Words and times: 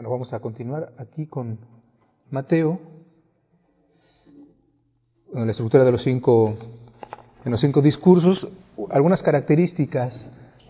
Bueno, 0.00 0.12
vamos 0.12 0.32
a 0.32 0.40
continuar 0.40 0.94
aquí 0.96 1.26
con 1.26 1.58
Mateo, 2.30 2.80
en 5.34 5.44
la 5.44 5.50
estructura 5.50 5.84
de 5.84 5.92
los 5.92 6.02
cinco, 6.02 6.54
en 7.44 7.52
los 7.52 7.60
cinco 7.60 7.82
discursos, 7.82 8.48
algunas 8.88 9.22
características, 9.22 10.18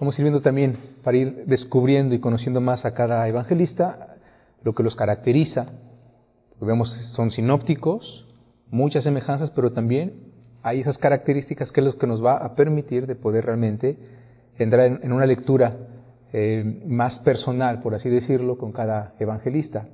vamos 0.01 0.19
a 0.19 0.21
ir 0.21 0.25
viendo 0.25 0.43
también 0.43 0.81
para 1.05 1.17
ir 1.17 1.45
descubriendo 1.47 2.13
y 2.13 2.19
conociendo 2.19 2.61
más 2.61 2.85
a 2.85 2.93
cada 2.93 3.29
evangelista, 3.29 4.17
lo 4.65 4.75
que 4.75 4.83
los 4.83 4.97
caracteriza. 4.97 5.67
Vemos, 6.61 6.91
son 7.13 7.31
sinópticos, 7.31 8.27
muchas 8.69 9.05
semejanzas, 9.05 9.53
pero 9.53 9.73
también 9.73 10.25
hay 10.65 10.81
esas 10.81 10.99
características 10.99 11.71
que 11.71 11.83
es 11.83 11.87
lo 11.87 11.99
que 11.99 12.09
nos 12.09 12.21
va 12.21 12.39
a 12.39 12.57
permitir 12.57 13.07
de 13.07 13.15
poder 13.15 13.45
realmente 13.45 13.97
entrar 14.59 14.87
en, 14.87 15.13
una 15.13 15.27
lectura 15.27 15.77
eh, 16.33 16.83
más 16.87 17.19
personal, 17.21 17.81
por 17.81 17.95
así 17.95 18.09
decirlo, 18.09 18.59
con 18.59 18.73
cada 18.73 19.15
evangelista. 19.19 19.89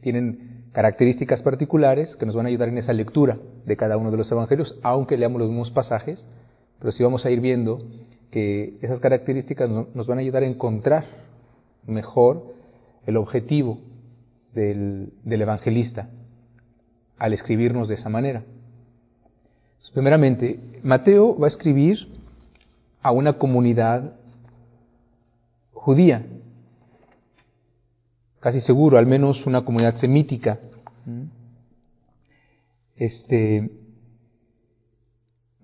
Tienen 0.00 0.64
características 0.72 1.42
particulares 1.42 2.16
que 2.16 2.26
nos 2.26 2.34
van 2.34 2.46
a 2.46 2.48
ayudar 2.48 2.68
en 2.68 2.78
esa 2.78 2.92
lectura 2.92 3.38
de 3.66 3.76
cada 3.76 3.96
uno 3.96 4.10
de 4.10 4.16
los 4.16 4.30
evangelios, 4.30 4.78
aunque 4.82 5.16
leamos 5.16 5.40
los 5.40 5.50
mismos 5.50 5.70
pasajes, 5.70 6.26
pero 6.78 6.92
sí 6.92 7.02
vamos 7.02 7.24
a 7.26 7.30
ir 7.30 7.40
viendo 7.40 7.78
que 8.30 8.78
esas 8.80 9.00
características 9.00 9.68
nos 9.68 10.06
van 10.06 10.18
a 10.18 10.20
ayudar 10.20 10.42
a 10.42 10.46
encontrar 10.46 11.04
mejor 11.86 12.54
el 13.06 13.16
objetivo 13.16 13.78
del, 14.54 15.12
del 15.24 15.42
evangelista 15.42 16.08
al 17.18 17.32
escribirnos 17.32 17.88
de 17.88 17.94
esa 17.94 18.08
manera. 18.08 18.42
Primeramente, 19.92 20.60
Mateo 20.82 21.36
va 21.36 21.46
a 21.46 21.50
escribir 21.50 22.06
a 23.02 23.10
una 23.10 23.34
comunidad 23.34 24.19
judía, 25.80 26.26
casi 28.40 28.60
seguro, 28.60 28.98
al 28.98 29.06
menos 29.06 29.46
una 29.46 29.64
comunidad 29.64 29.96
semítica. 29.96 30.58
Este, 32.96 33.70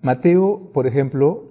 Mateo, 0.01 0.71
por 0.73 0.87
ejemplo, 0.87 1.51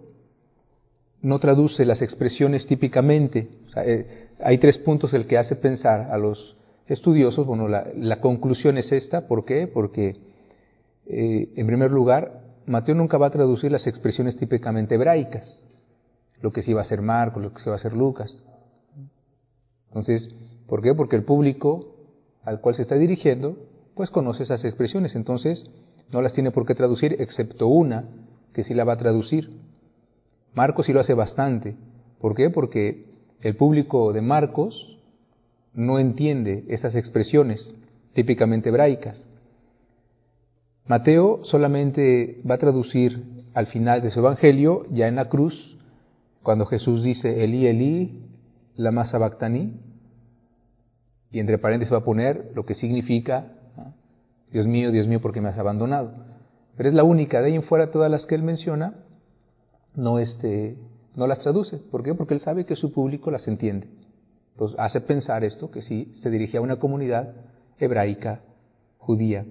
no 1.22 1.40
traduce 1.40 1.86
las 1.86 2.02
expresiones 2.02 2.66
típicamente. 2.66 3.50
Eh, 3.78 4.30
hay 4.44 4.58
tres 4.58 4.80
puntos 4.80 5.14
el 5.14 5.28
que 5.28 5.38
hace 5.38 5.56
pensar 5.56 6.10
a 6.12 6.18
los 6.18 6.58
estudiosos. 6.88 7.46
Bueno, 7.46 7.68
la, 7.68 8.20
conclusión 8.20 8.78
es 8.78 8.92
esta. 8.92 9.28
¿Por 9.28 9.46
qué? 9.46 9.68
Porque, 9.68 10.16
eh, 11.06 11.50
en 11.56 11.68
primer 11.68 11.92
lugar, 11.92 12.42
Mateo 12.66 12.96
nunca 12.96 13.20
va 13.20 13.28
a 13.28 13.32
traducir 13.32 13.72
las 13.72 13.86
expresiones 13.86 14.38
típicamente 14.38 14.96
hebraicas, 14.96 15.56
lo 16.42 16.52
que 16.52 16.64
sí 16.64 16.74
va 16.74 16.82
a 16.82 16.86
ser 16.86 17.04
Marcos, 17.04 17.44
lo 17.44 17.54
que 17.54 17.62
sí 17.62 17.70
va 17.70 17.76
a 17.76 17.80
ser 17.80 17.94
Lucas. 17.94 18.36
Entonces, 19.96 20.30
¿por 20.68 20.82
qué? 20.82 20.94
Porque 20.94 21.16
el 21.16 21.24
público 21.24 21.96
al 22.44 22.60
cual 22.60 22.76
se 22.76 22.82
está 22.82 22.96
dirigiendo, 22.96 23.56
pues 23.96 24.10
conoce 24.10 24.44
esas 24.44 24.66
expresiones, 24.66 25.16
entonces 25.16 25.72
no 26.12 26.22
las 26.22 26.34
tiene 26.34 26.52
por 26.52 26.66
qué 26.66 26.76
traducir, 26.76 27.16
excepto 27.20 27.68
una 27.68 28.04
que 28.54 28.66
sí 28.66 28.74
la 28.74 28.84
va 28.84 28.94
a 28.94 28.98
traducir. 28.98 29.52
Marcos 30.54 30.86
sí 30.86 30.94
lo 30.94 31.00
hace 31.00 31.14
bastante. 31.14 31.76
¿Por 32.20 32.36
qué? 32.36 32.50
Porque 32.50 33.06
el 33.42 33.56
público 33.56 34.12
de 34.12 34.22
Marcos 34.22 35.00
no 35.74 35.98
entiende 35.98 36.66
esas 36.68 36.94
expresiones 36.96 37.74
típicamente 38.14 38.70
hebraicas. 38.70 39.18
Mateo 40.88 41.40
solamente 41.46 42.42
va 42.50 42.56
a 42.56 42.60
traducir 42.60 43.24
al 43.54 43.68
final 43.68 44.02
de 44.02 44.12
su 44.12 44.20
evangelio, 44.20 44.86
ya 44.92 45.08
en 45.08 45.16
la 45.16 45.30
cruz, 45.30 45.78
cuando 46.44 46.66
Jesús 46.66 47.02
dice 47.02 47.46
Eli, 47.46 47.66
Eli, 47.66 48.26
lama 48.76 49.06
sabactani, 49.06 49.74
y 51.32 51.40
entre 51.40 51.58
paréntesis 51.58 51.94
va 51.94 52.00
a 52.00 52.04
poner 52.04 52.52
lo 52.56 52.66
que 52.66 52.76
significa 52.76 53.48
Dios 54.52 54.68
mío, 54.68 54.92
Dios 54.92 55.08
mío, 55.08 55.22
porque 55.22 55.42
me 55.42 55.50
has 55.50 55.58
abandonado. 55.58 56.14
Pero 56.78 56.90
es 56.90 56.96
la 56.96 57.04
única, 57.04 57.42
de 57.42 57.48
ahí 57.48 57.56
en 57.56 57.64
fuera 57.64 57.92
todas 57.92 58.10
las 58.10 58.26
que 58.26 58.36
él 58.36 58.44
menciona, 58.44 58.94
no, 59.96 60.20
este, 60.20 60.78
no 61.16 61.28
las 61.28 61.40
traduce. 61.40 61.78
¿Por 61.78 62.04
qué? 62.04 62.14
Porque 62.14 62.34
él 62.34 62.42
sabe 62.42 62.66
que 62.66 62.76
su 62.76 62.92
público 62.92 63.32
las 63.32 63.48
entiende. 63.48 63.88
Entonces 64.54 64.78
hace 64.80 65.02
pensar 65.02 65.44
esto, 65.44 65.72
que 65.72 65.82
sí 65.82 66.14
se 66.22 66.30
dirige 66.30 66.58
a 66.58 66.62
una 66.62 66.78
comunidad 66.78 67.34
hebraica, 67.80 68.42
judía. 68.98 69.46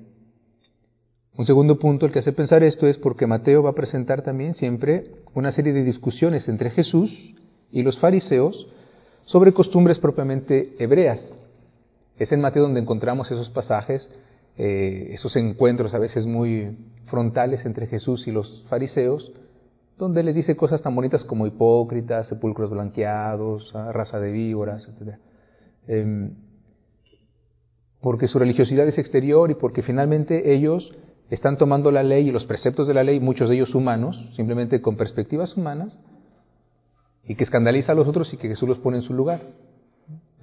Un 1.37 1.47
segundo 1.47 1.79
punto 1.79 2.07
el 2.07 2.13
que 2.13 2.21
hace 2.21 2.33
pensar 2.33 2.63
esto 2.63 2.87
es 2.87 2.97
porque 2.97 3.27
Mateo 3.27 3.63
va 3.63 3.71
a 3.71 3.75
presentar 3.75 4.23
también 4.23 4.55
siempre 4.55 5.11
una 5.35 5.53
serie 5.53 5.73
de 5.73 5.83
discusiones 5.83 6.49
entre 6.49 6.71
Jesús 6.71 7.35
y 7.73 7.83
los 7.83 7.99
fariseos 7.99 8.69
sobre 9.25 9.53
costumbres 9.53 9.99
propiamente 9.99 10.77
hebreas. 10.79 11.21
Es 12.19 12.31
en 12.33 12.41
Mateo 12.41 12.63
donde 12.63 12.81
encontramos 12.81 13.31
esos 13.31 13.51
pasajes, 13.51 14.09
eh, 14.57 15.09
esos 15.13 15.35
encuentros 15.37 15.95
a 15.95 15.99
veces 15.99 16.27
muy 16.27 16.77
frontales 17.07 17.65
entre 17.67 17.87
Jesús 17.87 18.27
y 18.29 18.33
los 18.33 18.65
fariseos, 18.69 19.33
donde 19.99 20.23
les 20.23 20.35
dice 20.35 20.57
cosas 20.57 20.83
tan 20.83 20.95
bonitas 20.95 21.25
como 21.25 21.47
hipócritas, 21.47 22.29
sepulcros 22.29 22.71
blanqueados, 22.71 23.71
ah, 23.75 23.93
raza 23.93 24.19
de 24.19 24.33
víboras, 24.33 24.87
etc. 24.89 25.17
Em, 25.87 26.35
porque 28.01 28.29
su 28.29 28.39
religiosidad 28.39 28.87
es 28.87 28.99
exterior 28.99 29.51
y 29.51 29.55
porque 29.55 29.83
finalmente 29.83 30.53
ellos 30.53 30.95
están 31.31 31.57
tomando 31.59 31.91
la 31.91 32.03
ley 32.03 32.29
y 32.29 32.33
los 32.33 32.45
preceptos 32.45 32.87
de 32.87 32.95
la 32.95 33.03
ley, 33.03 33.19
muchos 33.21 33.49
de 33.49 33.57
ellos 33.57 33.75
humanos, 33.75 34.31
simplemente 34.37 34.81
con 34.81 34.97
perspectivas 34.97 35.57
humanas, 35.57 35.97
y 37.27 37.35
que 37.35 37.45
escandaliza 37.45 37.93
a 37.93 37.95
los 37.95 38.07
otros 38.07 38.33
y 38.35 38.37
que 38.37 38.49
Jesús 38.49 38.69
los 38.69 38.79
pone 38.79 38.99
en 38.99 39.03
su 39.03 39.15
lugar. 39.15 39.41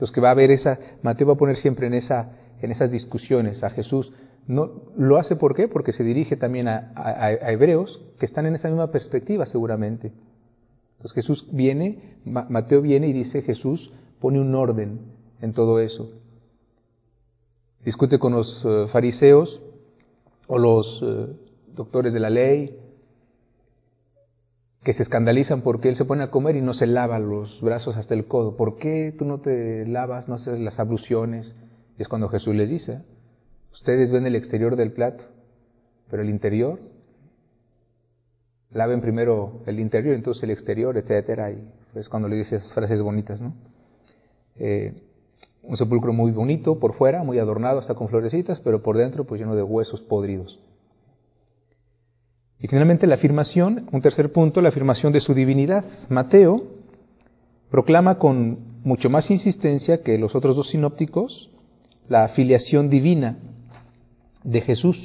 Entonces 0.01 0.15
que 0.15 0.21
va 0.21 0.29
a 0.29 0.31
haber 0.31 0.49
esa, 0.49 0.79
Mateo 1.03 1.27
va 1.27 1.33
a 1.33 1.37
poner 1.37 1.57
siempre 1.57 1.85
en, 1.85 1.93
esa, 1.93 2.31
en 2.59 2.71
esas 2.71 2.89
discusiones 2.89 3.63
a 3.63 3.69
Jesús. 3.69 4.11
No, 4.47 4.71
lo 4.97 5.17
hace 5.17 5.35
¿por 5.35 5.53
qué? 5.53 5.67
Porque 5.67 5.93
se 5.93 6.03
dirige 6.03 6.37
también 6.37 6.67
a, 6.67 6.91
a, 6.95 7.51
hebreos 7.51 8.01
que 8.19 8.25
están 8.25 8.47
en 8.47 8.55
esa 8.55 8.67
misma 8.67 8.89
perspectiva 8.89 9.45
seguramente. 9.45 10.11
Entonces 10.93 11.13
Jesús 11.13 11.47
viene, 11.51 12.15
Mateo 12.25 12.81
viene 12.81 13.09
y 13.09 13.13
dice 13.13 13.43
Jesús 13.43 13.91
pone 14.19 14.41
un 14.41 14.55
orden 14.55 15.01
en 15.39 15.53
todo 15.53 15.79
eso. 15.79 16.09
Discute 17.85 18.17
con 18.17 18.33
los 18.33 18.65
eh, 18.65 18.87
fariseos 18.91 19.61
o 20.47 20.57
los 20.57 20.99
eh, 21.03 21.27
doctores 21.75 22.11
de 22.11 22.19
la 22.19 22.31
ley, 22.31 22.75
que 24.83 24.93
se 24.93 25.03
escandalizan 25.03 25.61
porque 25.61 25.89
él 25.89 25.95
se 25.95 26.05
pone 26.05 26.23
a 26.23 26.31
comer 26.31 26.55
y 26.55 26.61
no 26.61 26.73
se 26.73 26.87
lava 26.87 27.19
los 27.19 27.61
brazos 27.61 27.97
hasta 27.97 28.15
el 28.15 28.25
codo. 28.25 28.57
¿Por 28.57 28.77
qué 28.77 29.13
tú 29.17 29.25
no 29.25 29.39
te 29.39 29.85
lavas, 29.85 30.27
no 30.27 30.35
haces 30.35 30.59
las 30.59 30.79
abluciones? 30.79 31.53
Y 31.97 32.01
es 32.01 32.07
cuando 32.07 32.29
Jesús 32.29 32.55
les 32.55 32.69
dice, 32.69 33.01
ustedes 33.71 34.11
ven 34.11 34.25
el 34.25 34.35
exterior 34.35 34.75
del 34.75 34.91
plato, 34.91 35.23
pero 36.09 36.23
el 36.23 36.29
interior, 36.29 36.79
laven 38.71 39.01
primero 39.01 39.61
el 39.67 39.79
interior, 39.79 40.15
entonces 40.15 40.43
el 40.43 40.51
exterior, 40.51 40.97
etcétera, 40.97 41.51
y 41.51 41.63
es 41.93 42.09
cuando 42.09 42.27
le 42.27 42.37
dice 42.37 42.55
esas 42.55 42.73
frases 42.73 43.01
bonitas, 43.01 43.39
¿no? 43.39 43.53
Eh, 44.55 44.95
un 45.63 45.77
sepulcro 45.77 46.11
muy 46.11 46.31
bonito 46.31 46.79
por 46.79 46.95
fuera, 46.95 47.23
muy 47.23 47.37
adornado 47.37 47.79
hasta 47.79 47.93
con 47.93 48.09
florecitas, 48.09 48.59
pero 48.61 48.81
por 48.81 48.97
dentro 48.97 49.25
pues 49.25 49.39
lleno 49.39 49.55
de 49.55 49.61
huesos 49.61 50.01
podridos. 50.01 50.59
Y 52.61 52.67
finalmente 52.67 53.07
la 53.07 53.15
afirmación, 53.15 53.87
un 53.91 54.01
tercer 54.01 54.31
punto, 54.31 54.61
la 54.61 54.69
afirmación 54.69 55.11
de 55.11 55.21
su 55.21 55.33
divinidad. 55.33 55.83
Mateo 56.09 56.63
proclama 57.69 58.19
con 58.19 58.59
mucho 58.83 59.09
más 59.09 59.29
insistencia 59.31 60.01
que 60.03 60.17
los 60.17 60.35
otros 60.35 60.55
dos 60.55 60.69
sinópticos 60.69 61.49
la 62.07 62.25
afiliación 62.25 62.89
divina 62.89 63.37
de 64.43 64.61
Jesús. 64.61 64.97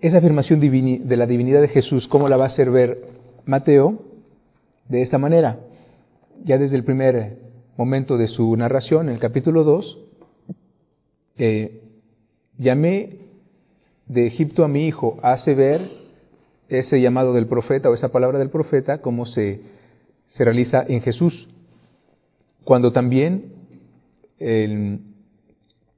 Esa 0.00 0.18
afirmación 0.18 0.60
de 0.60 1.16
la 1.16 1.26
divinidad 1.26 1.60
de 1.60 1.68
Jesús, 1.68 2.06
¿cómo 2.08 2.28
la 2.28 2.36
va 2.36 2.44
a 2.44 2.48
hacer 2.48 2.70
ver 2.70 2.98
Mateo? 3.46 4.10
de 4.90 5.02
esta 5.02 5.16
manera. 5.16 5.60
Ya 6.44 6.58
desde 6.58 6.76
el 6.76 6.84
primer 6.84 7.38
momento 7.76 8.18
de 8.18 8.26
su 8.26 8.54
narración, 8.56 9.08
en 9.08 9.14
el 9.14 9.20
capítulo 9.20 9.64
2, 9.64 9.98
eh, 11.42 11.80
llamé 12.58 13.16
de 14.06 14.26
Egipto 14.26 14.62
a 14.62 14.68
mi 14.68 14.86
hijo, 14.86 15.18
hace 15.22 15.54
ver 15.54 15.88
ese 16.68 17.00
llamado 17.00 17.32
del 17.32 17.46
profeta 17.46 17.88
o 17.88 17.94
esa 17.94 18.12
palabra 18.12 18.38
del 18.38 18.50
profeta 18.50 19.00
como 19.00 19.24
se, 19.24 19.62
se 20.28 20.44
realiza 20.44 20.84
en 20.86 21.00
Jesús. 21.00 21.48
Cuando 22.64 22.92
también 22.92 23.54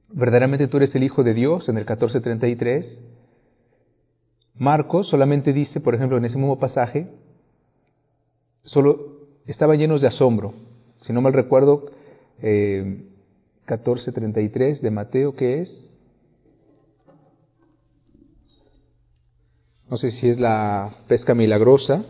verdaderamente 0.09 0.67
tú 0.67 0.77
eres 0.77 0.95
el 0.95 1.03
Hijo 1.03 1.23
de 1.23 1.33
Dios, 1.33 1.67
en 1.67 1.77
el 1.77 1.83
1433, 1.83 3.01
Marcos 4.55 5.09
solamente 5.09 5.51
dice, 5.51 5.81
por 5.81 5.93
ejemplo, 5.93 6.17
en 6.17 6.25
ese 6.25 6.37
mismo 6.37 6.57
pasaje, 6.59 7.09
solo 8.63 9.27
estaban 9.45 9.77
llenos 9.77 9.99
de 9.99 10.07
asombro. 10.07 10.53
Si 11.01 11.11
no 11.11 11.21
mal 11.21 11.33
recuerdo, 11.33 11.91
eh, 12.41 13.09
14.33 13.67 14.79
de 14.79 14.91
Mateo, 14.91 15.35
¿qué 15.35 15.61
es? 15.61 15.89
No 19.89 19.97
sé 19.97 20.11
si 20.11 20.29
es 20.29 20.39
la 20.39 20.95
pesca 21.07 21.33
milagrosa. 21.33 22.03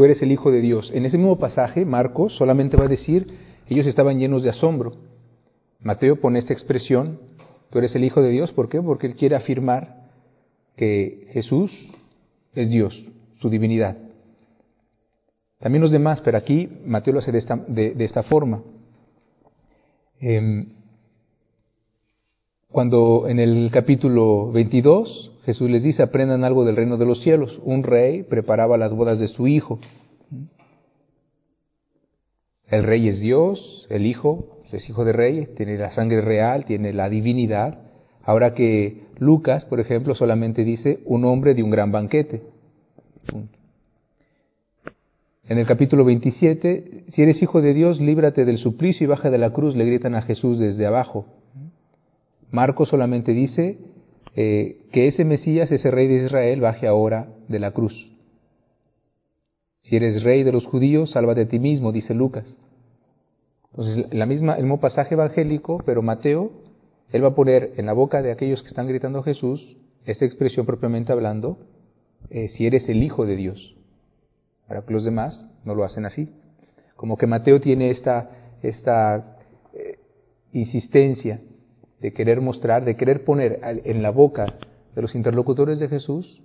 tú 0.00 0.04
eres 0.04 0.22
el 0.22 0.32
Hijo 0.32 0.50
de 0.50 0.62
Dios. 0.62 0.90
En 0.94 1.04
ese 1.04 1.18
mismo 1.18 1.38
pasaje, 1.38 1.84
Marcos 1.84 2.34
solamente 2.36 2.74
va 2.74 2.86
a 2.86 2.88
decir, 2.88 3.34
ellos 3.68 3.86
estaban 3.86 4.18
llenos 4.18 4.42
de 4.42 4.48
asombro. 4.48 4.92
Mateo 5.78 6.20
pone 6.20 6.38
esta 6.38 6.54
expresión, 6.54 7.20
tú 7.70 7.78
eres 7.78 7.94
el 7.94 8.04
Hijo 8.04 8.22
de 8.22 8.30
Dios, 8.30 8.50
¿por 8.52 8.70
qué? 8.70 8.80
Porque 8.80 9.06
él 9.06 9.14
quiere 9.14 9.36
afirmar 9.36 10.08
que 10.76 11.26
Jesús 11.32 11.70
es 12.54 12.70
Dios, 12.70 12.98
su 13.40 13.50
divinidad. 13.50 13.98
También 15.60 15.82
los 15.82 15.90
demás, 15.90 16.20
pero 16.22 16.38
aquí 16.38 16.68
Mateo 16.86 17.12
lo 17.12 17.20
hace 17.20 17.32
de 17.32 18.04
esta, 18.04 18.22
forma. 18.22 18.62
Em, 20.18 20.70
cuando 22.70 23.28
en 23.28 23.38
el 23.38 23.70
capítulo 23.70 24.50
22 24.52 25.32
Jesús 25.44 25.70
les 25.70 25.82
dice, 25.82 26.02
aprendan 26.02 26.44
algo 26.44 26.64
del 26.64 26.76
reino 26.76 26.96
de 26.96 27.04
los 27.04 27.20
cielos, 27.22 27.60
un 27.62 27.82
rey 27.82 28.22
preparaba 28.22 28.78
las 28.78 28.94
bodas 28.94 29.18
de 29.18 29.28
su 29.28 29.48
hijo. 29.48 29.78
El 32.68 32.84
rey 32.84 33.08
es 33.08 33.20
Dios, 33.20 33.86
el 33.90 34.06
hijo 34.06 34.60
es 34.72 34.88
hijo 34.88 35.04
de 35.04 35.12
rey, 35.12 35.48
tiene 35.56 35.76
la 35.76 35.90
sangre 35.90 36.20
real, 36.20 36.64
tiene 36.64 36.92
la 36.92 37.10
divinidad. 37.10 37.80
Ahora 38.22 38.54
que 38.54 39.02
Lucas, 39.18 39.64
por 39.66 39.80
ejemplo, 39.80 40.14
solamente 40.14 40.64
dice 40.64 41.00
un 41.04 41.24
hombre 41.24 41.54
de 41.54 41.62
un 41.62 41.70
gran 41.70 41.92
banquete. 41.92 42.42
En 45.50 45.58
el 45.58 45.66
capítulo 45.66 46.04
27, 46.04 47.06
si 47.08 47.22
eres 47.22 47.42
hijo 47.42 47.60
de 47.60 47.74
Dios, 47.74 48.00
líbrate 48.00 48.44
del 48.44 48.58
suplicio 48.58 49.04
y 49.04 49.08
baja 49.08 49.30
de 49.30 49.38
la 49.38 49.52
cruz, 49.52 49.74
le 49.74 49.84
gritan 49.84 50.14
a 50.14 50.22
Jesús 50.22 50.60
desde 50.60 50.86
abajo. 50.86 51.26
Marcos 52.52 52.88
solamente 52.88 53.32
dice 53.32 53.78
eh, 54.36 54.78
que 54.92 55.08
ese 55.08 55.24
Mesías, 55.24 55.72
ese 55.72 55.90
rey 55.90 56.06
de 56.06 56.24
Israel, 56.24 56.60
baje 56.60 56.86
ahora 56.86 57.30
de 57.48 57.58
la 57.58 57.72
cruz. 57.72 58.12
Si 59.82 59.96
eres 59.96 60.22
rey 60.22 60.44
de 60.44 60.52
los 60.52 60.66
judíos, 60.66 61.10
sálvate 61.10 61.40
a 61.40 61.48
ti 61.48 61.58
mismo, 61.58 61.90
dice 61.90 62.14
Lucas. 62.14 62.46
Entonces, 63.72 64.06
la 64.12 64.26
misma, 64.26 64.54
el 64.54 64.62
mismo 64.62 64.78
pasaje 64.78 65.14
evangélico, 65.14 65.82
pero 65.84 66.00
Mateo, 66.00 66.52
él 67.10 67.24
va 67.24 67.30
a 67.30 67.34
poner 67.34 67.72
en 67.76 67.86
la 67.86 67.92
boca 67.92 68.22
de 68.22 68.30
aquellos 68.30 68.62
que 68.62 68.68
están 68.68 68.86
gritando 68.86 69.18
a 69.18 69.24
Jesús 69.24 69.76
esta 70.04 70.24
expresión 70.24 70.64
propiamente 70.64 71.10
hablando, 71.10 71.58
eh, 72.30 72.46
si 72.50 72.68
eres 72.68 72.88
el 72.88 73.02
Hijo 73.02 73.26
de 73.26 73.34
Dios. 73.34 73.79
Para 74.70 74.82
que 74.82 74.92
los 74.92 75.02
demás 75.02 75.44
no 75.64 75.74
lo 75.74 75.82
hacen 75.82 76.06
así. 76.06 76.28
Como 76.94 77.16
que 77.16 77.26
Mateo 77.26 77.60
tiene 77.60 77.90
esta, 77.90 78.30
esta 78.62 79.36
eh, 79.74 79.98
insistencia 80.52 81.40
de 81.98 82.12
querer 82.12 82.40
mostrar, 82.40 82.84
de 82.84 82.94
querer 82.94 83.24
poner 83.24 83.58
en 83.64 84.00
la 84.00 84.10
boca 84.10 84.46
de 84.94 85.02
los 85.02 85.16
interlocutores 85.16 85.80
de 85.80 85.88
Jesús, 85.88 86.40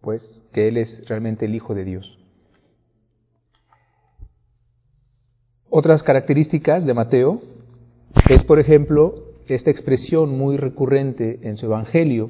pues 0.00 0.42
que 0.52 0.66
Él 0.66 0.76
es 0.76 1.08
realmente 1.08 1.44
el 1.44 1.54
Hijo 1.54 1.72
de 1.76 1.84
Dios. 1.84 2.18
Otras 5.70 6.02
características 6.02 6.84
de 6.84 6.94
Mateo 6.94 7.42
es, 8.28 8.42
por 8.42 8.58
ejemplo, 8.58 9.14
esta 9.46 9.70
expresión 9.70 10.36
muy 10.36 10.56
recurrente 10.56 11.38
en 11.42 11.58
su 11.58 11.66
Evangelio, 11.66 12.28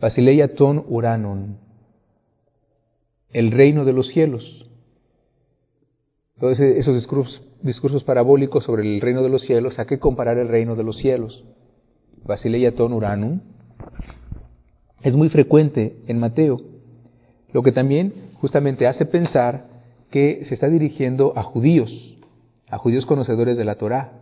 Basileia 0.00 0.54
ton 0.54 0.84
uranon, 0.88 1.65
el 3.36 3.50
reino 3.50 3.84
de 3.84 3.92
los 3.92 4.08
cielos. 4.08 4.66
Todos 6.40 6.58
esos 6.58 6.94
discursos, 6.94 7.42
discursos 7.60 8.02
parabólicos 8.02 8.64
sobre 8.64 8.82
el 8.82 8.98
reino 8.98 9.22
de 9.22 9.28
los 9.28 9.42
cielos, 9.42 9.78
¿a 9.78 9.84
qué 9.84 9.98
comparar 9.98 10.38
el 10.38 10.48
reino 10.48 10.74
de 10.74 10.82
los 10.82 10.96
cielos? 10.96 11.44
Basileia 12.24 12.74
ton 12.74 12.94
uranum. 12.94 13.40
Es 15.02 15.14
muy 15.14 15.28
frecuente 15.28 15.98
en 16.06 16.18
Mateo, 16.18 16.62
lo 17.52 17.62
que 17.62 17.72
también 17.72 18.14
justamente 18.40 18.86
hace 18.86 19.04
pensar 19.04 19.66
que 20.10 20.46
se 20.46 20.54
está 20.54 20.68
dirigiendo 20.68 21.34
a 21.36 21.42
judíos, 21.42 21.92
a 22.70 22.78
judíos 22.78 23.04
conocedores 23.04 23.58
de 23.58 23.66
la 23.66 23.74
Torá, 23.74 24.12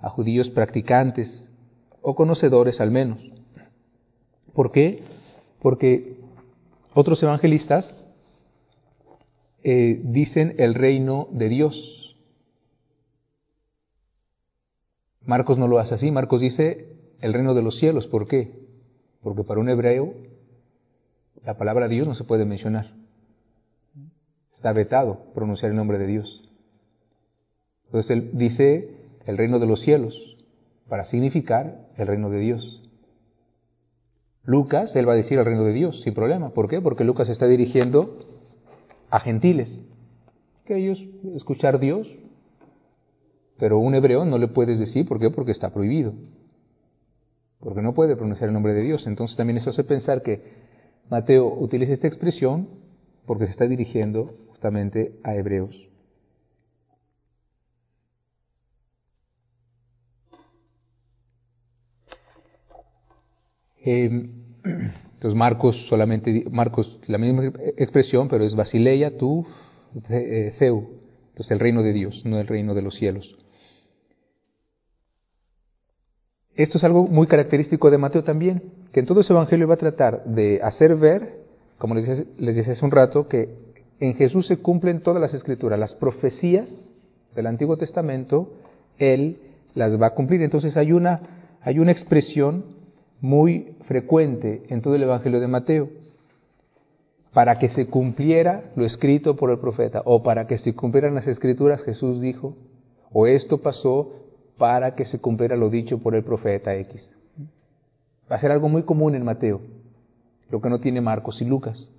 a 0.00 0.08
judíos 0.08 0.50
practicantes 0.50 1.44
o 2.00 2.16
conocedores 2.16 2.80
al 2.80 2.90
menos. 2.90 3.20
¿Por 4.52 4.72
qué? 4.72 5.04
Porque 5.60 6.16
otros 6.92 7.22
evangelistas 7.22 8.01
eh, 9.64 10.00
dicen 10.04 10.54
el 10.58 10.74
reino 10.74 11.28
de 11.32 11.48
Dios. 11.48 12.16
Marcos 15.24 15.58
no 15.58 15.68
lo 15.68 15.78
hace 15.78 15.94
así, 15.94 16.10
Marcos 16.10 16.40
dice 16.40 16.96
el 17.20 17.32
reino 17.32 17.54
de 17.54 17.62
los 17.62 17.78
cielos. 17.78 18.06
¿Por 18.08 18.26
qué? 18.26 18.52
Porque 19.22 19.44
para 19.44 19.60
un 19.60 19.68
hebreo 19.68 20.14
la 21.44 21.56
palabra 21.56 21.88
Dios 21.88 22.06
no 22.06 22.14
se 22.14 22.24
puede 22.24 22.44
mencionar. 22.44 22.86
Está 24.52 24.72
vetado 24.72 25.32
pronunciar 25.34 25.70
el 25.70 25.76
nombre 25.76 25.98
de 25.98 26.06
Dios. 26.06 26.48
Entonces 27.86 28.10
él 28.10 28.30
dice 28.34 28.96
el 29.26 29.36
reino 29.36 29.58
de 29.58 29.66
los 29.66 29.80
cielos 29.82 30.14
para 30.88 31.04
significar 31.04 31.88
el 31.96 32.06
reino 32.06 32.30
de 32.30 32.38
Dios. 32.38 32.90
Lucas, 34.44 34.94
él 34.94 35.08
va 35.08 35.12
a 35.12 35.16
decir 35.16 35.38
el 35.38 35.44
reino 35.44 35.64
de 35.64 35.72
Dios 35.72 36.00
sin 36.02 36.14
problema. 36.14 36.50
¿Por 36.50 36.68
qué? 36.68 36.80
Porque 36.80 37.04
Lucas 37.04 37.28
está 37.28 37.46
dirigiendo 37.46 38.18
a 39.12 39.20
gentiles, 39.20 39.68
que 40.64 40.74
ellos 40.74 40.98
escuchar 41.36 41.78
Dios, 41.78 42.08
pero 43.58 43.78
un 43.78 43.94
hebreo 43.94 44.24
no 44.24 44.38
le 44.38 44.48
puedes 44.48 44.78
decir, 44.78 45.06
¿por 45.06 45.20
qué? 45.20 45.28
Porque 45.28 45.52
está 45.52 45.68
prohibido, 45.68 46.14
porque 47.60 47.82
no 47.82 47.92
puede 47.92 48.16
pronunciar 48.16 48.48
el 48.48 48.54
nombre 48.54 48.72
de 48.72 48.80
Dios. 48.80 49.06
Entonces 49.06 49.36
también 49.36 49.58
eso 49.58 49.68
hace 49.68 49.84
pensar 49.84 50.22
que 50.22 50.40
Mateo 51.10 51.46
utiliza 51.46 51.92
esta 51.92 52.08
expresión 52.08 52.68
porque 53.26 53.44
se 53.44 53.50
está 53.50 53.66
dirigiendo 53.66 54.34
justamente 54.48 55.20
a 55.22 55.34
hebreos. 55.36 55.76
Eh, 63.84 64.30
entonces 65.22 65.38
Marcos 65.38 65.76
solamente, 65.88 66.46
Marcos, 66.50 66.98
la 67.06 67.16
misma 67.16 67.44
expresión, 67.76 68.28
pero 68.28 68.42
es 68.42 68.56
Basileia, 68.56 69.16
tú, 69.16 69.46
Ceu. 70.58 70.78
Eh, 70.80 70.86
Entonces 71.28 71.52
el 71.52 71.60
reino 71.60 71.84
de 71.84 71.92
Dios, 71.92 72.22
no 72.24 72.40
el 72.40 72.48
reino 72.48 72.74
de 72.74 72.82
los 72.82 72.96
cielos. 72.96 73.38
Esto 76.56 76.78
es 76.78 76.82
algo 76.82 77.06
muy 77.06 77.28
característico 77.28 77.88
de 77.88 77.98
Mateo 77.98 78.24
también, 78.24 78.64
que 78.92 78.98
en 78.98 79.06
todo 79.06 79.20
ese 79.20 79.32
evangelio 79.32 79.68
va 79.68 79.74
a 79.74 79.76
tratar 79.76 80.24
de 80.24 80.60
hacer 80.60 80.96
ver, 80.96 81.36
como 81.78 81.94
les 81.94 82.04
decía, 82.04 82.24
les 82.38 82.56
decía 82.56 82.72
hace 82.72 82.84
un 82.84 82.90
rato, 82.90 83.28
que 83.28 83.48
en 84.00 84.16
Jesús 84.16 84.48
se 84.48 84.56
cumplen 84.56 85.02
todas 85.02 85.22
las 85.22 85.32
escrituras, 85.34 85.78
las 85.78 85.94
profecías 85.94 86.68
del 87.36 87.46
Antiguo 87.46 87.76
Testamento, 87.76 88.54
Él 88.98 89.36
las 89.76 90.02
va 90.02 90.08
a 90.08 90.14
cumplir. 90.14 90.42
Entonces 90.42 90.76
hay 90.76 90.90
una, 90.90 91.20
hay 91.60 91.78
una 91.78 91.92
expresión 91.92 92.82
muy 93.20 93.71
frecuente 93.86 94.62
en 94.68 94.82
todo 94.82 94.94
el 94.94 95.02
Evangelio 95.02 95.40
de 95.40 95.48
Mateo, 95.48 95.88
para 97.32 97.58
que 97.58 97.70
se 97.70 97.86
cumpliera 97.86 98.72
lo 98.76 98.84
escrito 98.84 99.36
por 99.36 99.50
el 99.50 99.58
profeta, 99.58 100.02
o 100.04 100.22
para 100.22 100.46
que 100.46 100.58
se 100.58 100.74
cumplieran 100.74 101.14
las 101.14 101.26
escrituras, 101.26 101.82
Jesús 101.82 102.20
dijo, 102.20 102.56
o 103.12 103.26
esto 103.26 103.58
pasó 103.58 104.12
para 104.58 104.94
que 104.94 105.06
se 105.06 105.18
cumpliera 105.18 105.56
lo 105.56 105.70
dicho 105.70 105.98
por 105.98 106.14
el 106.14 106.24
profeta 106.24 106.74
X. 106.76 107.10
Va 108.30 108.36
a 108.36 108.40
ser 108.40 108.52
algo 108.52 108.68
muy 108.68 108.82
común 108.82 109.14
en 109.14 109.24
Mateo, 109.24 109.60
lo 110.50 110.60
que 110.60 110.68
no 110.68 110.80
tiene 110.80 111.00
Marcos 111.00 111.40
y 111.40 111.44
Lucas. 111.44 111.90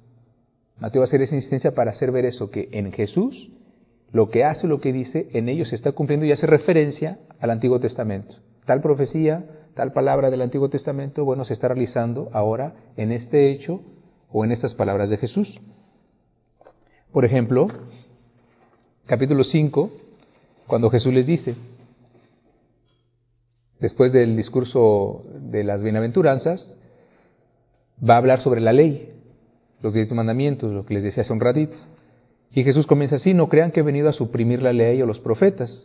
Mateo 0.80 1.02
va 1.02 1.06
a 1.06 1.08
hacer 1.08 1.22
esa 1.22 1.36
insistencia 1.36 1.74
para 1.74 1.92
hacer 1.92 2.12
ver 2.12 2.26
eso, 2.26 2.52
que 2.52 2.70
en 2.72 2.92
Jesús 2.92 3.50
lo 4.12 4.30
que 4.30 4.44
hace, 4.44 4.68
lo 4.68 4.80
que 4.80 4.94
dice, 4.94 5.28
en 5.34 5.50
ellos 5.50 5.70
se 5.70 5.76
está 5.76 5.92
cumpliendo 5.92 6.26
y 6.26 6.32
hace 6.32 6.46
referencia 6.46 7.18
al 7.40 7.50
Antiguo 7.50 7.80
Testamento. 7.80 8.36
Tal 8.66 8.80
profecía, 8.80 9.44
tal 9.76 9.92
palabra 9.92 10.30
del 10.30 10.42
Antiguo 10.42 10.70
Testamento, 10.70 11.26
bueno, 11.26 11.46
se 11.46 11.54
está 11.54 11.68
realizando 11.68 12.30
ahora 12.34 12.74
en 12.96 13.12
este 13.12 13.52
hecho 13.52 13.82
o 14.32 14.46
en 14.46 14.52
estas 14.52 14.74
palabras 14.74 15.10
de 15.10 15.18
Jesús. 15.18 15.60
Por 17.12 17.26
ejemplo, 17.26 17.68
capítulo 19.06 19.44
5, 19.44 19.92
cuando 20.68 20.90
Jesús 20.90 21.14
les 21.14 21.26
dice, 21.26 21.56
después 23.80 24.14
del 24.14 24.36
discurso 24.38 25.24
de 25.34 25.64
las 25.64 25.82
bienaventuranzas, 25.82 26.76
va 28.08 28.16
a 28.16 28.18
hablar 28.18 28.42
sobre 28.42 28.62
la 28.62 28.74
ley, 28.74 29.12
los 29.82 29.94
diez 29.94 30.12
mandamientos, 30.12 30.72
lo 30.72 30.86
que 30.86 30.94
les 30.94 31.04
decía 31.04 31.24
hace 31.24 31.34
un. 31.34 31.42
Y 32.52 32.64
Jesús 32.64 32.86
comienza 32.86 33.16
así, 33.16 33.34
no 33.34 33.50
crean 33.50 33.72
que 33.72 33.80
he 33.80 33.84
venido 33.84 34.10
a 34.10 34.14
suprimir 34.14 34.62
la 34.62 34.74
ley 34.74 35.02
o 35.02 35.08
los 35.08 35.20
profetas. 35.20 35.84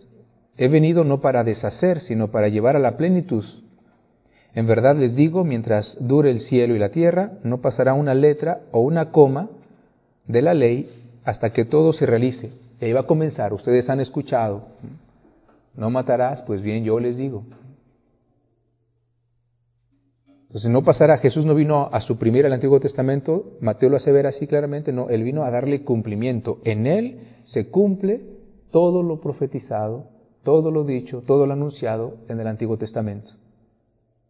He 0.56 0.68
venido 0.68 1.04
no 1.04 1.20
para 1.20 1.44
deshacer, 1.44 2.00
sino 2.00 2.30
para 2.30 2.48
llevar 2.48 2.76
a 2.76 2.80
la 2.80 2.96
plenitud 2.96 3.44
en 4.54 4.66
verdad 4.66 4.96
les 4.96 5.14
digo, 5.14 5.44
mientras 5.44 5.96
dure 6.00 6.30
el 6.30 6.40
cielo 6.40 6.74
y 6.74 6.78
la 6.78 6.90
tierra, 6.90 7.32
no 7.44 7.58
pasará 7.58 7.94
una 7.94 8.14
letra 8.14 8.60
o 8.72 8.80
una 8.80 9.10
coma 9.10 9.48
de 10.26 10.42
la 10.42 10.54
ley 10.54 10.90
hasta 11.24 11.50
que 11.52 11.64
todo 11.64 11.92
se 11.92 12.06
realice. 12.06 12.50
Y 12.80 12.84
ahí 12.84 12.92
va 12.92 13.00
a 13.00 13.06
comenzar, 13.06 13.52
ustedes 13.52 13.88
han 13.90 14.00
escuchado, 14.00 14.62
no 15.74 15.90
matarás, 15.90 16.42
pues 16.42 16.62
bien, 16.62 16.84
yo 16.84 16.98
les 16.98 17.16
digo. 17.16 17.44
Entonces, 20.48 20.70
no 20.70 20.82
pasará, 20.82 21.18
Jesús 21.18 21.44
no 21.44 21.54
vino 21.54 21.90
a 21.92 22.00
suprimir 22.00 22.46
el 22.46 22.54
Antiguo 22.54 22.80
Testamento, 22.80 23.58
Mateo 23.60 23.90
lo 23.90 23.98
hace 23.98 24.10
ver 24.12 24.26
así 24.26 24.46
claramente, 24.46 24.92
no, 24.92 25.10
él 25.10 25.22
vino 25.22 25.44
a 25.44 25.50
darle 25.50 25.84
cumplimiento. 25.84 26.58
En 26.64 26.86
él 26.86 27.20
se 27.44 27.68
cumple 27.68 28.22
todo 28.70 29.02
lo 29.02 29.20
profetizado, 29.20 30.06
todo 30.44 30.70
lo 30.70 30.84
dicho, 30.84 31.22
todo 31.26 31.46
lo 31.46 31.52
anunciado 31.52 32.14
en 32.28 32.40
el 32.40 32.46
Antiguo 32.46 32.78
Testamento. 32.78 33.32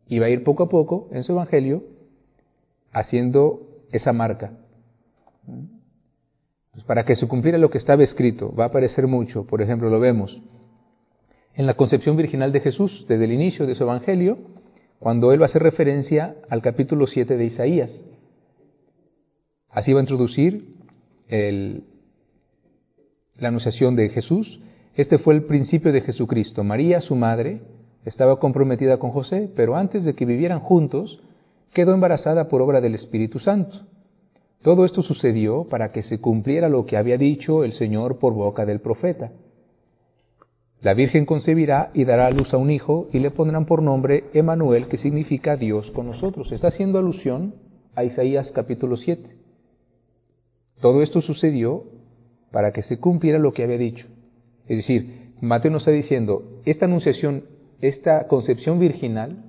Y 0.09 0.19
va 0.19 0.27
a 0.27 0.31
ir 0.31 0.43
poco 0.43 0.65
a 0.65 0.69
poco 0.69 1.09
en 1.12 1.23
su 1.23 1.33
Evangelio 1.33 1.85
haciendo 2.93 3.69
esa 3.93 4.12
marca. 4.12 4.53
Pues 6.73 6.85
para 6.85 7.05
que 7.05 7.17
se 7.17 7.29
cumpliera 7.29 7.59
lo 7.59 7.71
que 7.71 7.79
estaba 7.79 8.03
escrito, 8.03 8.53
va 8.55 8.65
a 8.65 8.69
aparecer 8.69 9.07
mucho, 9.07 9.47
por 9.47 9.62
ejemplo, 9.62 9.91
lo 9.91 10.00
vemos 10.00 10.41
en 11.55 11.67
la 11.67 11.75
concepción 11.75 12.17
virginal 12.17 12.53
de 12.53 12.61
Jesús, 12.61 13.05
desde 13.09 13.25
el 13.25 13.33
inicio 13.33 13.67
de 13.67 13.75
su 13.75 13.83
Evangelio, 13.83 14.38
cuando 15.00 15.33
él 15.33 15.41
va 15.41 15.47
a 15.47 15.49
hacer 15.49 15.62
referencia 15.62 16.37
al 16.49 16.62
capítulo 16.62 17.09
7 17.09 17.37
de 17.37 17.45
Isaías. 17.45 17.91
Así 19.69 19.93
va 19.93 19.99
a 19.99 20.03
introducir 20.03 20.77
la 21.29 21.81
anunciación 23.49 23.97
de 23.97 24.11
Jesús. 24.11 24.61
Este 24.95 25.19
fue 25.19 25.35
el 25.35 25.43
principio 25.45 25.93
de 25.93 26.03
Jesucristo. 26.03 26.62
María, 26.62 27.00
su 27.00 27.17
madre, 27.17 27.62
estaba 28.05 28.38
comprometida 28.38 28.99
con 28.99 29.11
José, 29.11 29.50
pero 29.55 29.76
antes 29.76 30.05
de 30.05 30.14
que 30.14 30.25
vivieran 30.25 30.61
juntos, 30.61 31.21
quedó 31.73 31.95
embarazada 31.95 32.49
por 32.49 32.62
obra 32.62 32.81
del 32.81 32.95
Espíritu 32.95 33.38
Santo. 33.38 33.81
Todo 34.62 34.85
esto 34.85 35.02
sucedió 35.02 35.64
para 35.64 35.93
que 35.93 36.02
se 36.02 36.21
cumpliera 36.21 36.69
lo 36.69 36.85
que 36.87 36.97
había 36.97 37.17
dicho 37.17 37.64
el 37.64 37.73
Señor 37.73 38.19
por 38.19 38.35
boca 38.35 38.67
del 38.67 38.81
profeta. 38.81 39.31
La 40.81 40.95
Virgen 40.95 41.26
concebirá 41.26 41.90
y 41.93 42.05
dará 42.05 42.26
a 42.26 42.31
luz 42.31 42.55
a 42.55 42.57
un 42.57 42.71
hijo 42.71 43.09
y 43.12 43.19
le 43.19 43.31
pondrán 43.31 43.67
por 43.67 43.83
nombre 43.83 44.25
Emanuel, 44.33 44.87
que 44.87 44.97
significa 44.97 45.57
Dios 45.57 45.90
con 45.90 46.07
nosotros. 46.07 46.52
Está 46.52 46.69
haciendo 46.69 46.99
alusión 46.99 47.55
a 47.95 48.05
Isaías 48.05 48.50
capítulo 48.52 48.97
7. 48.97 49.28
Todo 50.81 51.02
esto 51.02 51.21
sucedió 51.21 51.85
para 52.52 52.73
que 52.73 52.83
se 52.83 52.99
cumpliera 52.99 53.38
lo 53.38 53.52
que 53.52 53.64
había 53.64 53.78
dicho. 53.78 54.07
Es 54.69 54.76
decir, 54.76 55.33
Mateo 55.40 55.71
nos 55.71 55.83
está 55.83 55.90
diciendo, 55.90 56.61
esta 56.64 56.87
anunciación, 56.87 57.45
esta 57.80 58.26
concepción 58.26 58.78
virginal 58.78 59.44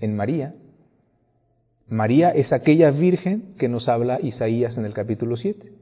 en 0.00 0.16
María, 0.16 0.54
María 1.88 2.30
es 2.30 2.52
aquella 2.52 2.90
virgen 2.90 3.54
que 3.58 3.68
nos 3.68 3.88
habla 3.88 4.20
Isaías 4.20 4.76
en 4.76 4.84
el 4.84 4.92
capítulo 4.92 5.36
7. 5.36 5.72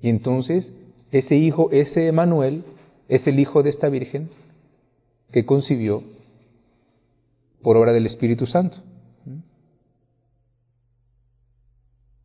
Y 0.00 0.08
entonces 0.08 0.72
ese 1.10 1.36
hijo, 1.36 1.70
ese 1.70 2.08
Emanuel, 2.08 2.64
es 3.08 3.26
el 3.26 3.38
hijo 3.38 3.62
de 3.62 3.70
esta 3.70 3.88
Virgen 3.88 4.30
que 5.30 5.44
concibió 5.44 6.02
por 7.62 7.76
obra 7.76 7.92
del 7.92 8.06
Espíritu 8.06 8.46
Santo. 8.46 8.78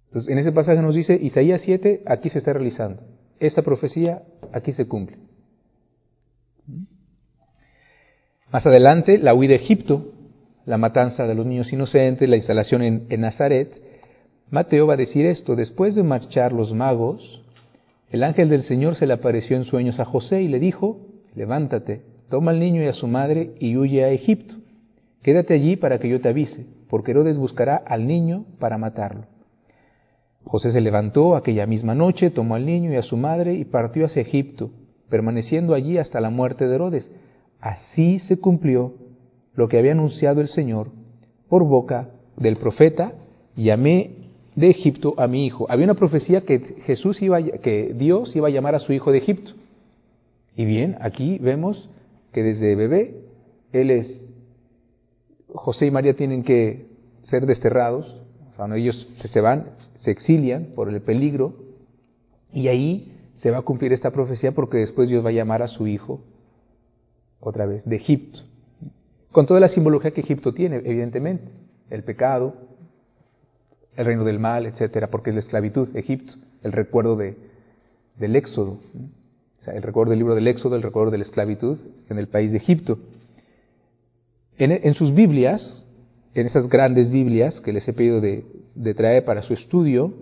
Entonces, 0.07 0.31
en 0.31 0.39
ese 0.39 0.51
pasaje 0.51 0.81
nos 0.81 0.95
dice, 0.95 1.13
Isaías 1.21 1.61
7, 1.63 2.01
aquí 2.07 2.29
se 2.29 2.39
está 2.39 2.51
realizando. 2.51 3.03
Esta 3.39 3.61
profecía 3.61 4.23
aquí 4.51 4.73
se 4.73 4.87
cumple. 4.87 5.17
Más 8.51 8.65
adelante, 8.65 9.20
la 9.20 9.34
huida 9.34 9.51
de 9.51 9.58
Egipto, 9.58 10.12
la 10.65 10.77
matanza 10.77 11.27
de 11.27 11.36
los 11.36 11.46
niños 11.46 11.72
inocentes, 11.72 12.27
la 12.27 12.38
instalación 12.38 12.82
en, 12.82 13.06
en 13.10 13.22
Nazaret, 13.22 13.70
Mateo 14.50 14.88
va 14.88 14.96
a 14.96 14.98
decir 14.98 15.27
esto, 15.27 15.56
después 15.56 15.94
de 15.94 16.01
marchar 16.01 16.51
los 16.51 16.74
magos, 16.74 17.44
el 18.10 18.24
ángel 18.24 18.50
del 18.50 18.63
Señor 18.63 18.96
se 18.96 19.06
le 19.06 19.13
apareció 19.13 19.56
en 19.56 19.65
sueños 19.65 20.00
a 20.00 20.06
José 20.06 20.41
y 20.41 20.48
le 20.48 20.60
dijo, 20.60 20.98
levántate, 21.36 22.01
toma 22.29 22.50
al 22.50 22.60
niño 22.60 22.82
y 22.82 22.88
a 22.88 22.94
su 22.94 23.08
madre 23.08 23.51
y 23.60 23.77
huye 23.77 24.03
a 24.03 24.10
Egipto. 24.10 24.56
Quédate 25.22 25.53
allí 25.53 25.75
para 25.75 26.00
que 26.00 26.10
yo 26.10 26.20
te 26.20 26.29
avise, 26.29 26.65
porque 26.89 27.12
Herodes 27.12 27.38
buscará 27.38 27.75
al 27.75 28.08
niño 28.08 28.46
para 28.58 28.79
matarlo. 28.79 29.25
José 30.44 30.72
se 30.72 30.82
levantó 30.82 31.36
aquella 31.36 31.68
misma 31.68 31.94
noche, 31.94 32.32
tomó 32.32 32.56
al 32.56 32.65
niño 32.65 32.91
y 32.91 32.96
a 32.96 33.03
su 33.03 33.15
madre 33.15 33.53
y 33.53 33.65
partió 33.65 34.06
hacia 34.06 34.24
Egipto, 34.24 34.72
permaneciendo 35.08 35.75
allí 35.75 36.00
hasta 36.00 36.20
la 36.20 36.32
muerte 36.32 36.68
de 36.68 36.74
Herodes. 36.74 37.12
Así 37.59 38.19
se 38.19 38.37
cumplió 38.37 38.93
lo 39.53 39.67
que 39.67 39.77
había 39.77 39.91
anunciado 39.91 40.41
el 40.41 40.47
Señor 40.47 40.91
por 41.49 41.65
boca 41.65 42.09
del 42.37 42.57
profeta, 42.57 43.13
llamé 43.55 44.11
de 44.55 44.69
Egipto 44.69 45.13
a 45.17 45.27
mi 45.27 45.45
hijo. 45.45 45.65
Había 45.69 45.85
una 45.85 45.95
profecía 45.95 46.41
que 46.41 46.59
Jesús 46.85 47.21
iba, 47.21 47.41
que 47.41 47.93
Dios 47.93 48.35
iba 48.35 48.47
a 48.47 48.51
llamar 48.51 48.75
a 48.75 48.79
su 48.79 48.93
hijo 48.93 49.11
de 49.11 49.17
Egipto. 49.17 49.51
Y 50.55 50.65
bien, 50.65 50.97
aquí 51.01 51.37
vemos 51.39 51.89
que 52.31 52.43
desde 52.43 52.75
bebé 52.75 53.15
él 53.71 53.91
es, 53.91 54.25
José 55.53 55.87
y 55.87 55.91
María 55.91 56.15
tienen 56.15 56.43
que 56.43 56.87
ser 57.23 57.45
desterrados, 57.45 58.21
cuando 58.55 58.75
ellos 58.75 59.07
se 59.17 59.41
van, 59.41 59.71
se 59.99 60.11
exilian 60.11 60.69
por 60.75 60.89
el 60.89 61.01
peligro, 61.01 61.55
y 62.53 62.67
ahí 62.67 63.13
se 63.37 63.51
va 63.51 63.59
a 63.59 63.61
cumplir 63.61 63.93
esta 63.93 64.11
profecía 64.11 64.53
porque 64.53 64.77
después 64.77 65.07
Dios 65.09 65.23
va 65.23 65.29
a 65.29 65.33
llamar 65.33 65.61
a 65.61 65.67
su 65.67 65.87
hijo 65.87 66.21
otra 67.39 67.65
vez 67.65 67.86
de 67.86 67.96
Egipto. 67.96 68.39
Con 69.31 69.46
toda 69.46 69.60
la 69.60 69.69
simbología 69.69 70.12
que 70.12 70.22
Egipto 70.22 70.53
tiene, 70.53 70.77
evidentemente, 70.77 71.46
el 71.89 72.03
pecado, 72.03 72.55
el 73.96 74.05
reino 74.05 74.24
del 74.24 74.39
mal, 74.39 74.65
etcétera, 74.65 75.08
porque 75.08 75.29
es 75.29 75.36
la 75.36 75.41
esclavitud, 75.41 75.96
Egipto, 75.96 76.34
el 76.63 76.72
recuerdo 76.72 77.15
de, 77.15 77.38
del 78.17 78.36
éxodo, 78.36 78.79
el 79.67 79.84
recuerdo 79.84 80.12
del 80.12 80.19
libro 80.19 80.36
del 80.36 80.48
éxodo, 80.48 80.75
el 80.75 80.81
recuerdo 80.81 81.12
de 81.12 81.19
la 81.19 81.24
esclavitud 81.24 81.77
en 82.10 82.17
el 82.17 82.27
país 82.27 82.51
de 82.51 82.58
Egipto. 82.58 83.00
En, 84.58 84.93
sus 84.93 85.13
Biblias, 85.13 85.86
en 86.34 86.46
esas 86.46 86.67
grandes 86.67 87.10
Biblias 87.10 87.62
que 87.62 87.72
les 87.72 87.88
he 87.88 87.93
pedido 87.93 88.19
de, 88.19 88.43
traer 88.93 89.24
para 89.24 89.41
su 89.41 89.53
estudio, 89.53 90.13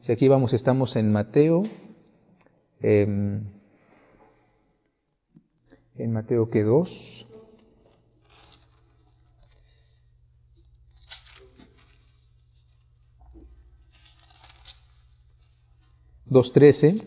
si 0.00 0.12
aquí 0.12 0.28
vamos, 0.28 0.52
estamos 0.52 0.96
en 0.96 1.12
Mateo, 1.12 1.62
em, 2.82 3.40
en 5.98 6.12
Mateo 6.12 6.50
que 6.50 6.62
2, 6.62 7.16
2.13. 16.30 17.02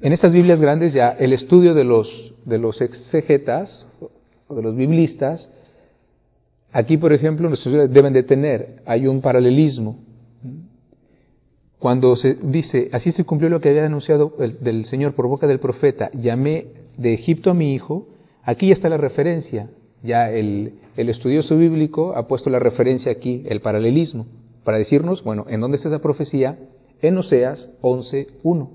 En 0.00 0.12
estas 0.12 0.32
Biblias 0.32 0.60
grandes 0.60 0.92
ya 0.92 1.10
el 1.10 1.32
estudio 1.32 1.74
de 1.74 1.84
los, 1.84 2.34
de 2.44 2.58
los 2.58 2.80
exegetas 2.80 3.86
o 4.48 4.54
de 4.54 4.62
los 4.62 4.76
biblistas, 4.76 5.48
aquí 6.72 6.96
por 6.96 7.12
ejemplo 7.12 7.50
deben 7.88 8.12
de 8.12 8.22
tener, 8.22 8.82
hay 8.86 9.06
un 9.06 9.20
paralelismo. 9.20 10.07
Cuando 11.78 12.16
se 12.16 12.34
dice, 12.34 12.88
así 12.92 13.12
se 13.12 13.24
cumplió 13.24 13.48
lo 13.48 13.60
que 13.60 13.68
había 13.68 13.86
anunciado 13.86 14.34
el, 14.40 14.58
del 14.60 14.86
Señor 14.86 15.14
por 15.14 15.28
boca 15.28 15.46
del 15.46 15.60
profeta, 15.60 16.10
llamé 16.12 16.66
de 16.96 17.14
Egipto 17.14 17.50
a 17.50 17.54
mi 17.54 17.74
hijo, 17.74 18.08
aquí 18.42 18.72
está 18.72 18.88
la 18.88 18.96
referencia, 18.96 19.70
ya 20.02 20.30
el, 20.30 20.80
el 20.96 21.08
estudioso 21.08 21.56
bíblico 21.56 22.16
ha 22.16 22.26
puesto 22.26 22.50
la 22.50 22.58
referencia 22.58 23.12
aquí, 23.12 23.44
el 23.46 23.60
paralelismo, 23.60 24.26
para 24.64 24.78
decirnos, 24.78 25.22
bueno, 25.22 25.46
¿en 25.48 25.60
dónde 25.60 25.76
está 25.76 25.88
esa 25.88 26.00
profecía? 26.00 26.58
En 27.00 27.16
Oseas 27.16 27.70
11.1. 27.80 28.68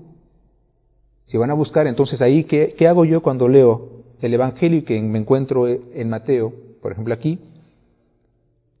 Si 1.26 1.36
van 1.36 1.50
a 1.50 1.54
buscar, 1.54 1.86
entonces 1.86 2.22
ahí, 2.22 2.44
¿qué, 2.44 2.74
¿qué 2.76 2.88
hago 2.88 3.04
yo 3.04 3.22
cuando 3.22 3.48
leo 3.48 4.04
el 4.22 4.32
Evangelio 4.32 4.78
y 4.78 4.82
que 4.82 5.00
me 5.02 5.18
encuentro 5.18 5.68
en 5.68 6.08
Mateo, 6.08 6.54
por 6.80 6.92
ejemplo 6.92 7.12
aquí? 7.12 7.38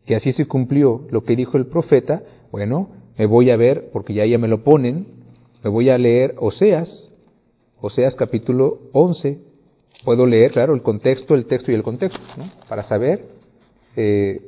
Que 0.06 0.16
así 0.16 0.32
se 0.32 0.46
cumplió 0.46 1.02
lo 1.10 1.24
que 1.24 1.36
dijo 1.36 1.58
el 1.58 1.66
profeta, 1.66 2.22
bueno, 2.50 2.88
me 3.16 3.26
voy 3.26 3.50
a 3.50 3.56
ver, 3.56 3.90
porque 3.92 4.14
ya 4.14 4.26
ya 4.26 4.38
me 4.38 4.48
lo 4.48 4.64
ponen, 4.64 5.06
me 5.62 5.70
voy 5.70 5.90
a 5.90 5.98
leer 5.98 6.34
Oseas, 6.38 7.08
Oseas 7.80 8.14
capítulo 8.14 8.80
11, 8.92 9.38
puedo 10.04 10.26
leer, 10.26 10.52
claro, 10.52 10.74
el 10.74 10.82
contexto, 10.82 11.34
el 11.34 11.46
texto 11.46 11.70
y 11.70 11.74
el 11.74 11.82
contexto, 11.82 12.20
¿no? 12.36 12.50
para 12.68 12.82
saber 12.82 13.26
eh, 13.96 14.40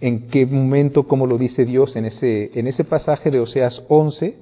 en 0.00 0.28
qué 0.28 0.46
momento, 0.46 1.06
cómo 1.06 1.26
lo 1.26 1.38
dice 1.38 1.64
Dios 1.64 1.94
en 1.96 2.06
ese, 2.06 2.58
en 2.58 2.66
ese 2.66 2.84
pasaje 2.84 3.30
de 3.30 3.40
Oseas 3.40 3.82
11. 3.88 4.36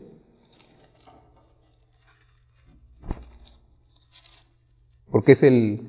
Porque 5.11 5.33
es 5.33 5.43
el, 5.43 5.81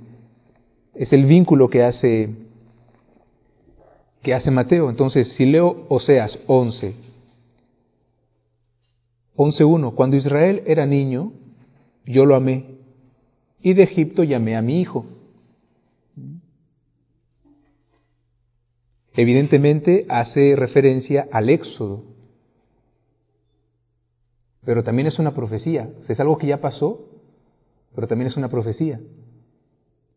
es 0.96 1.14
el 1.14 1.26
vínculo 1.26 1.70
que 1.70 1.84
hace, 1.84 2.30
que 4.24 4.34
hace 4.34 4.50
Mateo. 4.50 4.90
Entonces, 4.90 5.34
si 5.34 5.46
leo 5.46 5.86
Oseas 5.90 6.40
11, 6.48 6.96
11.1, 9.40 9.96
cuando 9.96 10.18
Israel 10.18 10.64
era 10.66 10.86
niño, 10.86 11.32
yo 12.06 12.26
lo 12.26 12.36
amé, 12.36 12.76
y 13.62 13.74
de 13.74 13.84
Egipto 13.84 14.26
llamé 14.26 14.58
a 14.58 14.62
mi 14.62 14.82
hijo. 14.82 15.06
Evidentemente 19.14 20.06
hace 20.10 20.58
referencia 20.58 21.30
al 21.32 21.50
éxodo, 21.50 22.04
pero 24.66 24.84
también 24.84 25.08
es 25.08 25.20
una 25.20 25.34
profecía. 25.34 25.90
Es 26.10 26.20
algo 26.20 26.38
que 26.38 26.48
ya 26.48 26.60
pasó, 26.60 27.08
pero 27.96 28.10
también 28.10 28.28
es 28.28 28.36
una 28.36 28.50
profecía. 28.50 29.00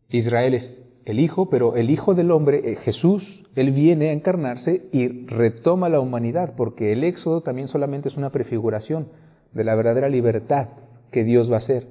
Israel 0.09 0.53
es 0.55 0.82
el 1.05 1.19
Hijo, 1.19 1.49
pero 1.49 1.75
el 1.75 1.89
Hijo 1.89 2.15
del 2.15 2.31
Hombre, 2.31 2.71
eh, 2.71 2.75
Jesús, 2.77 3.23
Él 3.55 3.71
viene 3.71 4.09
a 4.09 4.13
encarnarse 4.13 4.87
y 4.91 5.25
retoma 5.25 5.89
la 5.89 5.99
humanidad, 5.99 6.53
porque 6.55 6.93
el 6.93 7.03
Éxodo 7.03 7.41
también 7.41 7.67
solamente 7.67 8.09
es 8.09 8.17
una 8.17 8.31
prefiguración 8.31 9.07
de 9.51 9.63
la 9.63 9.75
verdadera 9.75 10.09
libertad 10.09 10.69
que 11.11 11.23
Dios 11.23 11.51
va 11.51 11.55
a 11.55 11.59
hacer, 11.59 11.87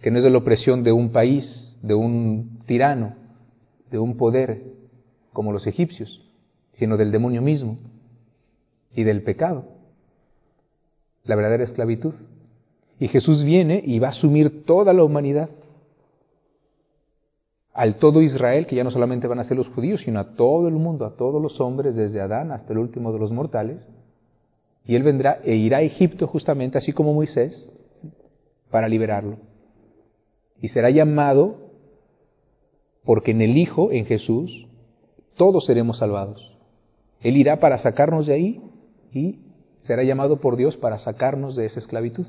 que 0.00 0.10
no 0.10 0.18
es 0.18 0.24
de 0.24 0.30
la 0.30 0.38
opresión 0.38 0.82
de 0.82 0.92
un 0.92 1.10
país, 1.10 1.76
de 1.82 1.94
un 1.94 2.60
tirano, 2.66 3.14
de 3.90 3.98
un 3.98 4.16
poder 4.16 4.62
como 5.32 5.52
los 5.52 5.66
egipcios, 5.66 6.22
sino 6.74 6.96
del 6.96 7.12
demonio 7.12 7.42
mismo 7.42 7.78
y 8.94 9.04
del 9.04 9.22
pecado, 9.22 9.64
la 11.24 11.36
verdadera 11.36 11.64
esclavitud. 11.64 12.14
Y 12.98 13.08
Jesús 13.08 13.44
viene 13.44 13.82
y 13.84 13.98
va 13.98 14.08
a 14.08 14.10
asumir 14.10 14.64
toda 14.64 14.94
la 14.94 15.04
humanidad 15.04 15.50
al 17.76 17.96
todo 17.96 18.22
Israel, 18.22 18.66
que 18.66 18.74
ya 18.74 18.84
no 18.84 18.90
solamente 18.90 19.26
van 19.26 19.38
a 19.38 19.44
ser 19.44 19.58
los 19.58 19.68
judíos, 19.68 20.00
sino 20.00 20.18
a 20.18 20.34
todo 20.34 20.66
el 20.66 20.74
mundo, 20.74 21.04
a 21.04 21.14
todos 21.14 21.42
los 21.42 21.60
hombres, 21.60 21.94
desde 21.94 22.22
Adán 22.22 22.50
hasta 22.50 22.72
el 22.72 22.78
último 22.78 23.12
de 23.12 23.18
los 23.18 23.30
mortales. 23.30 23.86
Y 24.86 24.94
él 24.94 25.02
vendrá 25.02 25.40
e 25.44 25.56
irá 25.56 25.78
a 25.78 25.82
Egipto 25.82 26.26
justamente, 26.26 26.78
así 26.78 26.94
como 26.94 27.12
Moisés, 27.12 27.76
para 28.70 28.88
liberarlo. 28.88 29.36
Y 30.62 30.68
será 30.68 30.88
llamado 30.88 31.66
porque 33.04 33.32
en 33.32 33.42
el 33.42 33.58
Hijo, 33.58 33.92
en 33.92 34.06
Jesús, 34.06 34.66
todos 35.36 35.66
seremos 35.66 35.98
salvados. 35.98 36.56
Él 37.20 37.36
irá 37.36 37.60
para 37.60 37.76
sacarnos 37.76 38.26
de 38.26 38.32
ahí 38.32 38.62
y 39.12 39.40
será 39.82 40.02
llamado 40.02 40.40
por 40.40 40.56
Dios 40.56 40.78
para 40.78 40.96
sacarnos 40.96 41.56
de 41.56 41.66
esa 41.66 41.78
esclavitud. 41.78 42.26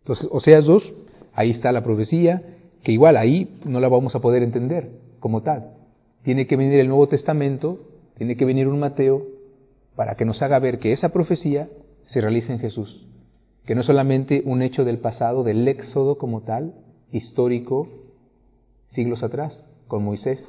Entonces, 0.00 0.28
Oseas 0.30 0.66
2, 0.66 0.92
ahí 1.32 1.52
está 1.52 1.72
la 1.72 1.82
profecía, 1.82 2.58
que 2.82 2.92
igual 2.92 3.16
ahí 3.16 3.58
no 3.64 3.80
la 3.80 3.88
vamos 3.88 4.14
a 4.14 4.20
poder 4.20 4.42
entender 4.42 4.90
como 5.20 5.42
tal. 5.42 5.74
Tiene 6.22 6.46
que 6.46 6.56
venir 6.56 6.78
el 6.80 6.88
Nuevo 6.88 7.08
Testamento, 7.08 7.80
tiene 8.16 8.36
que 8.36 8.44
venir 8.44 8.68
un 8.68 8.80
Mateo 8.80 9.26
para 9.96 10.14
que 10.14 10.24
nos 10.24 10.42
haga 10.42 10.58
ver 10.58 10.78
que 10.78 10.92
esa 10.92 11.10
profecía 11.10 11.68
se 12.08 12.20
realiza 12.20 12.52
en 12.52 12.58
Jesús, 12.58 13.06
que 13.64 13.74
no 13.74 13.82
es 13.82 13.86
solamente 13.86 14.42
un 14.44 14.62
hecho 14.62 14.84
del 14.84 14.98
pasado, 14.98 15.44
del 15.44 15.66
éxodo 15.66 16.18
como 16.18 16.42
tal, 16.42 16.74
histórico, 17.10 17.88
siglos 18.90 19.22
atrás, 19.22 19.64
con 19.86 20.04
Moisés. 20.04 20.44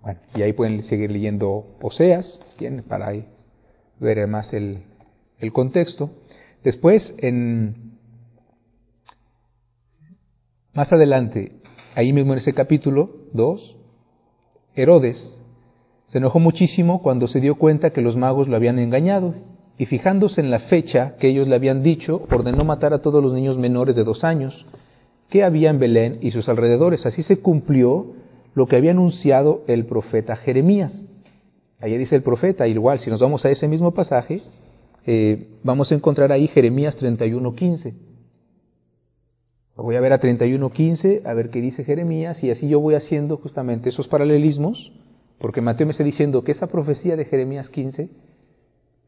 Bueno, 0.00 0.20
y 0.34 0.42
ahí 0.42 0.52
pueden 0.52 0.82
seguir 0.84 1.10
leyendo 1.10 1.76
Oseas, 1.80 2.38
para 2.86 3.12
ver 3.98 4.26
más 4.26 4.52
el, 4.52 4.82
el 5.44 5.52
contexto. 5.52 6.10
Después, 6.64 7.14
en, 7.18 7.92
más 10.72 10.92
adelante, 10.92 11.52
ahí 11.94 12.12
mismo 12.12 12.32
en 12.32 12.40
ese 12.40 12.52
capítulo 12.52 13.10
2, 13.32 13.76
Herodes 14.74 15.40
se 16.06 16.18
enojó 16.18 16.40
muchísimo 16.40 17.02
cuando 17.02 17.28
se 17.28 17.40
dio 17.40 17.56
cuenta 17.56 17.90
que 17.90 18.00
los 18.00 18.16
magos 18.16 18.48
lo 18.48 18.56
habían 18.56 18.78
engañado 18.78 19.34
y 19.78 19.86
fijándose 19.86 20.40
en 20.40 20.50
la 20.50 20.60
fecha 20.60 21.16
que 21.18 21.28
ellos 21.28 21.48
le 21.48 21.54
habían 21.54 21.82
dicho, 21.82 22.26
ordenó 22.30 22.64
matar 22.64 22.92
a 22.92 23.02
todos 23.02 23.22
los 23.22 23.32
niños 23.32 23.58
menores 23.58 23.96
de 23.96 24.04
dos 24.04 24.24
años 24.24 24.66
que 25.28 25.42
había 25.42 25.70
en 25.70 25.78
Belén 25.78 26.18
y 26.22 26.30
sus 26.30 26.48
alrededores. 26.48 27.04
Así 27.06 27.22
se 27.24 27.38
cumplió 27.38 28.14
lo 28.54 28.66
que 28.66 28.76
había 28.76 28.92
anunciado 28.92 29.62
el 29.66 29.86
profeta 29.86 30.36
Jeremías. 30.36 30.92
Allí 31.80 31.98
dice 31.98 32.16
el 32.16 32.22
profeta, 32.22 32.68
igual, 32.68 33.00
si 33.00 33.10
nos 33.10 33.20
vamos 33.20 33.44
a 33.44 33.50
ese 33.50 33.66
mismo 33.66 33.92
pasaje, 33.92 34.42
eh, 35.06 35.48
vamos 35.62 35.92
a 35.92 35.94
encontrar 35.94 36.32
ahí 36.32 36.48
Jeremías 36.48 36.96
31.15. 36.98 37.94
Voy 39.76 39.96
a 39.96 40.00
ver 40.00 40.12
a 40.12 40.20
31.15, 40.20 41.26
a 41.26 41.34
ver 41.34 41.50
qué 41.50 41.60
dice 41.60 41.84
Jeremías, 41.84 42.42
y 42.44 42.50
así 42.50 42.68
yo 42.68 42.80
voy 42.80 42.94
haciendo 42.94 43.36
justamente 43.36 43.88
esos 43.88 44.06
paralelismos, 44.06 44.92
porque 45.38 45.60
Mateo 45.60 45.86
me 45.86 45.90
está 45.90 46.04
diciendo 46.04 46.44
que 46.44 46.52
esa 46.52 46.68
profecía 46.68 47.16
de 47.16 47.24
Jeremías 47.24 47.68
15, 47.68 48.08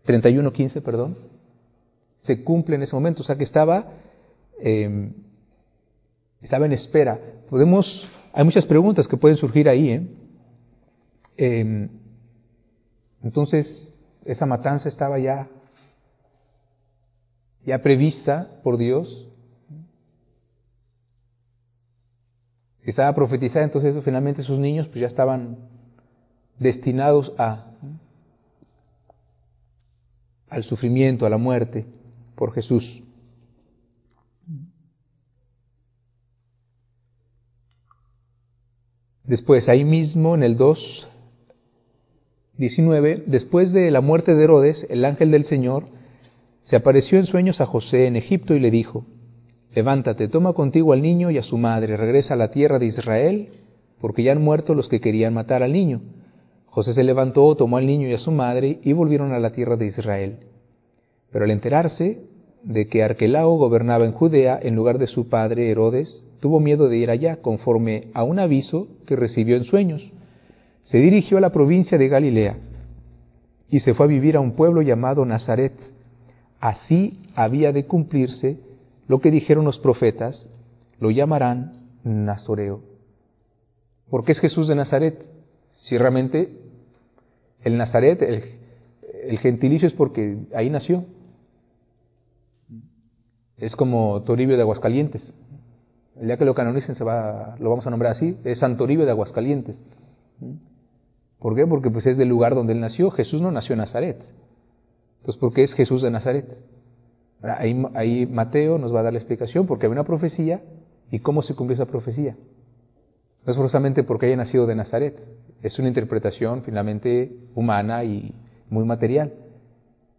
31.15, 0.06 0.82
perdón, 0.82 1.16
se 2.18 2.42
cumple 2.42 2.74
en 2.74 2.82
ese 2.82 2.96
momento, 2.96 3.22
o 3.22 3.24
sea 3.24 3.37
que 3.37 3.44
estaba, 3.44 3.92
em, 4.61 5.12
estaba 6.42 6.66
en 6.66 6.72
espera. 6.72 7.20
Podemos, 7.48 7.87
hay 8.32 8.44
muchas 8.44 8.66
preguntas 8.66 9.06
que 9.06 9.16
pueden 9.16 9.38
surgir 9.38 9.68
ahí, 9.68 9.90
¿eh? 9.90 10.06
Em, 11.37 11.88
entonces, 13.22 13.88
esa 14.24 14.46
matanza 14.46 14.88
estaba 14.88 15.18
ya 15.20 15.48
ya 17.66 17.83
prevista 17.83 18.61
por 18.62 18.79
Dios, 18.79 19.29
estaba 22.85 23.12
profetizada, 23.14 23.64
entonces 23.64 23.96
finalmente 24.05 24.44
sus 24.44 24.59
niños 24.59 24.87
pues 24.87 25.00
ya 25.00 25.09
estaban 25.09 25.59
destinados 26.59 27.33
a 27.37 27.72
al 30.48 30.62
sufrimiento, 30.62 31.26
a 31.26 31.31
la 31.31 31.38
muerte 31.38 31.85
por 32.37 32.55
Jesús. 32.55 33.02
Después, 39.24 39.68
ahí 39.68 39.85
mismo 39.85 40.37
en 40.37 40.44
el 40.44 40.57
2, 40.57 41.09
19, 42.59 43.24
después 43.26 43.72
de 43.72 43.90
la 43.90 44.00
muerte 44.00 44.37
de 44.37 44.44
Herodes, 44.44 44.87
el 44.88 45.05
ángel 45.05 45.33
del 45.33 45.46
Señor 45.46 45.95
se 46.66 46.76
apareció 46.76 47.18
en 47.18 47.26
sueños 47.26 47.61
a 47.61 47.66
José 47.66 48.07
en 48.07 48.16
Egipto 48.16 48.55
y 48.55 48.61
le 48.61 48.70
dijo, 48.70 49.07
Levántate, 49.72 50.29
toma 50.29 50.52
contigo 50.52 50.92
al 50.92 51.02
niño 51.02 51.31
y 51.31 51.38
a 51.38 51.42
su 51.42 51.59
madre, 51.59 51.96
regresa 51.96 52.35
a 52.35 52.37
la 52.37 52.50
tierra 52.50 52.79
de 52.79 52.87
Israel, 52.87 53.48
porque 54.00 54.24
ya 54.24 54.33
han 54.33 54.42
muerto 54.42 54.74
los 54.74 54.88
que 54.88 55.00
querían 55.00 55.35
matar 55.35 55.62
al 55.62 55.72
niño. 55.72 56.00
José 56.66 56.92
se 56.94 57.05
levantó, 57.05 57.55
tomó 57.55 57.76
al 57.76 57.87
niño 57.87 58.09
y 58.09 58.14
a 58.14 58.18
su 58.18 58.33
madre 58.33 58.81
y 58.83 58.92
volvieron 58.92 59.33
a 59.33 59.38
la 59.38 59.50
tierra 59.50 59.76
de 59.76 59.87
Israel. 59.87 60.38
Pero 61.31 61.44
al 61.44 61.50
enterarse 61.50 62.22
de 62.64 62.88
que 62.88 63.05
Arquelao 63.05 63.57
gobernaba 63.57 64.05
en 64.05 64.12
Judea 64.12 64.59
en 64.61 64.74
lugar 64.74 64.98
de 64.98 65.07
su 65.07 65.29
padre 65.29 65.70
Herodes, 65.70 66.24
tuvo 66.40 66.59
miedo 66.59 66.88
de 66.88 66.96
ir 66.96 67.11
allá, 67.11 67.37
conforme 67.42 68.09
a 68.12 68.24
un 68.24 68.40
aviso 68.40 68.88
que 69.07 69.14
recibió 69.14 69.57
en 69.57 69.64
sueños. 69.64 70.02
Se 70.83 70.98
dirigió 70.98 71.38
a 71.38 71.42
la 71.42 71.52
provincia 71.52 71.96
de 71.96 72.09
Galilea 72.09 72.57
y 73.70 73.81
se 73.81 73.94
fue 73.94 74.07
a 74.07 74.09
vivir 74.09 74.37
a 74.37 74.40
un 74.40 74.52
pueblo 74.52 74.83
llamado 74.83 75.24
Nazaret 75.24 75.74
Así 76.60 77.20
había 77.34 77.72
de 77.72 77.86
cumplirse 77.86 78.58
lo 79.08 79.20
que 79.20 79.30
dijeron 79.30 79.64
los 79.64 79.78
profetas, 79.78 80.46
lo 80.98 81.10
llamarán 81.10 81.90
Nazoreo. 82.04 82.80
¿Por 84.10 84.24
qué 84.24 84.32
es 84.32 84.40
Jesús 84.40 84.68
de 84.68 84.74
Nazaret? 84.74 85.24
Si 85.82 85.98
realmente 85.98 86.56
el 87.62 87.76
Nazaret, 87.76 88.22
el, 88.22 89.38
gentilicio 89.38 89.88
es 89.88 89.94
porque 89.94 90.38
ahí 90.54 90.70
nació. 90.70 91.04
Es 93.56 93.74
como 93.74 94.22
Toribio 94.22 94.56
de 94.56 94.62
Aguascalientes. 94.62 95.22
El 96.20 96.28
día 96.28 96.36
que 96.36 96.44
lo 96.44 96.54
canonicen 96.54 96.94
se 96.94 97.04
va, 97.04 97.56
lo 97.58 97.70
vamos 97.70 97.86
a 97.86 97.90
nombrar 97.90 98.12
así, 98.12 98.36
es 98.44 98.60
Santoribio 98.60 99.04
de 99.04 99.10
Aguascalientes. 99.10 99.76
¿Por 101.38 101.54
qué? 101.54 101.66
Porque 101.66 101.90
pues 101.90 102.06
es 102.06 102.16
del 102.16 102.28
lugar 102.28 102.54
donde 102.54 102.72
él 102.72 102.80
nació. 102.80 103.10
Jesús 103.10 103.40
no 103.40 103.50
nació 103.50 103.74
en 103.74 103.80
Nazaret. 103.80 104.18
Entonces, 105.26 105.40
¿por 105.40 105.52
qué 105.52 105.64
es 105.64 105.74
Jesús 105.74 106.02
de 106.02 106.10
Nazaret? 106.12 106.46
Ahí, 107.42 108.26
Mateo 108.26 108.78
nos 108.78 108.94
va 108.94 109.00
a 109.00 109.02
dar 109.02 109.12
la 109.12 109.18
explicación, 109.18 109.66
porque 109.66 109.86
hay 109.86 109.90
una 109.90 110.04
profecía 110.04 110.62
y 111.10 111.18
cómo 111.18 111.42
se 111.42 111.56
cumple 111.56 111.74
esa 111.74 111.86
profecía. 111.86 112.36
No 113.44 113.50
es 113.50 113.56
forzosamente 113.56 114.04
porque 114.04 114.26
haya 114.26 114.36
nacido 114.36 114.68
de 114.68 114.76
Nazaret, 114.76 115.20
es 115.62 115.76
una 115.80 115.88
interpretación 115.88 116.62
finalmente 116.62 117.32
humana 117.56 118.04
y 118.04 118.36
muy 118.70 118.84
material. 118.84 119.32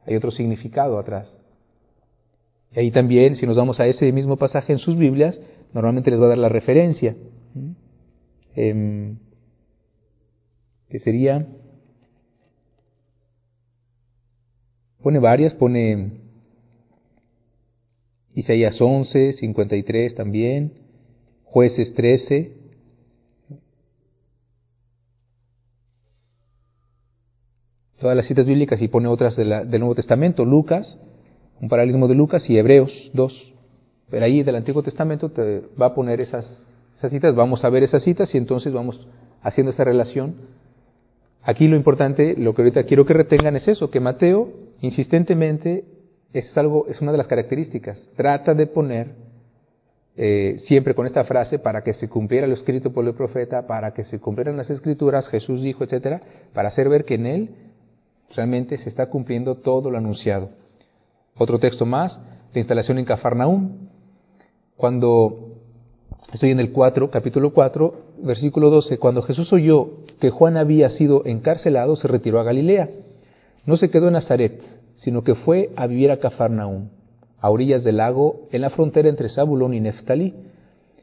Hay 0.06 0.17
otro 0.17 0.30
significado 0.30 1.00
atrás. 1.00 1.39
Y 2.74 2.80
ahí 2.82 2.91
también, 2.91 3.38
si 3.38 3.48
nos 3.48 3.56
vamos 3.56 3.80
a 3.80 3.86
ese 3.86 4.12
mismo 4.12 4.36
pasaje 4.36 4.74
en 4.74 4.80
sus 4.80 4.98
Biblias, 4.98 5.39
normalmente 5.72 6.12
les 6.12 6.20
va 6.20 6.26
a 6.26 6.30
dar 6.30 6.38
la 6.38 6.50
referencia, 6.50 7.15
eh, 8.58 9.15
que 10.89 11.00
sería 11.00 11.48
Pone 15.08 15.20
varias, 15.20 15.54
pone 15.54 16.12
Isaías 18.34 18.76
11, 18.78 19.32
53 19.39 20.15
también, 20.15 20.74
jueces 21.46 21.93
13. 21.93 22.52
Todas 28.02 28.17
las 28.17 28.26
citas 28.26 28.48
bíblicas 28.48 28.82
y 28.82 28.89
pone 28.89 29.08
otras 29.08 29.38
del 29.38 29.80
Nuevo 29.80 29.96
Testamento, 29.96 30.43
Lucas, 30.43 30.98
un 31.62 31.70
paralelismo 31.70 32.10
de 32.10 32.15
Lucas 32.15 32.50
y 32.50 32.58
Hebreos 32.58 32.91
2. 33.13 33.54
Pero 34.10 34.26
ahí 34.26 34.43
del 34.43 34.58
Antiguo 34.58 34.84
Testamento 34.84 35.30
te 35.30 35.62
va 35.82 35.86
a 35.86 35.96
poner 35.96 36.20
esas, 36.20 36.46
esas 36.98 37.12
citas, 37.12 37.34
vamos 37.34 37.63
a 37.63 37.70
ver 37.70 37.84
esas 37.84 38.04
citas 38.04 38.36
y 38.36 38.38
entonces 38.38 38.74
vamos 38.74 39.08
haciendo 39.41 39.72
esta 39.72 39.86
relación. 39.86 40.36
Aquí 41.43 41.70
lo 41.70 41.78
importante, 41.78 42.36
lo 42.38 42.54
que 42.54 42.63
ahorita 42.63 42.84
quiero 42.84 43.06
que 43.06 43.13
retengan 43.13 43.56
es 43.56 43.70
eso, 43.70 43.89
que 43.89 44.02
Mateo 44.02 44.67
insistentemente, 44.82 45.86
es, 46.34 46.58
algo, 46.58 46.88
es 46.88 47.02
una 47.02 47.12
de 47.12 47.18
las 47.18 47.28
características. 47.28 48.00
Trata 48.16 48.54
de 48.54 48.68
poner 48.68 49.16
eh, 50.16 50.60
siempre 50.66 50.96
con 50.96 51.06
esta 51.06 51.24
frase, 51.26 51.60
para 51.60 51.84
que 51.84 51.94
se 51.94 52.10
cumpliera 52.10 52.48
lo 52.48 52.56
escrito 52.56 52.92
por 52.92 53.06
el 53.06 53.13
profeta, 53.13 53.68
para 53.68 53.94
que 53.94 54.04
se 54.04 54.20
cumplieran 54.20 54.58
las 54.58 54.70
escrituras, 54.70 55.28
Jesús 55.30 55.62
dijo, 55.62 55.84
etcétera, 55.84 56.22
para 56.54 56.70
hacer 56.70 56.90
ver 56.90 57.06
que 57.06 57.16
en 57.16 57.28
él 57.28 57.50
realmente 58.36 58.78
se 58.78 58.90
está 58.90 59.08
cumpliendo 59.08 59.56
todo 59.56 59.92
lo 59.92 59.98
anunciado. 59.98 60.50
Otro 61.38 61.60
texto 61.60 61.86
más, 61.86 62.20
la 62.54 62.60
instalación 62.60 62.98
en 62.98 63.06
Cafarnaúm. 63.06 63.90
Cuando 64.76 65.54
estoy 66.34 66.50
en 66.50 66.60
el 66.60 66.72
4, 66.72 67.12
capítulo 67.12 67.54
4, 67.54 67.94
versículo 68.24 68.72
12, 68.72 68.98
cuando 68.98 69.22
Jesús 69.22 69.54
oyó 69.54 70.04
que 70.20 70.32
Juan 70.32 70.58
había 70.58 70.90
sido 70.90 71.26
encarcelado, 71.26 71.96
se 71.96 72.08
retiró 72.08 72.40
a 72.40 72.44
Galilea. 72.44 72.90
No 73.68 73.76
se 73.76 73.90
quedó 73.90 74.08
en 74.08 74.14
Nazaret, 74.14 74.62
sino 74.96 75.26
que 75.26 75.36
fue 75.36 75.72
a 75.76 75.88
vivir 75.88 76.10
a 76.10 76.18
Cafarnaúm, 76.18 76.88
a 77.40 77.50
orillas 77.50 77.84
del 77.84 77.98
lago, 77.98 78.48
en 78.52 78.62
la 78.62 78.70
frontera 78.70 79.10
entre 79.10 79.28
Zabulón 79.28 79.74
y 79.74 79.82
Neftalí. 79.82 80.34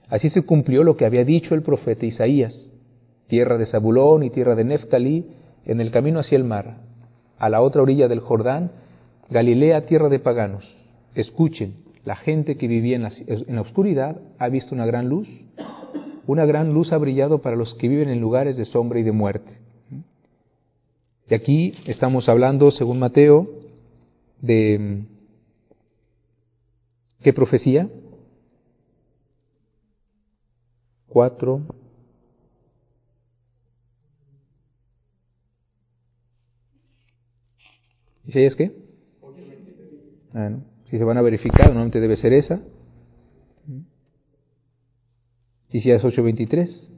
Así 0.08 0.30
se 0.30 0.46
cumplió 0.46 0.82
lo 0.82 0.96
que 0.96 1.04
había 1.04 1.26
dicho 1.26 1.54
el 1.54 1.62
profeta 1.62 2.06
Isaías. 2.06 2.70
Tierra 3.26 3.58
de 3.58 3.66
Zabulón 3.66 4.22
y 4.22 4.30
tierra 4.30 4.54
de 4.54 4.64
Neftalí, 4.64 5.26
en 5.66 5.82
el 5.82 5.90
camino 5.90 6.20
hacia 6.20 6.36
el 6.36 6.44
mar, 6.44 6.78
a 7.38 7.50
la 7.50 7.60
otra 7.60 7.82
orilla 7.82 8.08
del 8.08 8.20
Jordán, 8.20 8.72
Galilea, 9.28 9.84
tierra 9.84 10.08
de 10.08 10.18
paganos. 10.18 10.64
Escuchen, 11.14 11.74
la 12.06 12.16
gente 12.16 12.56
que 12.56 12.66
vivía 12.66 12.96
en 12.96 13.02
la, 13.02 13.12
en 13.26 13.54
la 13.54 13.60
oscuridad 13.60 14.22
ha 14.38 14.48
visto 14.48 14.74
una 14.74 14.86
gran 14.86 15.10
luz, 15.10 15.28
una 16.26 16.46
gran 16.46 16.72
luz 16.72 16.92
ha 16.92 16.98
brillado 16.98 17.42
para 17.42 17.56
los 17.56 17.74
que 17.74 17.88
viven 17.88 18.08
en 18.08 18.22
lugares 18.22 18.56
de 18.56 18.64
sombra 18.64 19.00
y 19.00 19.02
de 19.02 19.12
muerte. 19.12 19.63
Y 21.28 21.34
aquí 21.34 21.74
estamos 21.86 22.28
hablando, 22.28 22.70
según 22.70 22.98
Mateo, 22.98 23.48
de 24.40 25.04
qué 27.22 27.32
profecía? 27.32 27.88
Cuatro. 31.08 31.62
es 38.26 38.56
qué? 38.56 38.72
Bueno, 40.32 40.64
si 40.90 40.98
se 40.98 41.04
van 41.04 41.16
a 41.18 41.22
verificar, 41.22 41.66
normalmente 41.68 42.00
debe 42.00 42.16
ser 42.16 42.32
esa. 42.32 42.60
Isaías 45.70 46.02
8:23. 46.04 46.93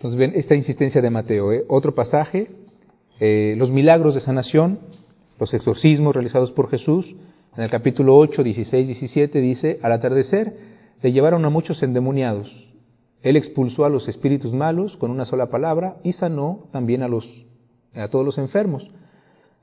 Entonces 0.00 0.18
ven 0.18 0.32
esta 0.34 0.54
insistencia 0.54 1.02
de 1.02 1.10
Mateo. 1.10 1.52
¿eh? 1.52 1.66
Otro 1.68 1.94
pasaje, 1.94 2.50
eh, 3.20 3.54
los 3.58 3.70
milagros 3.70 4.14
de 4.14 4.22
sanación, 4.22 4.78
los 5.38 5.52
exorcismos 5.52 6.14
realizados 6.14 6.52
por 6.52 6.70
Jesús. 6.70 7.14
En 7.54 7.64
el 7.64 7.68
capítulo 7.68 8.16
8, 8.16 8.42
16, 8.42 8.86
17 8.86 9.40
dice, 9.42 9.78
al 9.82 9.92
atardecer 9.92 10.56
le 11.02 11.12
llevaron 11.12 11.44
a 11.44 11.50
muchos 11.50 11.82
endemoniados. 11.82 12.50
Él 13.20 13.36
expulsó 13.36 13.84
a 13.84 13.90
los 13.90 14.08
espíritus 14.08 14.54
malos 14.54 14.96
con 14.96 15.10
una 15.10 15.26
sola 15.26 15.50
palabra 15.50 15.98
y 16.02 16.14
sanó 16.14 16.68
también 16.72 17.02
a, 17.02 17.08
los, 17.08 17.28
a 17.94 18.08
todos 18.08 18.24
los 18.24 18.38
enfermos. 18.38 18.90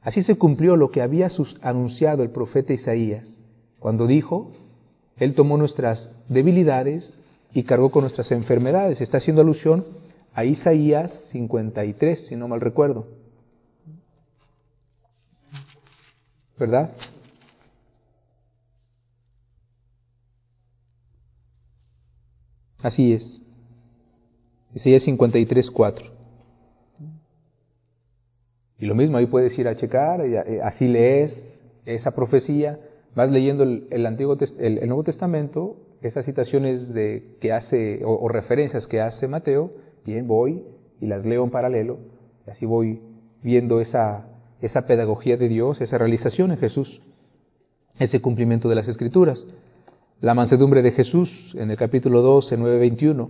Así 0.04 0.22
se 0.22 0.36
cumplió 0.36 0.76
lo 0.76 0.92
que 0.92 1.02
había 1.02 1.32
anunciado 1.64 2.22
el 2.22 2.30
profeta 2.30 2.74
Isaías, 2.74 3.26
cuando 3.80 4.06
dijo, 4.06 4.52
Él 5.18 5.34
tomó 5.34 5.58
nuestras 5.58 6.12
debilidades 6.30 7.20
y 7.56 7.64
cargó 7.64 7.90
con 7.90 8.02
nuestras 8.02 8.32
enfermedades. 8.32 9.02
Está 9.02 9.18
haciendo 9.18 9.42
alusión 9.42 9.97
a 10.38 10.46
Isaías 10.46 11.12
53, 11.32 12.28
si 12.28 12.36
no 12.36 12.48
mal 12.48 12.62
recuerdo. 12.62 13.08
¿Verdad? 16.60 16.92
Así 22.84 23.14
es. 23.14 23.42
Isaías 24.76 25.02
53, 25.06 25.72
4. 25.72 26.06
Y 28.78 28.86
lo 28.86 28.94
mismo, 28.94 29.18
ahí 29.18 29.26
puedes 29.26 29.58
ir 29.58 29.68
a 29.68 29.76
checar, 29.76 30.22
eh, 30.22 30.62
así 30.64 30.88
lees 30.88 31.36
esa 31.86 32.12
profecía, 32.12 32.80
vas 33.16 33.32
leyendo 33.32 33.64
el, 33.64 34.06
Antiguo, 34.06 34.38
el, 34.60 34.88
Nuevo 34.88 35.04
Testamento, 35.04 35.78
esas 36.04 36.26
citaciones 36.26 36.94
de, 36.94 37.38
que 37.42 37.54
hace, 37.54 38.02
o 38.06 38.30
referencias 38.30 38.86
que 38.86 39.02
hace 39.02 39.28
Mateo, 39.28 39.87
Voy 40.24 40.64
y 41.02 41.06
las 41.08 41.26
leo 41.26 41.44
en 41.44 41.50
paralelo, 41.50 41.98
así 42.50 42.66
voy 42.66 43.02
viendo 43.44 43.82
esa, 43.82 44.26
esa 44.62 44.84
pedagogía 44.88 45.36
de 45.36 45.50
Dios, 45.50 45.82
esa 45.82 45.98
realización 45.98 46.52
en 46.52 46.58
Jesús, 46.58 47.02
ese 48.00 48.22
cumplimiento 48.22 48.70
de 48.70 48.76
las 48.76 48.88
Escrituras. 48.88 49.46
La 50.22 50.34
mansedumbre 50.34 50.82
de 50.82 50.94
Jesús 50.94 51.30
en 51.56 51.72
el 51.72 51.78
capítulo 51.78 52.22
12, 52.22 52.56
9, 52.56 52.80
21. 52.80 53.30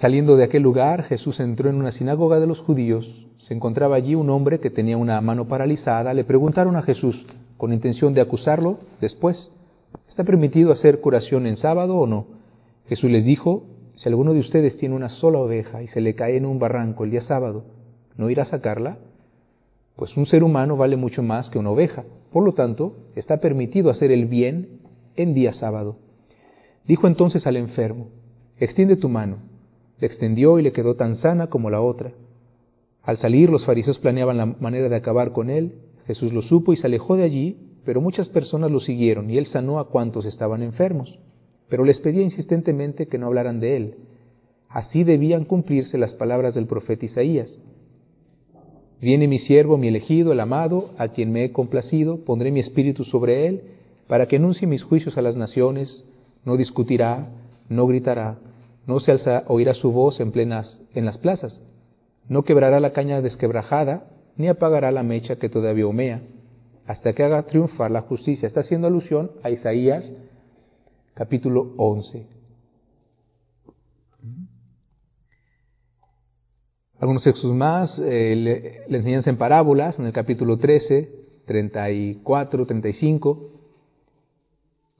Saliendo 0.00 0.36
de 0.36 0.44
aquel 0.44 0.62
lugar, 0.62 1.02
Jesús 1.02 1.40
entró 1.40 1.68
en 1.68 1.76
una 1.76 1.92
sinagoga 1.92 2.38
de 2.38 2.46
los 2.46 2.60
judíos. 2.60 3.26
Se 3.38 3.52
encontraba 3.52 3.96
allí 3.96 4.14
un 4.14 4.30
hombre 4.30 4.60
que 4.60 4.70
tenía 4.70 4.96
una 4.96 5.20
mano 5.20 5.46
paralizada. 5.48 6.14
Le 6.14 6.24
preguntaron 6.24 6.76
a 6.76 6.82
Jesús, 6.82 7.26
con 7.56 7.72
intención 7.72 8.14
de 8.14 8.20
acusarlo, 8.20 8.78
después, 9.00 9.50
¿está 10.08 10.22
permitido 10.24 10.72
hacer 10.72 11.00
curación 11.00 11.46
en 11.46 11.56
sábado 11.56 11.96
o 11.96 12.06
no? 12.06 12.26
Jesús 12.88 13.10
les 13.10 13.24
dijo, 13.24 13.64
si 13.96 14.10
alguno 14.10 14.34
de 14.34 14.40
ustedes 14.40 14.76
tiene 14.76 14.94
una 14.94 15.08
sola 15.08 15.38
oveja 15.38 15.82
y 15.82 15.88
se 15.88 16.02
le 16.02 16.14
cae 16.14 16.36
en 16.36 16.44
un 16.44 16.58
barranco 16.58 17.04
el 17.04 17.10
día 17.10 17.22
sábado, 17.22 17.64
¿no 18.16 18.28
irá 18.28 18.42
a 18.42 18.46
sacarla? 18.46 18.98
Pues 19.96 20.14
un 20.18 20.26
ser 20.26 20.44
humano 20.44 20.76
vale 20.76 20.96
mucho 20.96 21.22
más 21.22 21.48
que 21.48 21.58
una 21.58 21.70
oveja. 21.70 22.04
Por 22.30 22.44
lo 22.44 22.52
tanto, 22.52 22.94
está 23.14 23.38
permitido 23.38 23.88
hacer 23.88 24.12
el 24.12 24.26
bien 24.26 24.80
en 25.16 25.32
día 25.32 25.54
sábado. 25.54 25.96
Dijo 26.86 27.06
entonces 27.06 27.46
al 27.46 27.56
enfermo, 27.56 28.08
extiende 28.58 28.96
tu 28.96 29.08
mano. 29.08 29.38
Le 29.98 30.06
extendió 30.06 30.58
y 30.58 30.62
le 30.62 30.72
quedó 30.72 30.96
tan 30.96 31.16
sana 31.16 31.46
como 31.46 31.70
la 31.70 31.80
otra. 31.80 32.12
Al 33.02 33.16
salir 33.16 33.48
los 33.48 33.64
fariseos 33.64 33.98
planeaban 33.98 34.36
la 34.36 34.44
manera 34.44 34.90
de 34.90 34.96
acabar 34.96 35.32
con 35.32 35.48
él. 35.48 35.72
Jesús 36.06 36.34
lo 36.34 36.42
supo 36.42 36.74
y 36.74 36.76
se 36.76 36.86
alejó 36.86 37.16
de 37.16 37.22
allí, 37.22 37.56
pero 37.86 38.02
muchas 38.02 38.28
personas 38.28 38.70
lo 38.70 38.80
siguieron 38.80 39.30
y 39.30 39.38
él 39.38 39.46
sanó 39.46 39.78
a 39.78 39.88
cuantos 39.88 40.26
estaban 40.26 40.62
enfermos 40.62 41.18
pero 41.68 41.84
les 41.84 41.98
pedía 42.00 42.22
insistentemente 42.22 43.06
que 43.06 43.18
no 43.18 43.26
hablaran 43.26 43.60
de 43.60 43.76
él. 43.76 43.94
Así 44.68 45.04
debían 45.04 45.44
cumplirse 45.44 45.98
las 45.98 46.14
palabras 46.14 46.54
del 46.54 46.66
profeta 46.66 47.06
Isaías. 47.06 47.58
Viene 49.00 49.28
mi 49.28 49.38
siervo, 49.38 49.76
mi 49.76 49.88
elegido, 49.88 50.32
el 50.32 50.40
amado, 50.40 50.90
a 50.98 51.08
quien 51.08 51.32
me 51.32 51.44
he 51.44 51.52
complacido, 51.52 52.24
pondré 52.24 52.50
mi 52.50 52.60
espíritu 52.60 53.04
sobre 53.04 53.46
él, 53.46 53.62
para 54.06 54.26
que 54.26 54.36
anuncie 54.36 54.66
mis 54.66 54.82
juicios 54.82 55.18
a 55.18 55.22
las 55.22 55.36
naciones, 55.36 56.04
no 56.44 56.56
discutirá, 56.56 57.28
no 57.68 57.86
gritará, 57.86 58.38
no 58.86 59.00
se 59.00 59.12
alza, 59.12 59.44
oirá 59.48 59.74
su 59.74 59.90
voz 59.92 60.20
en 60.20 60.32
plenas, 60.32 60.80
en 60.94 61.04
las 61.04 61.18
plazas, 61.18 61.60
no 62.28 62.44
quebrará 62.44 62.80
la 62.80 62.92
caña 62.92 63.20
desquebrajada, 63.20 64.04
ni 64.36 64.48
apagará 64.48 64.90
la 64.90 65.02
mecha 65.02 65.36
que 65.36 65.48
todavía 65.48 65.86
humea, 65.86 66.22
hasta 66.86 67.12
que 67.12 67.22
haga 67.22 67.42
triunfar 67.44 67.90
la 67.90 68.02
justicia. 68.02 68.46
Está 68.46 68.60
haciendo 68.60 68.86
alusión 68.86 69.32
a 69.42 69.50
Isaías 69.50 70.10
capítulo 71.16 71.72
11. 71.78 72.26
Algunos 77.00 77.24
textos 77.24 77.54
más, 77.54 77.98
eh, 77.98 78.36
le, 78.36 78.96
enseñanza 78.96 79.30
en 79.30 79.38
parábolas, 79.38 79.98
en 79.98 80.04
el 80.04 80.12
capítulo 80.12 80.58
13, 80.58 81.10
34, 81.46 82.66
35. 82.66 83.50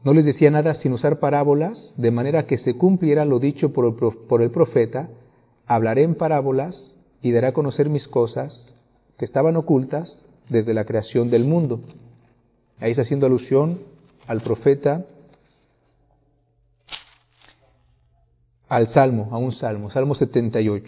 No 0.05 0.14
les 0.14 0.24
decía 0.24 0.50
nada 0.50 0.72
sin 0.74 0.94
usar 0.94 1.20
parábolas, 1.20 1.92
de 1.98 2.11
manera 2.11 2.46
que 2.46 2.57
se 2.57 2.74
cumpliera 2.79 3.26
lo 3.26 3.38
dicho 3.38 3.74
por 3.74 3.85
el, 3.85 3.94
por 4.26 4.40
el 4.40 4.50
profeta, 4.50 5.11
hablaré 5.66 6.05
en 6.05 6.14
parábolas 6.14 6.96
y 7.20 7.33
daré 7.33 7.48
a 7.48 7.52
conocer 7.52 7.90
mis 7.90 8.09
cosas 8.09 8.74
que 9.18 9.26
estaban 9.26 9.57
ocultas 9.57 10.24
desde 10.48 10.72
la 10.72 10.87
creación 10.87 11.29
del 11.29 11.44
mundo. 11.44 11.81
Ahí 12.81 12.92
está 12.92 13.02
haciendo 13.02 13.26
alusión 13.26 13.81
al 14.26 14.40
profeta 14.40 15.05
al 18.68 18.88
salmo, 18.88 19.29
a 19.31 19.38
un 19.38 19.52
salmo, 19.52 19.90
Salmo 19.90 20.14
78. 20.14 20.85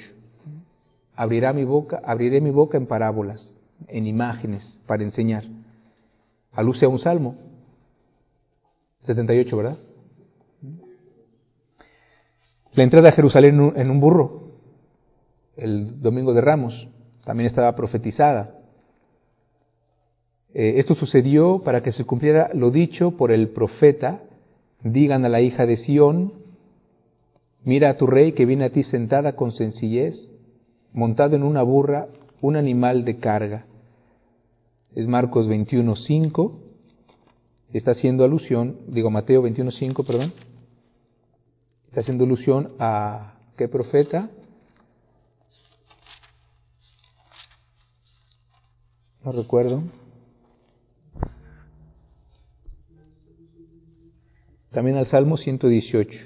Abrirá 1.14 1.53
mi 1.53 1.64
boca, 1.64 2.01
abriré 2.05 2.41
mi 2.41 2.51
boca 2.51 2.77
en 2.77 2.87
parábolas, 2.87 3.53
en 3.88 4.07
imágenes, 4.07 4.81
para 4.87 5.03
enseñar. 5.03 5.45
Aluce 6.53 6.85
a 6.85 6.88
un 6.88 6.99
salmo. 6.99 7.37
78, 9.07 9.57
¿verdad? 9.57 9.79
La 12.73 12.85
entrada 12.85 13.09
a 13.09 13.12
Jerusalén 13.12 13.73
en 13.75 13.91
un 13.91 14.01
burro, 14.01 14.53
el 15.57 16.01
domingo 16.01 16.35
de 16.35 16.41
Ramos, 16.41 16.88
también 17.25 17.47
estaba 17.47 17.75
profetizada. 17.75 18.55
Eh, 20.55 20.75
esto 20.77 20.95
sucedió 20.95 21.62
para 21.64 21.83
que 21.83 21.93
se 21.93 22.05
cumpliera 22.05 22.51
lo 22.55 22.71
dicho 22.71 23.12
por 23.12 23.33
el 23.33 23.49
profeta, 23.49 24.21
digan 24.83 25.25
a 25.25 25.29
la 25.29 25.41
hija 25.41 25.67
de 25.67 25.77
Sión, 25.79 26.33
Mira 27.64 27.90
a 27.90 27.97
tu 27.97 28.07
rey 28.07 28.33
que 28.33 28.47
viene 28.47 28.64
a 28.64 28.71
ti 28.71 28.83
sentada 28.85 29.35
con 29.37 29.53
sencillez, 29.53 30.31
montado 30.92 31.37
en 31.37 31.42
una 31.42 31.62
burra, 31.62 32.09
un 32.40 32.57
animal 32.57 33.05
de 33.05 33.18
carga. 33.18 33.66
Es 34.94 35.07
Marcos 35.07 35.49
21.5, 35.49 36.53
está 37.73 37.92
haciendo 37.92 38.25
alusión, 38.25 38.79
digo 38.88 39.11
Mateo 39.11 39.42
21.5, 39.42 40.07
perdón, 40.07 40.33
está 41.88 42.01
haciendo 42.01 42.25
alusión 42.25 42.73
a 42.79 43.35
qué 43.57 43.68
profeta? 43.68 44.31
No 49.25 49.33
recuerdo. 49.33 49.83
También 54.71 54.97
al 54.97 55.07
Salmo 55.09 55.37
118. 55.37 56.18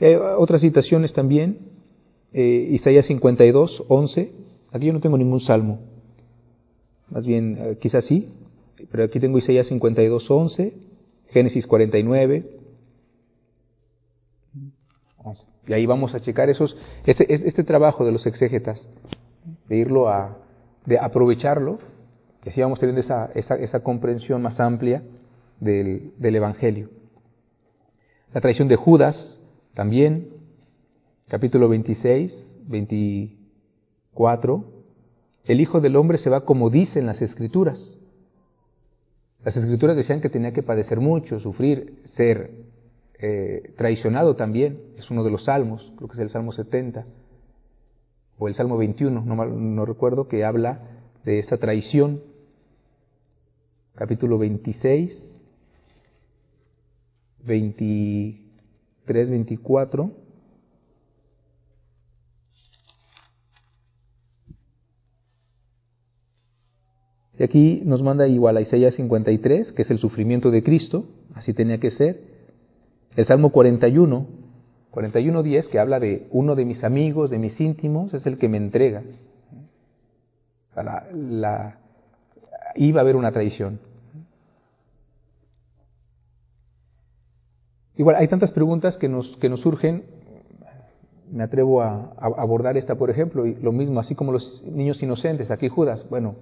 Hay 0.00 0.14
otras 0.14 0.60
citaciones 0.60 1.12
también, 1.12 1.58
eh, 2.32 2.68
Isaías 2.70 3.06
52, 3.06 3.84
11. 3.88 4.32
Aquí 4.72 4.86
yo 4.86 4.92
no 4.92 5.00
tengo 5.00 5.18
ningún 5.18 5.40
salmo, 5.40 5.80
más 7.10 7.26
bien 7.26 7.56
eh, 7.58 7.78
quizás 7.80 8.04
sí, 8.04 8.28
pero 8.90 9.04
aquí 9.04 9.18
tengo 9.18 9.38
Isaías 9.38 9.66
52, 9.66 10.30
11, 10.30 10.74
Génesis 11.28 11.66
49. 11.66 12.58
Y 15.66 15.72
ahí 15.74 15.84
vamos 15.84 16.14
a 16.14 16.20
checar 16.20 16.48
esos, 16.48 16.76
este, 17.04 17.26
este 17.46 17.62
trabajo 17.62 18.04
de 18.04 18.12
los 18.12 18.26
exégetas, 18.26 18.88
de 19.68 19.76
irlo 19.76 20.08
a, 20.08 20.38
de 20.86 20.98
aprovecharlo, 20.98 21.78
que 22.42 22.50
así 22.50 22.60
vamos 22.62 22.80
teniendo 22.80 23.02
esa, 23.02 23.30
esa, 23.34 23.56
esa 23.56 23.80
comprensión 23.80 24.40
más 24.40 24.58
amplia 24.60 25.02
del, 25.60 26.12
del 26.16 26.36
Evangelio. 26.36 26.88
La 28.32 28.40
traición 28.40 28.68
de 28.68 28.76
Judas, 28.76 29.37
también, 29.78 30.28
capítulo 31.28 31.68
26, 31.68 32.34
24, 32.66 34.64
el 35.44 35.60
Hijo 35.60 35.80
del 35.80 35.94
Hombre 35.94 36.18
se 36.18 36.28
va 36.28 36.44
como 36.44 36.68
dicen 36.68 37.06
las 37.06 37.22
Escrituras. 37.22 37.78
Las 39.44 39.56
Escrituras 39.56 39.94
decían 39.94 40.20
que 40.20 40.30
tenía 40.30 40.52
que 40.52 40.64
padecer 40.64 40.98
mucho, 40.98 41.38
sufrir, 41.38 42.02
ser 42.16 42.50
eh, 43.20 43.72
traicionado 43.76 44.34
también. 44.34 44.80
Es 44.96 45.12
uno 45.12 45.22
de 45.22 45.30
los 45.30 45.44
salmos, 45.44 45.92
creo 45.94 46.08
que 46.08 46.16
es 46.16 46.22
el 46.22 46.30
Salmo 46.30 46.50
70 46.50 47.06
o 48.36 48.48
el 48.48 48.56
Salmo 48.56 48.78
21, 48.78 49.22
no, 49.24 49.46
no 49.46 49.86
recuerdo, 49.86 50.26
que 50.26 50.44
habla 50.44 50.80
de 51.24 51.38
esa 51.38 51.56
traición. 51.56 52.20
Capítulo 53.94 54.38
26, 54.38 55.16
20 57.44 58.47
3.24. 59.08 60.12
Y 67.38 67.42
aquí 67.44 67.82
nos 67.84 68.02
manda 68.02 68.26
igual 68.26 68.56
a 68.56 68.60
Isaías 68.60 68.94
53, 68.94 69.72
que 69.72 69.82
es 69.82 69.90
el 69.90 69.98
sufrimiento 69.98 70.50
de 70.50 70.62
Cristo, 70.62 71.06
así 71.34 71.54
tenía 71.54 71.78
que 71.78 71.92
ser. 71.92 72.20
El 73.16 73.26
Salmo 73.26 73.50
41, 73.50 74.26
41.10, 74.90 75.68
que 75.68 75.78
habla 75.78 76.00
de 76.00 76.26
uno 76.32 76.56
de 76.56 76.64
mis 76.64 76.82
amigos, 76.82 77.30
de 77.30 77.38
mis 77.38 77.60
íntimos, 77.60 78.12
es 78.12 78.26
el 78.26 78.38
que 78.38 78.48
me 78.48 78.56
entrega. 78.56 79.04
Iba 82.74 83.00
a 83.00 83.02
haber 83.02 83.16
una 83.16 83.32
traición. 83.32 83.80
Igual, 87.98 88.14
hay 88.14 88.28
tantas 88.28 88.52
preguntas 88.52 88.96
que 88.96 89.08
nos, 89.08 89.36
que 89.38 89.48
nos 89.48 89.60
surgen. 89.60 90.04
Me 91.32 91.42
atrevo 91.42 91.82
a, 91.82 92.14
abordar 92.16 92.76
esta, 92.76 92.94
por 92.94 93.10
ejemplo, 93.10 93.44
y 93.44 93.56
lo 93.56 93.72
mismo, 93.72 93.98
así 93.98 94.14
como 94.14 94.30
los 94.32 94.62
niños 94.64 95.02
inocentes, 95.02 95.50
aquí 95.50 95.68
Judas. 95.68 96.08
Bueno, 96.08 96.36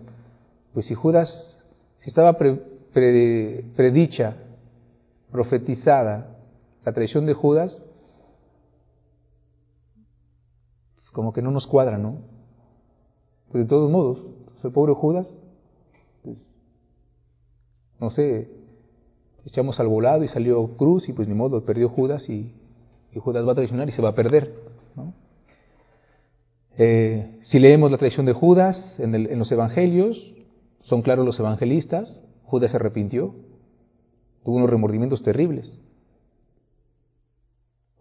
pues 0.74 0.84
si 0.84 0.94
Judas, 0.94 1.58
si 2.00 2.10
estaba 2.10 2.36
predicha, 2.92 4.36
profetizada 5.32 6.36
la 6.84 6.92
traición 6.92 7.24
de 7.24 7.32
Judas, 7.32 7.82
pues 10.96 11.10
como 11.10 11.32
que 11.32 11.40
no 11.40 11.50
nos 11.50 11.66
cuadra, 11.66 11.96
¿no? 11.96 12.18
Pues 13.50 13.64
de 13.64 13.68
todos 13.68 13.90
modos, 13.90 14.22
pues 14.44 14.62
el 14.62 14.72
pobre 14.72 14.92
Judas, 14.92 15.26
pues, 16.22 16.36
no 17.98 18.10
sé, 18.10 18.65
echamos 19.46 19.78
al 19.80 19.88
volado 19.88 20.24
y 20.24 20.28
salió 20.28 20.76
Cruz 20.76 21.08
y 21.08 21.12
pues 21.12 21.28
ni 21.28 21.34
modo, 21.34 21.64
perdió 21.64 21.88
Judas 21.88 22.28
y, 22.28 22.52
Judas 23.14 23.46
va 23.46 23.52
a 23.52 23.54
traicionar 23.54 23.88
y 23.88 23.92
se 23.92 24.02
va 24.02 24.10
a 24.10 24.14
perder. 24.14 24.52
Eh, 26.76 27.40
si 27.44 27.58
leemos 27.58 27.90
la 27.90 27.96
traición 27.96 28.26
de 28.26 28.34
Judas 28.34 28.78
en, 28.98 29.14
en 29.14 29.38
los 29.38 29.50
evangelios, 29.50 30.34
son 30.82 31.00
claros 31.00 31.24
los 31.24 31.40
evangelistas, 31.40 32.20
Judas 32.44 32.72
se 32.72 32.76
arrepintió, 32.76 33.34
tuvo 34.44 34.56
unos 34.56 34.68
remordimientos 34.68 35.22
terribles. 35.22 35.78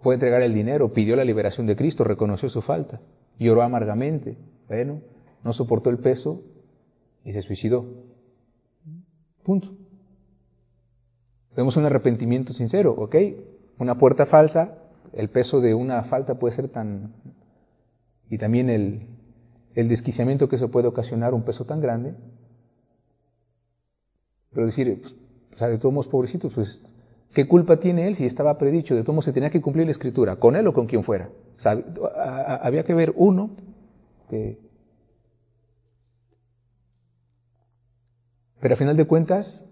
Fue 0.01 0.13
a 0.13 0.17
entregar 0.17 0.41
el 0.41 0.53
dinero, 0.53 0.91
pidió 0.91 1.15
la 1.15 1.23
liberación 1.23 1.65
de 1.65 1.77
Cristo, 1.77 2.03
reconoció 2.03 2.49
su 2.49 2.61
falta, 2.61 2.99
lloró 3.39 3.61
amargamente, 3.61 4.37
bueno, 4.67 4.99
no 5.45 5.53
soportó 5.53 5.89
el 5.89 5.99
peso 5.99 6.43
y 7.23 7.31
se 7.31 7.41
suicidó. 7.41 7.85
Punto. 9.43 9.84
Vemos 11.55 11.77
un 11.77 11.85
arrepentimiento 11.85 12.53
sincero, 12.53 12.93
¿ok? 12.97 13.15
Una 13.79 13.97
puerta 13.97 14.25
falsa, 14.25 14.77
el 15.13 15.29
peso 15.29 15.61
de 15.61 15.73
una 15.73 16.03
falta 16.05 16.35
puede 16.35 16.55
ser 16.55 16.69
tan... 16.69 17.13
y 18.29 18.37
también 18.37 18.69
el, 18.69 19.07
el 19.75 19.87
desquiciamiento 19.87 20.49
que 20.49 20.57
eso 20.57 20.69
puede 20.69 20.87
ocasionar 20.87 21.33
un 21.33 21.43
peso 21.43 21.65
tan 21.65 21.81
grande. 21.81 22.13
Pero 24.51 24.67
decir, 24.67 25.01
pues, 25.01 25.13
o 25.53 25.57
sea, 25.57 25.67
de 25.67 25.77
todos 25.77 25.93
modos, 25.93 26.07
pobrecitos, 26.07 26.53
pues, 26.53 26.81
¿qué 27.33 27.47
culpa 27.47 27.77
tiene 27.77 28.07
él 28.07 28.15
si 28.15 28.25
estaba 28.25 28.57
predicho? 28.57 28.95
De 28.95 29.01
todos 29.03 29.15
modos, 29.15 29.25
se 29.25 29.33
tenía 29.33 29.49
que 29.49 29.61
cumplir 29.61 29.85
la 29.85 29.91
escritura, 29.91 30.37
con 30.37 30.55
él 30.55 30.67
o 30.67 30.73
con 30.73 30.87
quien 30.87 31.03
fuera. 31.03 31.29
había 32.61 32.83
que 32.83 32.93
ver 32.93 33.13
uno 33.15 33.51
que... 34.29 34.59
Pero 38.61 38.73
a 38.73 38.77
final 38.77 38.97
de 38.97 39.05
cuentas, 39.05 39.64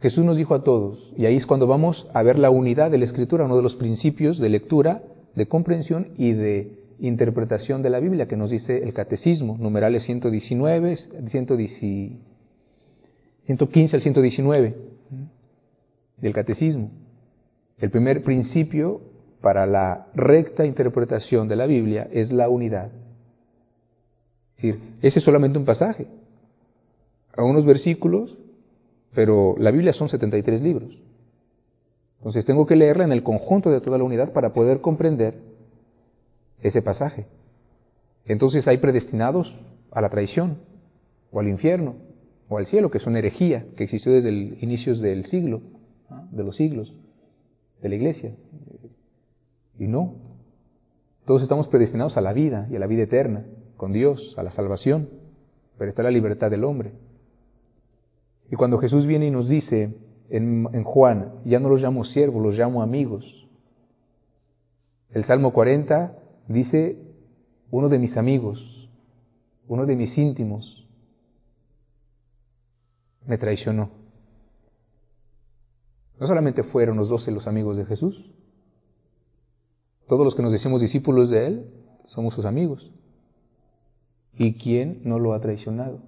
Jesús 0.00 0.24
nos 0.24 0.36
dijo 0.36 0.54
a 0.54 0.62
todos, 0.62 1.12
y 1.16 1.26
ahí 1.26 1.36
es 1.36 1.46
cuando 1.46 1.66
vamos 1.66 2.06
a 2.14 2.22
ver 2.22 2.38
la 2.38 2.50
unidad 2.50 2.90
de 2.90 2.98
la 2.98 3.04
escritura, 3.04 3.44
uno 3.44 3.56
de 3.56 3.62
los 3.62 3.74
principios 3.74 4.38
de 4.38 4.48
lectura, 4.48 5.02
de 5.34 5.46
comprensión 5.46 6.08
y 6.16 6.32
de 6.32 6.78
interpretación 7.00 7.82
de 7.82 7.90
la 7.90 8.00
Biblia 8.00 8.26
que 8.26 8.36
nos 8.36 8.50
dice 8.50 8.78
el 8.78 8.92
catecismo, 8.92 9.56
numerales 9.58 10.04
119, 10.04 10.96
115 13.46 13.96
al 13.96 14.02
119 14.02 14.76
del 16.18 16.32
catecismo. 16.32 16.90
El 17.78 17.90
primer 17.90 18.22
principio 18.22 19.00
para 19.40 19.66
la 19.66 20.08
recta 20.14 20.64
interpretación 20.64 21.48
de 21.48 21.56
la 21.56 21.66
Biblia 21.66 22.08
es 22.12 22.32
la 22.32 22.48
unidad. 22.48 22.90
Es 24.56 24.62
decir, 24.62 24.80
ese 25.02 25.18
es 25.20 25.24
solamente 25.24 25.58
un 25.58 25.64
pasaje. 25.64 26.06
A 27.36 27.44
unos 27.44 27.64
versículos 27.64 28.36
pero 29.14 29.56
la 29.58 29.70
Biblia 29.70 29.92
son 29.92 30.08
73 30.08 30.62
libros. 30.62 30.98
Entonces 32.18 32.44
tengo 32.44 32.66
que 32.66 32.76
leerla 32.76 33.04
en 33.04 33.12
el 33.12 33.22
conjunto 33.22 33.70
de 33.70 33.80
toda 33.80 33.98
la 33.98 34.04
unidad 34.04 34.32
para 34.32 34.52
poder 34.52 34.80
comprender 34.80 35.40
ese 36.60 36.82
pasaje. 36.82 37.26
Entonces 38.24 38.66
hay 38.66 38.78
predestinados 38.78 39.54
a 39.90 40.00
la 40.00 40.10
traición, 40.10 40.58
o 41.30 41.40
al 41.40 41.48
infierno, 41.48 41.96
o 42.48 42.58
al 42.58 42.66
cielo, 42.66 42.90
que 42.90 42.98
es 42.98 43.06
una 43.06 43.18
herejía 43.18 43.66
que 43.76 43.84
existió 43.84 44.12
desde 44.12 44.30
el 44.30 44.58
inicios 44.60 45.00
del 45.00 45.26
siglo, 45.26 45.60
de 46.30 46.44
los 46.44 46.56
siglos, 46.56 46.94
de 47.82 47.88
la 47.88 47.94
iglesia. 47.94 48.34
Y 49.78 49.86
no. 49.86 50.14
Todos 51.26 51.42
estamos 51.42 51.68
predestinados 51.68 52.16
a 52.16 52.20
la 52.20 52.32
vida 52.32 52.66
y 52.70 52.76
a 52.76 52.78
la 52.78 52.86
vida 52.86 53.02
eterna, 53.02 53.44
con 53.76 53.92
Dios, 53.92 54.34
a 54.38 54.42
la 54.42 54.50
salvación, 54.50 55.08
pero 55.76 55.90
está 55.90 56.02
la 56.02 56.10
libertad 56.10 56.50
del 56.50 56.64
hombre. 56.64 56.92
Y 58.50 58.56
cuando 58.56 58.78
Jesús 58.78 59.06
viene 59.06 59.26
y 59.26 59.30
nos 59.30 59.48
dice 59.48 59.94
en, 60.30 60.84
Juan, 60.84 61.40
ya 61.44 61.58
no 61.58 61.68
los 61.68 61.80
llamo 61.80 62.04
siervos, 62.04 62.42
los 62.42 62.54
llamo 62.54 62.82
amigos. 62.82 63.24
El 65.10 65.24
Salmo 65.24 65.52
40 65.52 66.18
dice, 66.48 66.98
uno 67.70 67.88
de 67.88 67.98
mis 67.98 68.16
amigos, 68.16 68.88
uno 69.66 69.86
de 69.86 69.96
mis 69.96 70.16
íntimos, 70.16 70.86
me 73.26 73.38
traicionó. 73.38 73.90
No 76.18 76.26
solamente 76.26 76.62
fueron 76.62 76.96
los 76.96 77.08
doce 77.08 77.30
los 77.30 77.46
amigos 77.46 77.76
de 77.76 77.84
Jesús, 77.84 78.32
todos 80.08 80.24
los 80.24 80.34
que 80.34 80.42
nos 80.42 80.52
decimos 80.52 80.80
discípulos 80.80 81.28
de 81.28 81.46
Él 81.46 81.70
somos 82.06 82.34
sus 82.34 82.46
amigos. 82.46 82.90
¿Y 84.38 84.54
quién 84.54 85.02
no 85.04 85.18
lo 85.18 85.34
ha 85.34 85.40
traicionado? 85.40 86.00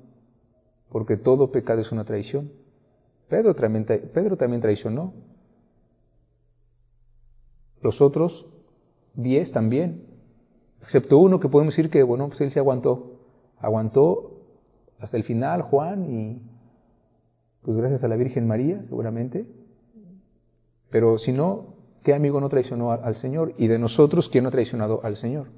Porque 0.90 1.16
todo 1.16 1.50
pecado 1.50 1.80
es 1.80 1.90
una 1.92 2.04
traición. 2.04 2.50
Pedro 3.28 3.54
también, 3.54 4.60
traicionó. 4.60 5.14
Los 7.80 8.00
otros 8.00 8.46
diez 9.14 9.50
también, 9.52 10.04
excepto 10.82 11.18
uno 11.18 11.40
que 11.40 11.48
podemos 11.48 11.74
decir 11.74 11.90
que, 11.90 12.02
bueno, 12.02 12.28
pues 12.28 12.40
él 12.40 12.52
se 12.52 12.58
aguantó. 12.58 13.20
Aguantó 13.58 14.42
hasta 14.98 15.16
el 15.16 15.24
final, 15.24 15.62
Juan, 15.62 16.10
y 16.10 16.42
pues 17.62 17.76
gracias 17.76 18.02
a 18.02 18.08
la 18.08 18.16
Virgen 18.16 18.46
María, 18.46 18.82
seguramente. 18.88 19.46
Pero 20.90 21.18
si 21.18 21.32
no, 21.32 21.74
¿qué 22.02 22.14
amigo 22.14 22.40
no 22.40 22.48
traicionó 22.48 22.90
al 22.90 23.14
Señor? 23.16 23.54
Y 23.58 23.68
de 23.68 23.78
nosotros, 23.78 24.28
¿quién 24.30 24.44
no 24.44 24.48
ha 24.48 24.52
traicionado 24.52 25.00
al 25.04 25.16
Señor? 25.16 25.48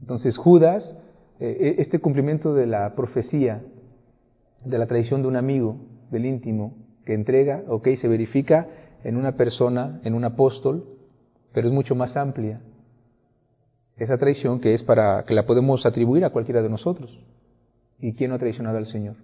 Entonces 0.00 0.36
Judas, 0.36 0.94
eh, 1.38 1.76
este 1.78 1.98
cumplimiento 1.98 2.54
de 2.54 2.66
la 2.66 2.94
profecía, 2.94 3.62
de 4.64 4.78
la 4.78 4.86
traición 4.86 5.22
de 5.22 5.28
un 5.28 5.36
amigo, 5.36 5.76
del 6.10 6.26
íntimo, 6.26 6.74
que 7.04 7.14
entrega, 7.14 7.62
ok, 7.68 7.88
se 8.00 8.08
verifica 8.08 8.68
en 9.04 9.16
una 9.16 9.36
persona, 9.36 10.00
en 10.04 10.14
un 10.14 10.24
apóstol, 10.24 10.84
pero 11.52 11.68
es 11.68 11.74
mucho 11.74 11.94
más 11.94 12.16
amplia. 12.16 12.60
Esa 13.96 14.18
traición 14.18 14.60
que 14.60 14.74
es 14.74 14.82
para 14.82 15.24
que 15.24 15.34
la 15.34 15.46
podemos 15.46 15.86
atribuir 15.86 16.24
a 16.24 16.30
cualquiera 16.30 16.62
de 16.62 16.68
nosotros. 16.68 17.18
¿Y 17.98 18.14
quién 18.14 18.30
no 18.30 18.36
ha 18.36 18.38
traicionado 18.38 18.76
al 18.76 18.86
Señor? 18.86 19.16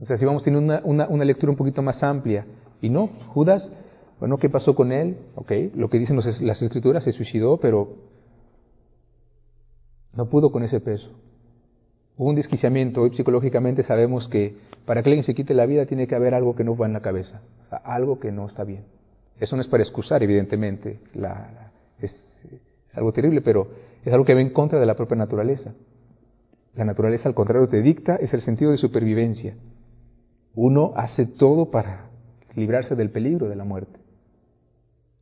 O 0.00 0.06
sea, 0.06 0.16
si 0.16 0.24
vamos 0.24 0.42
a 0.42 0.44
tener 0.44 0.60
una, 0.84 1.08
una, 1.08 1.24
lectura 1.24 1.50
un 1.50 1.56
poquito 1.56 1.82
más 1.82 2.02
amplia. 2.02 2.46
Y 2.80 2.88
no, 2.88 3.08
Judas, 3.28 3.70
bueno, 4.20 4.38
¿qué 4.38 4.48
pasó 4.48 4.74
con 4.74 4.92
él? 4.92 5.18
Ok, 5.34 5.52
lo 5.74 5.88
que 5.88 5.98
dicen 5.98 6.16
las 6.16 6.62
escrituras, 6.62 7.04
se 7.04 7.12
suicidó, 7.12 7.58
pero 7.58 8.07
no 10.14 10.28
pudo 10.28 10.50
con 10.50 10.62
ese 10.62 10.80
peso. 10.80 11.10
Hubo 12.16 12.30
un 12.30 12.34
desquiciamiento. 12.34 13.02
Hoy 13.02 13.14
psicológicamente 13.14 13.84
sabemos 13.84 14.28
que 14.28 14.56
para 14.84 15.02
que 15.02 15.10
alguien 15.10 15.24
se 15.24 15.34
quite 15.34 15.54
la 15.54 15.66
vida 15.66 15.86
tiene 15.86 16.06
que 16.06 16.14
haber 16.14 16.34
algo 16.34 16.56
que 16.56 16.64
no 16.64 16.76
va 16.76 16.86
en 16.86 16.92
la 16.92 17.00
cabeza, 17.00 17.42
algo 17.84 18.18
que 18.18 18.32
no 18.32 18.46
está 18.46 18.64
bien. 18.64 18.84
Eso 19.38 19.54
no 19.54 19.62
es 19.62 19.68
para 19.68 19.82
excusar, 19.82 20.22
evidentemente, 20.22 20.98
es, 22.00 22.12
es 22.90 22.96
algo 22.96 23.12
terrible, 23.12 23.40
pero 23.40 23.68
es 24.04 24.12
algo 24.12 24.24
que 24.24 24.34
va 24.34 24.40
en 24.40 24.50
contra 24.50 24.80
de 24.80 24.86
la 24.86 24.96
propia 24.96 25.16
naturaleza. 25.16 25.74
La 26.74 26.84
naturaleza, 26.84 27.28
al 27.28 27.34
contrario, 27.34 27.68
te 27.68 27.82
dicta, 27.82 28.16
es 28.16 28.32
el 28.34 28.40
sentido 28.40 28.70
de 28.70 28.78
supervivencia. 28.78 29.54
Uno 30.54 30.92
hace 30.96 31.26
todo 31.26 31.70
para 31.70 32.06
librarse 32.56 32.96
del 32.96 33.10
peligro 33.10 33.48
de 33.48 33.56
la 33.56 33.64
muerte. 33.64 33.98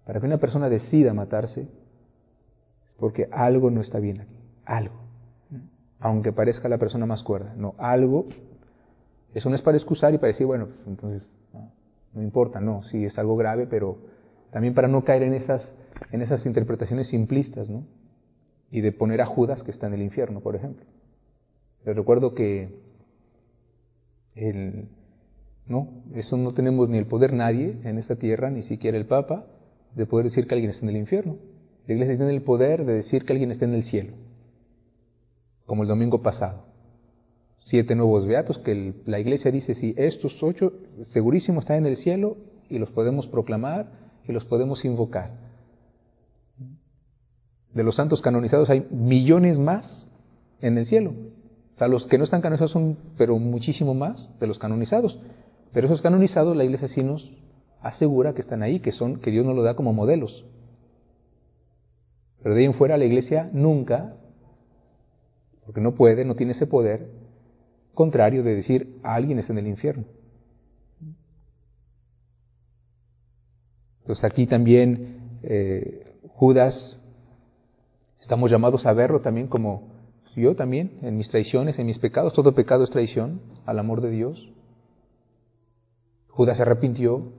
Para 0.06 0.20
que 0.20 0.26
una 0.26 0.38
persona 0.38 0.68
decida 0.68 1.12
matarse, 1.12 1.66
porque 2.98 3.28
algo 3.30 3.70
no 3.70 3.80
está 3.80 3.98
bien 3.98 4.20
aquí, 4.20 4.36
algo. 4.66 4.94
Aunque 6.00 6.32
parezca 6.32 6.68
la 6.68 6.78
persona 6.78 7.06
más 7.06 7.22
cuerda, 7.22 7.54
no, 7.56 7.74
algo. 7.78 8.26
Eso 9.34 9.48
no 9.48 9.56
es 9.56 9.62
para 9.62 9.76
excusar 9.76 10.12
y 10.14 10.18
para 10.18 10.28
decir, 10.28 10.46
bueno, 10.46 10.66
pues 10.66 10.86
entonces 10.86 11.22
no, 12.12 12.22
importa, 12.22 12.60
no, 12.60 12.82
sí 12.84 13.04
es 13.04 13.18
algo 13.18 13.36
grave, 13.36 13.66
pero 13.66 13.98
también 14.50 14.74
para 14.74 14.88
no 14.88 15.04
caer 15.04 15.22
en 15.22 15.34
esas, 15.34 15.70
en 16.12 16.22
esas 16.22 16.44
interpretaciones 16.46 17.08
simplistas, 17.08 17.68
¿no? 17.68 17.84
Y 18.70 18.80
de 18.80 18.92
poner 18.92 19.20
a 19.20 19.26
Judas 19.26 19.62
que 19.62 19.70
está 19.70 19.86
en 19.86 19.94
el 19.94 20.02
infierno, 20.02 20.40
por 20.40 20.56
ejemplo. 20.56 20.84
Les 21.84 21.94
recuerdo 21.94 22.34
que 22.34 22.80
el, 24.34 24.88
no, 25.66 25.88
eso 26.14 26.36
no 26.36 26.54
tenemos 26.54 26.88
ni 26.88 26.98
el 26.98 27.06
poder 27.06 27.32
nadie 27.32 27.78
en 27.84 27.98
esta 27.98 28.16
tierra, 28.16 28.50
ni 28.50 28.62
siquiera 28.62 28.96
el 28.96 29.06
Papa, 29.06 29.46
de 29.94 30.06
poder 30.06 30.26
decir 30.26 30.46
que 30.46 30.54
alguien 30.54 30.70
está 30.70 30.84
en 30.84 30.90
el 30.90 30.96
infierno. 30.96 31.36
La 31.86 31.94
iglesia 31.94 32.16
tiene 32.16 32.34
el 32.34 32.42
poder 32.42 32.84
de 32.84 32.94
decir 32.94 33.24
que 33.24 33.32
alguien 33.32 33.50
está 33.50 33.64
en 33.64 33.74
el 33.74 33.84
cielo, 33.84 34.12
como 35.66 35.82
el 35.82 35.88
domingo 35.88 36.22
pasado. 36.22 36.64
Siete 37.58 37.94
nuevos 37.94 38.26
beatos 38.26 38.58
que 38.58 38.94
la 39.06 39.18
iglesia 39.18 39.50
dice, 39.50 39.74
si 39.74 39.94
estos 39.96 40.40
ocho 40.42 40.72
segurísimo 41.12 41.60
están 41.60 41.78
en 41.78 41.86
el 41.86 41.96
cielo 41.96 42.36
y 42.68 42.78
los 42.78 42.90
podemos 42.90 43.26
proclamar 43.26 43.90
y 44.26 44.32
los 44.32 44.44
podemos 44.44 44.84
invocar. 44.84 45.32
De 47.74 47.82
los 47.82 47.96
santos 47.96 48.22
canonizados 48.22 48.70
hay 48.70 48.86
millones 48.90 49.58
más 49.58 50.06
en 50.60 50.78
el 50.78 50.86
cielo. 50.86 51.12
O 51.74 51.78
sea, 51.78 51.88
los 51.88 52.06
que 52.06 52.16
no 52.16 52.24
están 52.24 52.40
canonizados 52.40 52.72
son, 52.72 52.96
pero 53.18 53.38
muchísimo 53.38 53.92
más 53.94 54.30
de 54.40 54.46
los 54.46 54.58
canonizados. 54.58 55.18
Pero 55.72 55.88
esos 55.88 56.00
canonizados, 56.00 56.56
la 56.56 56.64
iglesia 56.64 56.88
sí 56.88 57.02
nos 57.02 57.30
asegura 57.82 58.32
que 58.32 58.40
están 58.40 58.62
ahí, 58.62 58.80
que, 58.80 58.92
son, 58.92 59.20
que 59.20 59.30
Dios 59.30 59.44
nos 59.44 59.54
lo 59.54 59.62
da 59.62 59.74
como 59.74 59.92
modelos. 59.92 60.46
Pero 62.42 62.54
de 62.54 62.62
ahí 62.62 62.66
en 62.66 62.74
fuera 62.74 62.96
la 62.96 63.04
iglesia 63.04 63.50
nunca, 63.52 64.16
porque 65.66 65.80
no 65.80 65.94
puede, 65.94 66.24
no 66.24 66.36
tiene 66.36 66.52
ese 66.52 66.66
poder, 66.66 67.10
contrario 67.92 68.42
de 68.42 68.54
decir 68.54 68.98
alguien 69.02 69.38
está 69.38 69.52
en 69.52 69.58
el 69.58 69.66
infierno. 69.66 70.04
Entonces 74.00 74.24
aquí 74.24 74.46
también 74.46 75.38
eh, 75.42 76.14
Judas, 76.28 77.00
estamos 78.20 78.50
llamados 78.50 78.86
a 78.86 78.92
verlo 78.92 79.20
también 79.20 79.48
como 79.48 79.96
yo 80.36 80.54
también, 80.54 80.98
en 81.02 81.16
mis 81.16 81.28
traiciones, 81.30 81.78
en 81.78 81.86
mis 81.86 81.98
pecados, 81.98 82.34
todo 82.34 82.54
pecado 82.54 82.84
es 82.84 82.90
traición 82.90 83.40
al 83.64 83.78
amor 83.78 84.02
de 84.02 84.10
Dios. 84.10 84.50
Judas 86.28 86.58
se 86.58 86.62
arrepintió, 86.62 87.32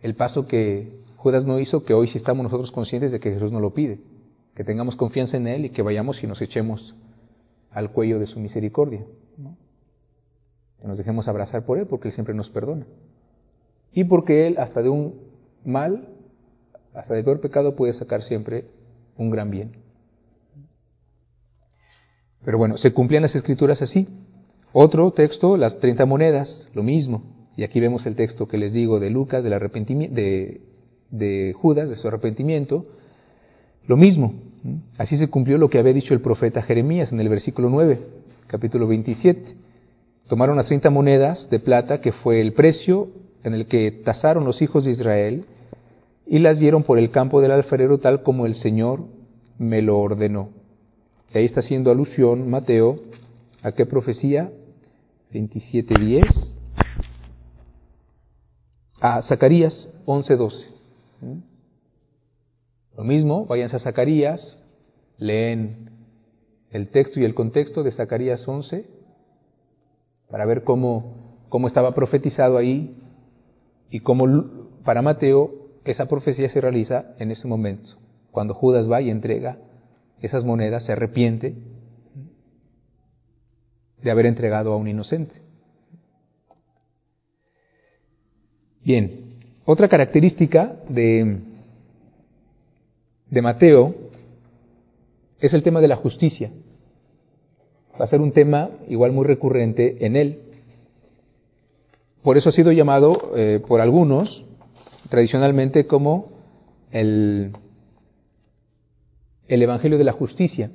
el 0.00 0.16
paso 0.16 0.48
que 0.48 1.02
Judas 1.16 1.44
no 1.44 1.60
hizo, 1.60 1.84
que 1.84 1.94
hoy 1.94 2.08
sí 2.08 2.18
estamos 2.18 2.42
nosotros 2.42 2.72
conscientes 2.72 3.12
de 3.12 3.20
que 3.20 3.32
Jesús 3.32 3.52
nos 3.52 3.62
lo 3.62 3.72
pide, 3.72 4.00
que 4.56 4.64
tengamos 4.64 4.96
confianza 4.96 5.36
en 5.36 5.46
Él 5.46 5.66
y 5.66 5.70
que 5.70 5.82
vayamos 5.82 6.22
y 6.24 6.26
nos 6.26 6.42
echemos 6.42 6.96
al 7.72 7.90
cuello 7.90 8.18
de 8.18 8.26
su 8.26 8.38
misericordia, 8.40 9.04
que 10.80 10.88
nos 10.88 10.98
dejemos 10.98 11.28
abrazar 11.28 11.64
por 11.64 11.78
Él 11.78 11.86
porque 11.86 12.08
Él 12.08 12.14
siempre 12.14 12.34
nos 12.34 12.50
perdona. 12.50 12.86
Y 13.92 14.04
porque 14.04 14.46
Él 14.46 14.56
hasta 14.58 14.82
de 14.82 14.88
un 14.88 15.20
mal, 15.64 16.08
hasta 16.94 17.14
de 17.14 17.22
peor 17.22 17.40
pecado 17.40 17.76
puede 17.76 17.92
sacar 17.92 18.22
siempre 18.22 18.66
un 19.16 19.30
gran 19.30 19.50
bien. 19.50 19.72
Pero 22.44 22.58
bueno, 22.58 22.76
se 22.76 22.92
cumplían 22.92 23.22
las 23.22 23.34
escrituras 23.34 23.80
así. 23.80 24.08
Otro 24.72 25.12
texto, 25.12 25.56
las 25.56 25.78
30 25.78 26.06
monedas, 26.06 26.68
lo 26.74 26.82
mismo. 26.82 27.22
Y 27.56 27.62
aquí 27.62 27.78
vemos 27.78 28.04
el 28.06 28.16
texto 28.16 28.48
que 28.48 28.58
les 28.58 28.72
digo 28.72 28.98
de 28.98 29.10
Lucas, 29.10 29.44
del 29.44 29.52
arrepentimiento, 29.52 30.16
de, 30.16 30.62
de 31.10 31.52
Judas, 31.52 31.88
de 31.88 31.96
su 31.96 32.08
arrepentimiento. 32.08 32.86
Lo 33.86 33.96
mismo, 33.96 34.34
así 34.98 35.18
se 35.18 35.28
cumplió 35.28 35.58
lo 35.58 35.68
que 35.68 35.78
había 35.78 35.92
dicho 35.92 36.14
el 36.14 36.20
profeta 36.20 36.62
Jeremías 36.62 37.12
en 37.12 37.20
el 37.20 37.28
versículo 37.28 37.68
9, 37.70 38.00
capítulo 38.46 38.86
27. 38.86 39.56
Tomaron 40.28 40.56
las 40.56 40.66
30 40.66 40.90
monedas 40.90 41.48
de 41.50 41.58
plata, 41.60 42.00
que 42.00 42.12
fue 42.12 42.40
el 42.40 42.52
precio 42.52 43.08
en 43.44 43.54
el 43.54 43.66
que 43.66 43.90
tasaron 44.04 44.44
los 44.44 44.62
hijos 44.62 44.84
de 44.84 44.92
Israel, 44.92 45.44
y 46.26 46.38
las 46.38 46.58
dieron 46.58 46.84
por 46.84 46.98
el 46.98 47.10
campo 47.10 47.40
del 47.40 47.50
alfarero 47.50 47.98
tal 47.98 48.22
como 48.22 48.46
el 48.46 48.54
Señor 48.54 49.04
me 49.58 49.82
lo 49.82 49.98
ordenó. 49.98 50.50
Y 51.34 51.38
ahí 51.38 51.44
está 51.44 51.60
haciendo 51.60 51.90
alusión 51.90 52.48
Mateo 52.48 53.00
a 53.62 53.72
qué 53.72 53.86
profecía 53.86 54.50
27.10 55.32 56.52
a 59.00 59.22
Zacarías 59.22 59.88
11:12. 60.06 60.66
Lo 62.96 63.04
mismo, 63.04 63.46
váyanse 63.46 63.76
a 63.76 63.80
Zacarías, 63.80 64.62
leen 65.18 65.90
el 66.70 66.88
texto 66.88 67.20
y 67.20 67.24
el 67.24 67.34
contexto 67.34 67.82
de 67.82 67.92
Zacarías 67.92 68.46
11 68.46 68.86
para 70.30 70.46
ver 70.46 70.64
cómo, 70.64 71.44
cómo 71.48 71.68
estaba 71.68 71.94
profetizado 71.94 72.56
ahí 72.56 72.96
y 73.90 74.00
cómo 74.00 74.26
para 74.84 75.02
Mateo 75.02 75.50
esa 75.84 76.06
profecía 76.06 76.48
se 76.48 76.60
realiza 76.60 77.14
en 77.18 77.30
ese 77.30 77.46
momento, 77.48 77.90
cuando 78.30 78.54
Judas 78.54 78.90
va 78.90 79.00
y 79.00 79.10
entrega 79.10 79.58
esas 80.20 80.44
monedas, 80.44 80.84
se 80.84 80.92
arrepiente 80.92 81.56
de 84.00 84.10
haber 84.10 84.26
entregado 84.26 84.72
a 84.72 84.76
un 84.76 84.88
inocente. 84.88 85.34
Bien, 88.84 89.38
otra 89.64 89.88
característica 89.88 90.76
de, 90.88 91.38
de 93.32 93.40
Mateo 93.40 93.94
es 95.40 95.54
el 95.54 95.62
tema 95.62 95.80
de 95.80 95.88
la 95.88 95.96
justicia. 95.96 96.50
Va 97.98 98.04
a 98.04 98.08
ser 98.08 98.20
un 98.20 98.32
tema 98.32 98.70
igual 98.88 99.12
muy 99.12 99.24
recurrente 99.24 100.04
en 100.04 100.16
él. 100.16 100.40
Por 102.22 102.36
eso 102.36 102.50
ha 102.50 102.52
sido 102.52 102.72
llamado 102.72 103.32
eh, 103.34 103.60
por 103.66 103.80
algunos 103.80 104.44
tradicionalmente 105.08 105.86
como 105.86 106.28
el, 106.90 107.52
el 109.48 109.62
Evangelio 109.62 109.96
de 109.96 110.04
la 110.04 110.12
Justicia. 110.12 110.70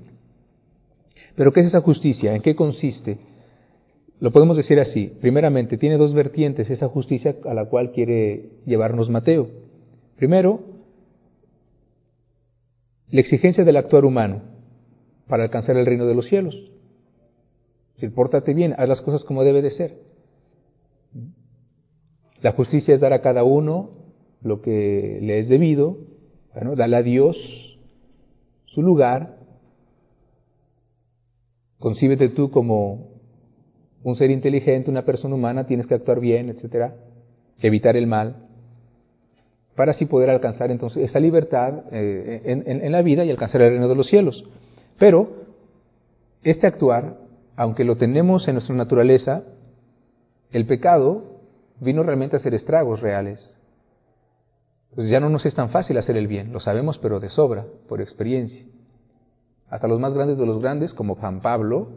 Pero 1.36 1.54
¿qué 1.54 1.60
es 1.60 1.68
esa 1.68 1.82
justicia? 1.82 2.36
¿En 2.36 2.42
qué 2.42 2.56
consiste? 2.56 3.20
Lo 4.20 4.32
podemos 4.32 4.58
decir 4.58 4.80
así. 4.80 5.14
Primeramente, 5.22 5.78
tiene 5.78 5.98
dos 5.98 6.12
vertientes 6.16 6.72
esa 6.72 6.88
justicia 6.88 7.36
a 7.46 7.54
la 7.54 7.66
cual 7.66 7.92
quiere 7.92 8.50
llevarnos 8.66 9.12
Mateo. 9.12 9.48
Primero, 10.16 10.77
la 13.10 13.22
exigencia 13.22 13.64
del 13.64 13.78
actuar 13.78 14.06
humano 14.06 14.42
para 15.28 15.44
alcanzar 15.44 15.78
el 15.78 15.86
reino 15.86 16.06
de 16.06 16.16
los 16.16 16.28
cielos. 16.28 16.56
Si 17.98 18.08
pórtate 18.10 18.54
bien, 18.54 18.76
haz 18.78 18.88
las 18.88 19.02
cosas 19.02 19.24
como 19.24 19.44
debe 19.44 19.62
de 19.62 19.72
ser. 19.72 19.98
La 22.42 22.52
justicia 22.52 22.94
es 22.94 23.02
dar 23.02 23.14
a 23.14 23.22
cada 23.22 23.44
uno 23.44 23.92
lo 24.42 24.62
que 24.62 25.20
le 25.22 25.40
es 25.40 25.50
debido, 25.50 25.98
bueno, 26.54 26.76
darle 26.76 26.98
a 26.98 27.04
Dios 27.04 27.36
su 28.66 28.82
lugar. 28.82 29.38
Concíbete 31.80 32.30
tú 32.30 32.52
como 32.52 33.18
un 34.04 34.16
ser 34.16 34.30
inteligente, 34.32 34.92
una 34.92 35.06
persona 35.06 35.36
humana, 35.36 35.66
tienes 35.66 35.88
que 35.88 35.96
actuar 35.96 36.20
bien, 36.20 36.50
etcétera, 36.50 36.96
evitar 37.60 37.98
el 37.98 38.08
mal, 38.08 38.47
para 39.78 39.92
así 39.92 40.06
poder 40.06 40.30
alcanzar 40.30 40.72
entonces 40.72 41.10
esa 41.10 41.20
libertad 41.20 41.84
eh, 41.92 42.42
en 42.44 42.92
la 42.92 43.02
vida 43.04 43.24
y 43.24 43.32
alcanzar 43.32 43.62
el 43.62 43.70
reino 43.70 43.88
de 43.88 43.96
los 43.96 44.08
cielos. 44.08 44.44
Pero 44.98 45.46
este 46.44 46.68
actuar, 46.68 47.18
aunque 47.56 47.86
lo 47.86 47.96
tenemos 47.96 48.48
en 48.48 48.56
nuestra 48.56 48.76
naturaleza, 48.76 49.44
el 50.52 50.66
pecado 50.66 51.42
vino 51.80 52.04
realmente 52.04 52.36
a 52.36 52.40
hacer 52.40 52.54
estragos 52.54 53.02
reales. 53.02 53.54
Ya 54.96 55.20
no 55.20 55.30
nos 55.30 55.46
es 55.46 55.54
tan 55.54 55.70
fácil 55.70 55.98
hacer 55.98 56.18
el 56.18 56.28
bien, 56.28 56.52
lo 56.52 56.60
sabemos, 56.60 56.98
pero 56.98 57.20
de 57.20 57.30
sobra, 57.30 57.66
por 57.88 58.02
experiencia. 58.02 58.66
Hasta 59.70 59.88
los 59.88 60.00
más 60.00 60.14
grandes 60.14 60.40
de 60.40 60.46
los 60.46 60.60
grandes, 60.60 60.94
como 60.94 61.16
Juan 61.16 61.42
Pablo, 61.42 61.90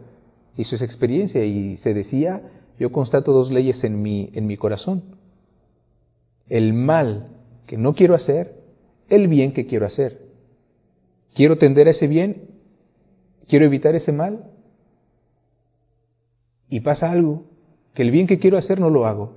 hizo 0.57 0.75
esa 0.75 0.85
experiencia 0.85 1.43
y 1.45 1.79
se 1.79 1.95
decía, 1.95 2.43
yo 2.79 2.93
constato 2.93 3.33
dos 3.33 3.51
leyes 3.51 3.83
en 3.85 4.03
mi, 4.03 4.31
en 4.35 4.47
mi 4.47 4.59
corazón. 4.59 5.03
El 6.49 6.75
mal 6.75 7.29
que 7.71 7.79
no 7.79 7.95
quiero 7.95 8.17
hacer, 8.17 8.57
el 9.09 9.29
bien 9.29 9.53
que 9.53 9.69
quiero 9.69 9.87
hacer. 9.87 10.27
Quiero 11.37 11.57
tender 11.57 11.87
a 11.87 11.93
ese 11.93 12.09
bien, 12.09 12.49
quiero 13.47 13.65
evitar 13.65 13.95
ese 13.95 14.11
mal. 14.11 14.51
Y 16.69 16.81
pasa 16.81 17.13
algo, 17.13 17.45
que 17.95 18.03
el 18.03 18.11
bien 18.11 18.27
que 18.27 18.41
quiero 18.41 18.59
hacer 18.59 18.81
no 18.81 18.91
lo 18.91 19.07
hago. 19.07 19.37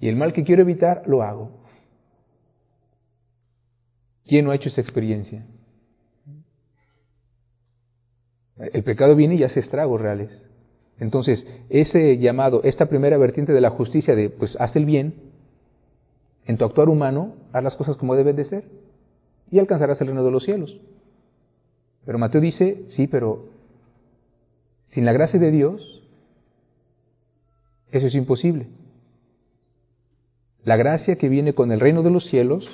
Y 0.00 0.08
el 0.08 0.16
mal 0.16 0.32
que 0.32 0.42
quiero 0.42 0.62
evitar, 0.62 1.04
lo 1.06 1.22
hago. 1.22 1.52
¿Quién 4.24 4.44
no 4.44 4.50
ha 4.50 4.56
hecho 4.56 4.70
esa 4.70 4.80
experiencia? 4.80 5.46
El 8.56 8.82
pecado 8.82 9.14
viene 9.14 9.36
y 9.36 9.44
hace 9.44 9.60
estragos 9.60 10.00
reales. 10.00 10.44
Entonces, 10.98 11.46
ese 11.68 12.18
llamado, 12.18 12.64
esta 12.64 12.86
primera 12.86 13.16
vertiente 13.16 13.52
de 13.52 13.60
la 13.60 13.70
justicia 13.70 14.16
de, 14.16 14.28
pues, 14.28 14.56
haz 14.58 14.74
el 14.74 14.86
bien, 14.86 15.25
en 16.46 16.56
tu 16.56 16.64
actuar 16.64 16.88
humano, 16.88 17.34
haz 17.52 17.62
las 17.62 17.76
cosas 17.76 17.96
como 17.96 18.14
deben 18.14 18.36
de 18.36 18.44
ser, 18.44 18.64
y 19.50 19.58
alcanzarás 19.58 20.00
el 20.00 20.08
reino 20.08 20.24
de 20.24 20.30
los 20.30 20.44
cielos. 20.44 20.80
Pero 22.04 22.18
Mateo 22.18 22.40
dice, 22.40 22.84
sí, 22.90 23.06
pero 23.06 23.46
sin 24.86 25.04
la 25.04 25.12
gracia 25.12 25.38
de 25.38 25.50
Dios, 25.50 26.02
eso 27.90 28.06
es 28.06 28.14
imposible. 28.14 28.68
La 30.62 30.76
gracia 30.76 31.16
que 31.16 31.28
viene 31.28 31.54
con 31.54 31.70
el 31.72 31.80
reino 31.80 32.02
de 32.02 32.10
los 32.10 32.26
cielos 32.26 32.68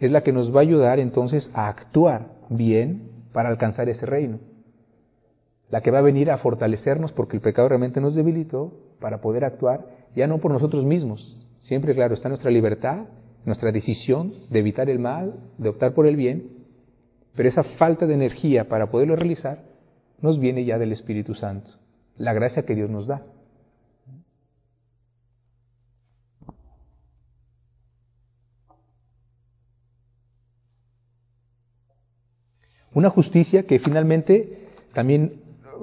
es 0.00 0.10
la 0.10 0.22
que 0.22 0.32
nos 0.32 0.54
va 0.54 0.60
a 0.60 0.62
ayudar 0.62 0.98
entonces 0.98 1.48
a 1.54 1.68
actuar 1.68 2.28
bien 2.48 3.10
para 3.32 3.48
alcanzar 3.48 3.88
ese 3.88 4.06
reino. 4.06 4.38
La 5.70 5.80
que 5.80 5.90
va 5.90 5.98
a 5.98 6.02
venir 6.02 6.30
a 6.30 6.38
fortalecernos 6.38 7.12
porque 7.12 7.36
el 7.36 7.42
pecado 7.42 7.68
realmente 7.68 8.00
nos 8.00 8.14
debilitó 8.14 8.72
para 9.00 9.20
poder 9.20 9.44
actuar 9.44 9.86
ya 10.14 10.26
no 10.26 10.38
por 10.38 10.50
nosotros 10.52 10.84
mismos. 10.84 11.46
Siempre, 11.66 11.96
claro, 11.96 12.14
está 12.14 12.28
nuestra 12.28 12.50
libertad, 12.52 13.06
nuestra 13.44 13.72
decisión 13.72 14.32
de 14.50 14.60
evitar 14.60 14.88
el 14.88 15.00
mal, 15.00 15.34
de 15.58 15.68
optar 15.68 15.94
por 15.94 16.06
el 16.06 16.14
bien, 16.14 16.48
pero 17.34 17.48
esa 17.48 17.64
falta 17.64 18.06
de 18.06 18.14
energía 18.14 18.68
para 18.68 18.88
poderlo 18.88 19.16
realizar 19.16 19.64
nos 20.20 20.38
viene 20.38 20.64
ya 20.64 20.78
del 20.78 20.92
Espíritu 20.92 21.34
Santo, 21.34 21.72
la 22.16 22.32
gracia 22.34 22.64
que 22.64 22.76
Dios 22.76 22.88
nos 22.88 23.08
da. 23.08 23.26
Una 32.94 33.10
justicia 33.10 33.64
que 33.64 33.80
finalmente 33.80 34.68
también 34.94 35.42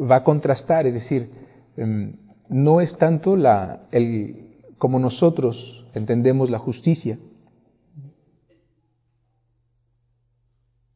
va 0.10 0.16
a 0.18 0.24
contrastar, 0.24 0.88
es 0.88 0.94
decir, 0.94 1.30
em, 1.76 2.16
no 2.48 2.80
es 2.80 2.98
tanto 2.98 3.36
la, 3.36 3.88
el, 3.92 4.53
como 4.84 5.00
nosotros 5.00 5.56
entendemos 5.94 6.50
la 6.50 6.60
justicia. 6.60 7.18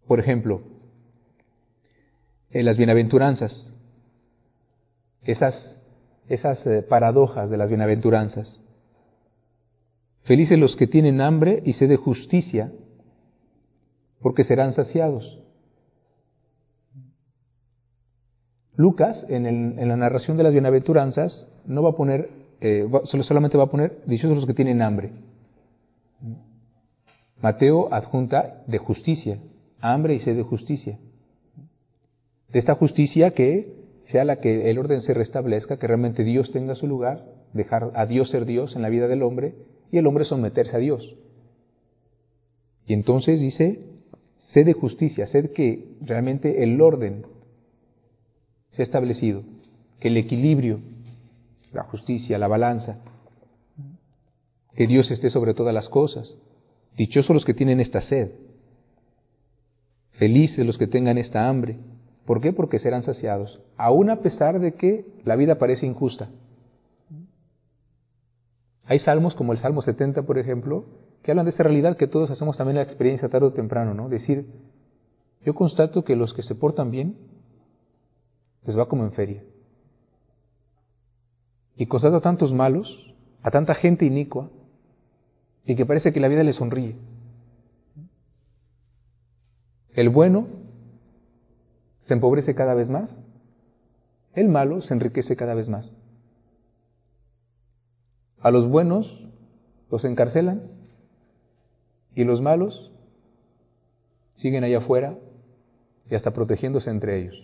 Por 0.05 0.19
ejemplo, 0.19 0.61
en 2.49 2.65
las 2.65 2.75
bienaventuranzas, 2.75 3.71
esas, 5.23 5.79
esas 6.27 6.67
eh, 6.67 6.81
paradojas 6.81 7.49
de 7.49 7.55
las 7.55 7.69
bienaventuranzas. 7.69 8.61
Felices 10.23 10.59
los 10.59 10.75
que 10.75 10.88
tienen 10.88 11.21
hambre 11.21 11.63
y 11.63 11.71
sed 11.71 11.88
de 11.88 11.95
justicia, 11.95 12.73
porque 14.19 14.43
serán 14.43 14.73
saciados. 14.73 15.39
Lucas, 18.75 19.25
en, 19.29 19.88
la 19.88 19.95
narración 19.95 20.35
de 20.35 20.43
las 20.43 20.51
bienaventuranzas, 20.51 21.47
no 21.65 21.83
va 21.83 21.91
a 21.91 21.95
poner, 21.95 22.47
eh, 22.62 22.88
solamente 23.03 23.58
va 23.58 23.66
a 23.66 23.72
poner 23.72 24.01
dichosos 24.05 24.36
los 24.36 24.45
que 24.45 24.53
tienen 24.53 24.82
hambre. 24.82 25.12
Mateo 27.41 27.93
adjunta 27.93 28.64
de 28.68 28.78
justicia, 28.80 29.39
hambre 29.80 30.16
y 30.16 30.20
sed 30.20 30.36
de 30.36 30.43
justicia. 30.43 30.97
De 32.49 32.60
esta 32.60 32.76
justicia 32.76 33.32
que 33.32 33.76
sea 34.05 34.24
la 34.24 34.38
que 34.38 34.70
el 34.70 34.80
orden 34.80 35.01
se 35.01 35.14
restablezca, 35.14 35.78
que 35.78 35.88
realmente 35.88 36.24
Dios 36.24 36.51
tenga 36.51 36.76
su 36.76 36.88
lugar, 36.88 37.26
dejar 37.53 37.91
a 37.93 38.05
Dios 38.05 38.30
ser 38.30 38.45
Dios 38.45 38.76
en 38.76 38.82
la 38.82 38.89
vida 38.89 39.08
del 39.08 39.22
hombre 39.22 39.53
y 39.91 39.97
el 39.97 40.08
hombre 40.08 40.26
someterse 40.26 40.76
a 40.76 40.80
Dios. 40.80 41.16
Y 42.88 42.93
entonces 42.93 43.39
dice, 43.39 43.82
sed 44.53 44.66
de 44.66 44.74
justicia, 44.74 45.28
sed 45.28 45.51
que 45.51 45.97
realmente 46.01 46.64
el 46.64 46.80
orden 46.82 47.26
se 48.72 48.82
ha 48.82 48.86
establecido, 48.86 49.43
que 49.99 50.08
el 50.08 50.18
equilibrio, 50.18 50.80
la 51.78 51.84
justicia, 51.84 52.38
la 52.38 52.47
balanza, 52.47 52.97
que 54.75 54.88
Dios 54.88 55.09
esté 55.11 55.30
sobre 55.30 55.53
todas 55.53 55.73
las 55.73 55.89
cosas. 55.89 56.36
Dichosos 56.95 57.34
los 57.34 57.45
que 57.45 57.53
tienen 57.53 57.80
esta 57.80 58.01
sed, 58.01 58.32
felices 60.13 60.65
los 60.65 60.78
que 60.78 60.88
tengan 60.88 61.17
esta 61.17 61.47
hambre. 61.47 61.78
¿Por 62.25 62.41
qué? 62.41 62.51
Porque 62.51 62.80
serán 62.80 63.03
saciados, 63.03 63.61
aun 63.78 64.09
a 64.09 64.21
pesar 64.21 64.59
de 64.59 64.73
que 64.73 65.05
la 65.23 65.36
vida 65.36 65.59
parece 65.59 65.86
injusta. 65.86 66.30
Hay 68.84 68.99
salmos 68.99 69.36
como 69.36 69.53
el 69.53 69.59
Salmo 69.59 69.82
70, 69.82 70.23
por 70.23 70.38
ejemplo, 70.38 70.86
que 71.21 71.32
hablan 71.32 71.45
de 71.45 71.51
esta 71.51 71.63
realidad 71.63 71.97
que 71.97 72.07
todos 72.07 72.32
hacemos 72.32 72.57
también 72.57 72.78
la 72.78 72.84
experiencia 72.84 73.30
tarde 73.30 73.47
o 73.47 73.53
temprano, 73.53 73.93
¿no? 73.93 74.09
Decir, 74.09 74.47
yo 75.45 75.53
constato 75.53 76.03
que 76.03 76.15
los 76.15 76.34
que 76.34 76.41
se 76.41 76.55
portan 76.55 76.89
bien 76.89 77.17
les 78.65 78.78
va 78.78 78.88
como 78.88 79.03
en 79.03 79.11
feria. 79.11 79.43
Y 81.78 81.86
constata 81.86 82.21
tantos 82.21 82.53
malos, 82.53 83.13
a 83.43 83.51
tanta 83.51 83.75
gente 83.75 84.05
inicua, 84.05 84.49
y 85.65 85.75
que 85.75 85.86
parece 85.86 86.11
que 86.11 86.19
la 86.19 86.28
vida 86.28 86.43
le 86.43 86.53
sonríe. 86.53 86.95
El 89.93 90.09
bueno 90.09 90.47
se 92.05 92.13
empobrece 92.13 92.55
cada 92.55 92.73
vez 92.73 92.89
más, 92.89 93.09
el 94.34 94.49
malo 94.49 94.82
se 94.82 94.93
enriquece 94.93 95.36
cada 95.36 95.53
vez 95.55 95.67
más. 95.67 95.91
A 98.39 98.51
los 98.51 98.69
buenos 98.69 99.28
los 99.89 100.05
encarcelan 100.05 100.61
y 102.15 102.23
los 102.23 102.41
malos 102.41 102.91
siguen 104.36 104.63
allá 104.63 104.78
afuera 104.78 105.17
y 106.09 106.15
hasta 106.15 106.32
protegiéndose 106.32 106.89
entre 106.89 107.19
ellos. 107.19 107.36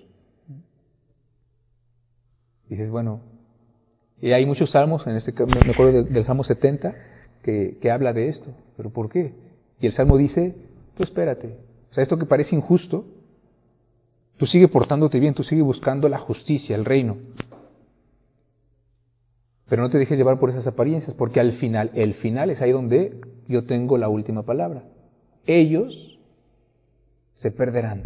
Dices, 2.69 2.89
bueno, 2.89 3.21
y 4.23 4.31
hay 4.31 4.45
muchos 4.45 4.71
salmos, 4.71 5.05
en 5.05 5.17
este 5.17 5.33
me 5.33 5.73
acuerdo 5.73 6.03
del, 6.05 6.23
Salmo 6.23 6.45
70, 6.45 6.95
que, 7.43 7.77
que, 7.81 7.91
habla 7.91 8.13
de 8.13 8.29
esto. 8.29 8.51
¿Pero 8.77 8.89
por 8.89 9.09
qué? 9.09 9.33
Y 9.81 9.87
el 9.87 9.91
Salmo 9.91 10.15
dice, 10.15 10.55
tú 10.95 11.03
espérate. 11.03 11.57
O 11.91 11.93
sea, 11.93 12.03
esto 12.03 12.17
que 12.17 12.25
parece 12.25 12.55
injusto, 12.55 13.03
tú 14.37 14.45
sigue 14.45 14.69
portándote 14.69 15.19
bien, 15.19 15.33
tú 15.33 15.43
sigue 15.43 15.61
buscando 15.61 16.07
la 16.07 16.19
justicia, 16.19 16.73
el 16.73 16.85
reino. 16.85 17.17
Pero 19.67 19.81
no 19.81 19.89
te 19.89 19.97
dejes 19.97 20.17
llevar 20.17 20.39
por 20.39 20.51
esas 20.51 20.67
apariencias, 20.67 21.13
porque 21.15 21.41
al 21.41 21.51
final, 21.57 21.91
el 21.93 22.13
final 22.13 22.49
es 22.49 22.61
ahí 22.61 22.71
donde 22.71 23.19
yo 23.49 23.65
tengo 23.65 23.97
la 23.97 24.07
última 24.07 24.43
palabra. 24.43 24.85
Ellos 25.45 26.17
se 27.41 27.51
perderán. 27.51 28.03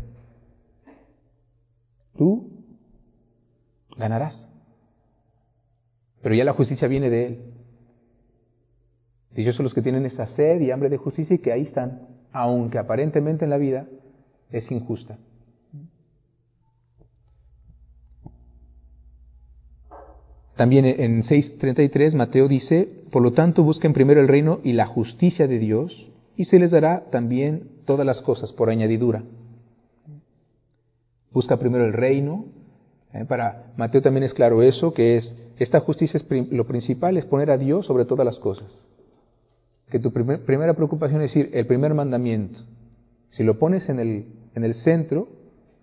Tú 2.18 2.50
ganarás. 3.96 4.47
Pero 6.22 6.36
ya 6.36 6.44
la 6.44 6.54
justicia 6.54 6.88
viene 6.88 7.10
de 7.10 7.26
Él. 7.26 7.38
Ellos 9.36 9.56
son 9.56 9.64
los 9.64 9.74
que 9.74 9.82
tienen 9.82 10.06
esta 10.06 10.28
sed 10.28 10.62
y 10.62 10.72
hambre 10.72 10.90
de 10.90 10.98
justicia 10.98 11.36
y 11.36 11.40
que 11.40 11.52
ahí 11.52 11.64
están, 11.64 12.08
aunque 12.32 12.80
aparentemente 12.80 13.46
en 13.46 13.52
la 13.52 13.58
vida 13.58 13.86
es 14.52 14.70
injusta. 14.72 15.18
También 20.56 20.86
en 20.86 21.22
6.33 21.22 22.16
Mateo 22.16 22.48
dice, 22.48 22.90
por 23.12 23.22
lo 23.22 23.32
tanto, 23.34 23.64
busquen 23.64 23.94
primero 23.94 24.20
el 24.20 24.28
reino 24.28 24.60
y 24.64 24.74
la 24.74 24.88
justicia 24.88 25.48
de 25.48 25.60
Dios, 25.60 26.10
y 26.36 26.46
se 26.46 26.58
les 26.58 26.72
dará 26.72 27.06
también 27.12 27.70
todas 27.86 28.06
las 28.06 28.22
cosas 28.22 28.52
por 28.54 28.72
añadidura. 28.72 29.24
Busca 31.32 31.58
primero 31.58 31.86
el 31.86 31.94
reino. 31.94 32.46
¿eh? 33.14 33.24
Para 33.26 33.72
Mateo 33.78 34.02
también 34.02 34.24
es 34.24 34.34
claro 34.34 34.64
eso, 34.64 34.94
que 34.94 35.18
es, 35.18 35.36
esta 35.58 35.80
justicia 35.80 36.20
es 36.20 36.52
lo 36.52 36.66
principal, 36.68 37.18
es 37.18 37.26
poner 37.26 37.52
a 37.52 37.58
Dios 37.58 37.86
sobre 37.86 38.06
todas 38.06 38.26
las 38.26 38.38
cosas. 38.40 38.70
Que 39.90 40.00
tu 40.00 40.12
primera 40.12 40.74
preocupación 40.74 41.22
es 41.22 41.34
decir, 41.34 41.50
el 41.54 41.66
primer 41.66 41.94
mandamiento. 41.94 42.60
Si 43.32 43.44
lo 43.44 43.58
pones 43.58 43.88
en 43.90 44.00
el, 44.00 44.26
en 44.56 44.64
el 44.64 44.76
centro 44.76 45.30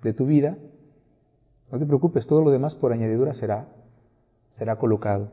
de 0.02 0.12
tu 0.12 0.26
vida, 0.26 0.56
no 1.72 1.78
te 1.78 1.86
preocupes, 1.86 2.26
todo 2.26 2.42
lo 2.42 2.50
demás 2.50 2.74
por 2.74 2.92
añadidura 2.92 3.34
será, 3.34 3.68
será 4.58 4.76
colocado. 4.76 5.32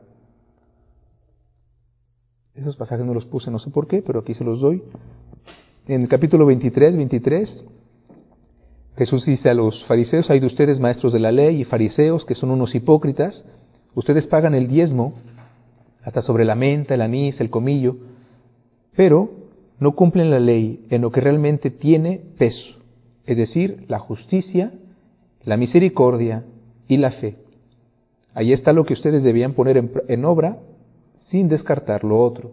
Esos 2.54 2.76
pasajes 2.76 3.06
no 3.06 3.14
los 3.14 3.26
puse, 3.26 3.50
no 3.50 3.58
sé 3.58 3.70
por 3.70 3.86
qué, 3.86 4.02
pero 4.02 4.20
aquí 4.20 4.34
se 4.34 4.44
los 4.44 4.60
doy. 4.60 4.82
En 5.86 6.02
el 6.02 6.08
capítulo 6.08 6.46
23, 6.46 6.96
23, 6.96 7.64
Jesús 8.96 9.24
dice 9.24 9.48
a 9.48 9.54
los 9.54 9.84
fariseos, 9.84 10.30
hay 10.30 10.40
de 10.40 10.46
ustedes 10.46 10.78
maestros 10.78 11.12
de 11.12 11.18
la 11.18 11.32
ley 11.32 11.60
y 11.60 11.64
fariseos 11.64 12.24
que 12.24 12.34
son 12.34 12.50
unos 12.50 12.74
hipócritas, 12.74 13.44
ustedes 13.94 14.26
pagan 14.26 14.54
el 14.54 14.68
diezmo, 14.68 15.14
hasta 16.02 16.22
sobre 16.22 16.44
la 16.44 16.54
menta, 16.54 16.94
el 16.94 17.02
anís, 17.02 17.40
el 17.40 17.50
comillo, 17.50 17.96
pero 18.96 19.30
no 19.78 19.92
cumplen 19.92 20.30
la 20.30 20.40
ley 20.40 20.86
en 20.90 21.02
lo 21.02 21.10
que 21.10 21.20
realmente 21.20 21.70
tiene 21.70 22.20
peso, 22.38 22.76
es 23.26 23.36
decir, 23.36 23.84
la 23.88 23.98
justicia, 23.98 24.72
la 25.44 25.56
misericordia 25.56 26.44
y 26.88 26.96
la 26.96 27.12
fe. 27.12 27.36
Ahí 28.34 28.52
está 28.52 28.72
lo 28.72 28.84
que 28.84 28.94
ustedes 28.94 29.22
debían 29.22 29.54
poner 29.54 29.76
en, 30.08 30.24
obra 30.24 30.58
sin 31.28 31.48
descartar 31.48 32.04
lo 32.04 32.20
otro. 32.20 32.52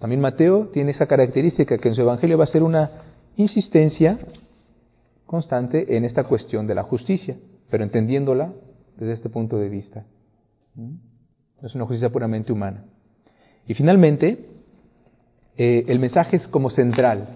también 0.00 0.20
Mateo 0.20 0.68
tiene 0.68 0.92
esa 0.92 1.06
característica 1.06 1.78
que 1.78 1.88
en 1.88 1.94
su 1.94 2.02
Evangelio 2.02 2.38
va 2.38 2.44
a 2.44 2.48
ser 2.48 2.62
una 2.62 2.90
insistencia 3.36 4.18
constante 5.26 5.96
en 5.96 6.04
esta 6.04 6.24
cuestión 6.24 6.66
de 6.66 6.74
la 6.74 6.82
justicia, 6.82 7.36
pero 7.70 7.84
entendiéndola 7.84 8.52
desde 8.98 9.12
este 9.12 9.28
punto 9.28 9.58
de 9.58 9.68
vista. 9.68 10.04
¿Mm? 10.74 10.96
Es 11.64 11.74
una 11.74 11.86
justicia 11.86 12.10
puramente 12.10 12.52
humana. 12.52 12.84
Y 13.66 13.74
finalmente, 13.74 14.46
eh, 15.56 15.84
el 15.88 15.98
mensaje 15.98 16.36
es 16.36 16.48
como 16.48 16.70
central 16.70 17.28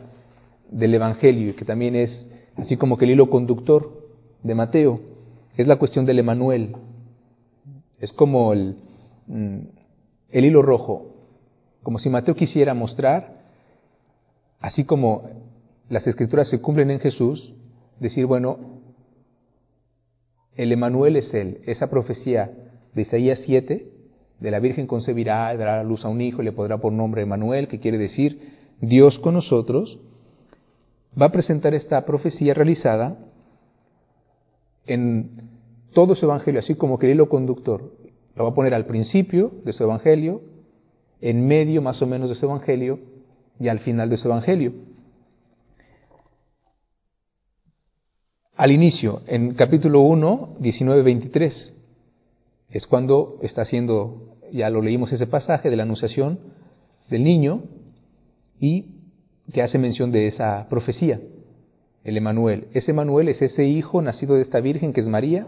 del 0.71 0.95
Evangelio, 0.95 1.51
y 1.51 1.53
que 1.55 1.65
también 1.65 1.95
es 1.97 2.29
así 2.57 2.77
como 2.77 2.97
que 2.97 3.05
el 3.05 3.13
hilo 3.13 3.31
conductor 3.31 4.09
de 4.43 4.55
Mateo, 4.55 5.01
es 5.57 5.67
la 5.67 5.77
cuestión 5.77 6.07
del 6.07 6.19
Emanuel. 6.19 6.77
Es 8.01 8.13
como 8.13 8.53
el, 8.53 8.77
mm, 9.27 9.59
el 10.31 10.45
hilo 10.45 10.63
rojo, 10.63 11.07
como 11.83 11.99
si 11.99 12.09
Mateo 12.09 12.35
quisiera 12.35 12.75
mostrar, 12.75 13.43
así 14.61 14.85
como 14.85 15.29
las 15.89 16.07
escrituras 16.07 16.49
se 16.49 16.61
cumplen 16.61 16.91
en 16.91 17.01
Jesús, 17.01 17.55
decir, 18.01 18.27
bueno, 18.27 18.59
el 20.57 20.73
Emanuel 20.73 21.17
es 21.17 21.33
Él, 21.35 21.61
esa 21.67 21.89
profecía 21.89 22.51
de 22.95 23.03
Isaías 23.03 23.41
7, 23.45 23.87
de 24.41 24.51
la 24.51 24.61
Virgen 24.61 24.87
concebirá, 24.87 25.57
dará 25.57 25.85
luz 25.85 26.05
a 26.05 26.09
un 26.09 26.21
hijo 26.21 26.43
y 26.43 26.45
le 26.45 26.53
podrá 26.53 26.79
por 26.79 26.93
nombre 26.93 27.23
Emanuel, 27.23 27.69
que 27.69 27.81
quiere 27.81 27.97
decir 27.97 28.41
Dios 28.81 29.19
con 29.21 29.35
nosotros, 29.35 29.99
va 31.21 31.27
a 31.27 31.33
presentar 31.33 31.75
esta 31.75 32.05
profecía 32.05 32.55
realizada 32.55 33.19
en 34.87 35.31
todo 35.93 36.15
su 36.17 36.25
evangelio, 36.25 36.61
así 36.61 36.75
como 36.75 36.99
que 36.99 37.11
el 37.11 37.29
conductor 37.29 37.93
lo 38.35 38.45
va 38.45 38.51
a 38.51 38.55
poner 38.55 38.75
al 38.75 38.87
principio 38.87 39.53
de 39.65 39.73
su 39.73 39.85
evangelio, 39.85 40.43
en 41.21 41.47
medio 41.47 41.83
más 41.83 42.03
o 42.03 42.07
menos 42.07 42.29
de 42.29 42.35
su 42.35 42.47
evangelio 42.47 42.99
y 43.61 43.69
al 43.69 43.79
final 43.81 44.11
de 44.11 44.17
su 44.17 44.27
evangelio. 44.27 44.73
Al 48.55 48.71
inicio, 48.71 49.23
en 49.29 49.55
capítulo 49.55 50.01
1, 50.03 50.57
19, 50.61 51.03
23, 51.03 51.75
es 52.69 52.87
cuando 52.87 53.39
está 53.41 53.63
haciendo, 53.63 54.37
ya 54.53 54.69
lo 54.69 54.83
leímos 54.83 55.11
ese 55.11 55.27
pasaje 55.27 55.71
de 55.71 55.77
la 55.77 55.85
anunciación 55.85 56.39
del 57.09 57.25
niño 57.25 57.63
y 58.61 58.89
que 59.55 59.63
hace 59.63 59.79
mención 59.79 60.13
de 60.13 60.27
esa 60.27 60.69
profecía, 60.69 61.19
el 62.05 62.17
Emanuel. 62.19 62.69
Ese 62.75 62.91
Emanuel 62.91 63.31
es 63.31 63.41
ese 63.41 63.65
hijo 63.65 64.03
nacido 64.03 64.35
de 64.35 64.43
esta 64.43 64.61
Virgen 64.61 64.93
que 64.93 65.01
es 65.01 65.07
María, 65.07 65.47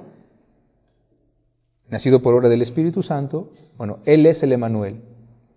nacido 1.90 2.22
por 2.22 2.34
obra 2.34 2.48
del 2.48 2.62
Espíritu 2.62 3.02
Santo, 3.02 3.52
bueno, 3.76 3.98
Él 4.06 4.24
es 4.24 4.42
el 4.42 4.52
Emanuel, 4.52 5.02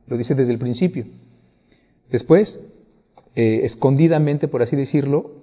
lo 0.07 0.17
dice 0.17 0.35
desde 0.35 0.51
el 0.51 0.59
principio. 0.59 1.05
Después, 2.11 2.59
eh, 3.35 3.61
escondidamente, 3.63 4.49
por 4.49 4.61
así 4.63 4.75
decirlo, 4.75 5.36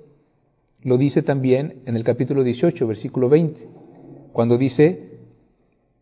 lo 0.84 0.98
dice 0.98 1.22
también 1.22 1.82
en 1.86 1.96
el 1.96 2.04
capítulo 2.04 2.44
18, 2.44 2.86
versículo 2.86 3.30
20, 3.30 3.68
cuando 4.32 4.58
dice 4.58 5.18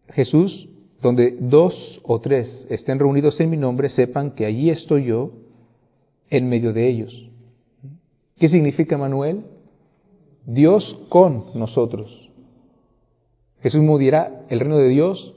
Jesús, 0.09 0.68
donde 1.01 1.37
dos 1.41 2.01
o 2.03 2.20
tres 2.20 2.66
estén 2.68 2.99
reunidos 2.99 3.39
en 3.41 3.51
mi 3.51 3.57
nombre, 3.57 3.89
sepan 3.89 4.33
que 4.33 4.45
allí 4.45 4.70
estoy 4.70 5.05
yo 5.05 5.33
en 6.30 6.49
medio 6.49 6.72
de 6.72 6.89
ellos. 6.89 7.30
¿Qué 8.39 8.49
significa 8.49 8.97
Emanuel? 8.97 9.45
Dios 10.47 10.99
con 11.09 11.47
nosotros. 11.55 12.30
Jesús 13.62 13.80
mismo 13.80 13.99
dirá, 13.99 14.45
el 14.49 14.59
reino 14.59 14.78
de 14.78 14.89
Dios 14.89 15.35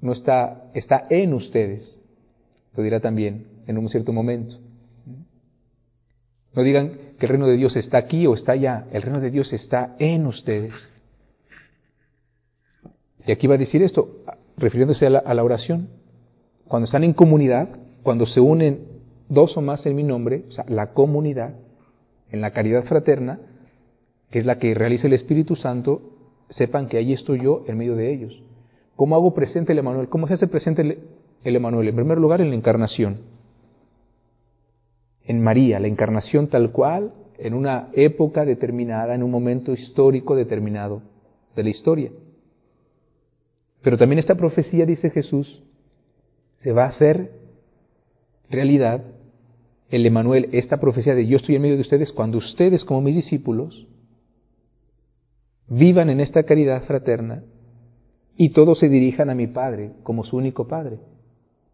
no 0.00 0.12
está, 0.12 0.70
está 0.72 1.06
en 1.10 1.34
ustedes. 1.34 1.98
Lo 2.74 2.82
dirá 2.82 3.00
también 3.00 3.46
en 3.66 3.76
un 3.76 3.90
cierto 3.90 4.14
momento. 4.14 4.56
No 6.54 6.62
digan 6.62 7.07
que 7.18 7.26
el 7.26 7.30
reino 7.30 7.46
de 7.46 7.56
Dios 7.56 7.76
está 7.76 7.98
aquí 7.98 8.26
o 8.26 8.34
está 8.34 8.52
allá. 8.52 8.86
El 8.92 9.02
reino 9.02 9.20
de 9.20 9.30
Dios 9.30 9.52
está 9.52 9.96
en 9.98 10.26
ustedes. 10.26 10.74
Y 13.26 13.32
aquí 13.32 13.46
va 13.46 13.56
a 13.56 13.58
decir 13.58 13.82
esto, 13.82 14.22
refiriéndose 14.56 15.06
a 15.06 15.10
la, 15.10 15.44
oración. 15.44 15.88
Cuando 16.66 16.86
están 16.86 17.04
en 17.04 17.12
comunidad, 17.12 17.68
cuando 18.02 18.26
se 18.26 18.40
unen 18.40 18.86
dos 19.28 19.56
o 19.56 19.60
más 19.60 19.84
en 19.84 19.96
mi 19.96 20.02
nombre, 20.02 20.44
o 20.48 20.52
sea, 20.52 20.64
la 20.68 20.92
comunidad, 20.92 21.54
en 22.30 22.40
la 22.40 22.52
caridad 22.52 22.84
fraterna, 22.84 23.40
que 24.30 24.38
es 24.38 24.46
la 24.46 24.58
que 24.58 24.74
realiza 24.74 25.06
el 25.06 25.12
Espíritu 25.12 25.56
Santo, 25.56 26.00
sepan 26.50 26.88
que 26.88 26.98
allí 26.98 27.12
estoy 27.12 27.42
yo 27.42 27.64
en 27.66 27.76
medio 27.76 27.96
de 27.96 28.12
ellos. 28.12 28.42
¿Cómo 28.96 29.16
hago 29.16 29.34
presente 29.34 29.72
el 29.72 29.78
Emanuel? 29.78 30.08
¿Cómo 30.08 30.26
se 30.26 30.34
hace 30.34 30.46
presente 30.46 30.82
el, 31.44 31.56
Emanuel? 31.56 31.88
En 31.88 31.96
primer 31.96 32.18
lugar, 32.18 32.40
en 32.40 32.50
la 32.50 32.56
encarnación. 32.56 33.18
En 35.28 35.42
María, 35.42 35.78
la 35.78 35.88
encarnación 35.88 36.48
tal 36.48 36.72
cual, 36.72 37.12
en 37.36 37.52
una 37.52 37.90
época 37.92 38.46
determinada, 38.46 39.14
en 39.14 39.22
un 39.22 39.30
momento 39.30 39.74
histórico 39.74 40.34
determinado 40.34 41.02
de 41.54 41.64
la 41.64 41.68
historia. 41.68 42.10
Pero 43.82 43.98
también 43.98 44.18
esta 44.18 44.36
profecía, 44.36 44.86
dice 44.86 45.10
Jesús, 45.10 45.62
se 46.56 46.72
va 46.72 46.84
a 46.84 46.88
hacer 46.88 47.30
realidad 48.48 49.04
el 49.90 50.06
Emanuel, 50.06 50.48
esta 50.52 50.78
profecía 50.78 51.14
de 51.14 51.26
yo 51.26 51.36
estoy 51.36 51.56
en 51.56 51.62
medio 51.62 51.76
de 51.76 51.82
ustedes, 51.82 52.10
cuando 52.10 52.38
ustedes 52.38 52.84
como 52.86 53.02
mis 53.02 53.16
discípulos 53.16 53.86
vivan 55.68 56.08
en 56.08 56.20
esta 56.20 56.44
caridad 56.44 56.84
fraterna 56.84 57.44
y 58.34 58.50
todos 58.54 58.78
se 58.78 58.88
dirijan 58.88 59.28
a 59.28 59.34
mi 59.34 59.46
Padre 59.46 59.92
como 60.04 60.24
su 60.24 60.38
único 60.38 60.68
Padre. 60.68 61.00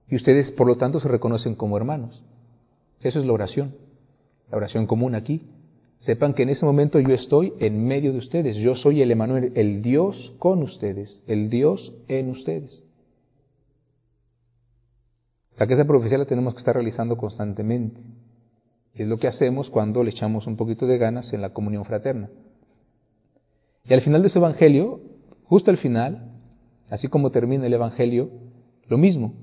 Y 0.09 0.17
ustedes, 0.17 0.51
por 0.51 0.67
lo 0.67 0.77
tanto, 0.77 0.99
se 0.99 1.07
reconocen 1.07 1.55
como 1.55 1.77
hermanos. 1.77 2.25
Eso 3.05 3.19
es 3.21 3.27
la 3.27 3.35
oración, 3.35 3.77
la 4.51 4.57
oración 4.57 4.87
común 4.87 5.15
aquí. 5.15 5.47
Sepan 6.01 6.35
que 6.35 6.43
en 6.43 6.49
ese 6.49 6.65
momento 6.65 6.99
yo 6.99 7.15
estoy 7.15 7.53
en 7.61 7.87
medio 7.87 8.13
de 8.13 8.19
ustedes. 8.19 8.57
Yo 8.57 8.75
soy 8.75 9.03
el 9.03 9.11
Emanuel, 9.11 9.53
el 9.55 9.83
Dios 9.83 10.35
con 10.39 10.63
ustedes, 10.63 11.23
el 11.27 11.51
Dios 11.51 11.95
en 12.09 12.31
ustedes. 12.31 12.83
O 15.53 15.57
sea 15.57 15.67
que 15.67 15.75
esa 15.75 15.85
profecía 15.85 16.19
la 16.19 16.25
tenemos 16.25 16.55
que 16.55 16.59
estar 16.59 16.75
realizando 16.75 17.17
constantemente. 17.17 18.01
Es 18.95 19.07
lo 19.07 19.19
que 19.19 19.29
hacemos 19.29 19.69
cuando 19.71 20.03
le 20.03 20.11
echamos 20.11 20.47
un 20.47 20.57
poquito 20.57 20.87
de 20.87 20.99
ganas 20.99 21.33
en 21.33 21.43
la 21.43 21.53
comunión 21.53 21.85
fraterna. 21.85 22.31
Y 23.85 23.93
al 23.93 24.01
final 24.01 24.23
de 24.23 24.31
su 24.31 24.39
Evangelio, 24.39 25.01
justo 25.45 25.71
al 25.71 25.77
final, 25.77 26.33
así 26.89 27.09
como 27.09 27.31
termina 27.31 27.67
el 27.67 27.75
Evangelio, 27.75 28.31
lo 28.89 28.97
mismo. 28.97 29.35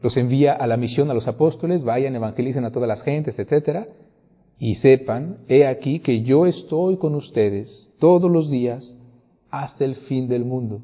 Los 0.00 0.16
envía 0.16 0.52
a 0.52 0.66
la 0.66 0.76
misión 0.76 1.10
a 1.10 1.14
los 1.14 1.26
apóstoles, 1.28 1.82
vayan, 1.82 2.14
evangelicen 2.14 2.64
a 2.64 2.70
todas 2.70 2.88
las 2.88 3.02
gentes, 3.02 3.38
etc. 3.38 3.88
Y 4.58 4.76
sepan, 4.76 5.38
he 5.48 5.66
aquí 5.66 6.00
que 6.00 6.22
yo 6.22 6.46
estoy 6.46 6.98
con 6.98 7.14
ustedes 7.14 7.90
todos 7.98 8.30
los 8.30 8.50
días 8.50 8.94
hasta 9.50 9.84
el 9.84 9.96
fin 9.96 10.28
del 10.28 10.44
mundo. 10.44 10.82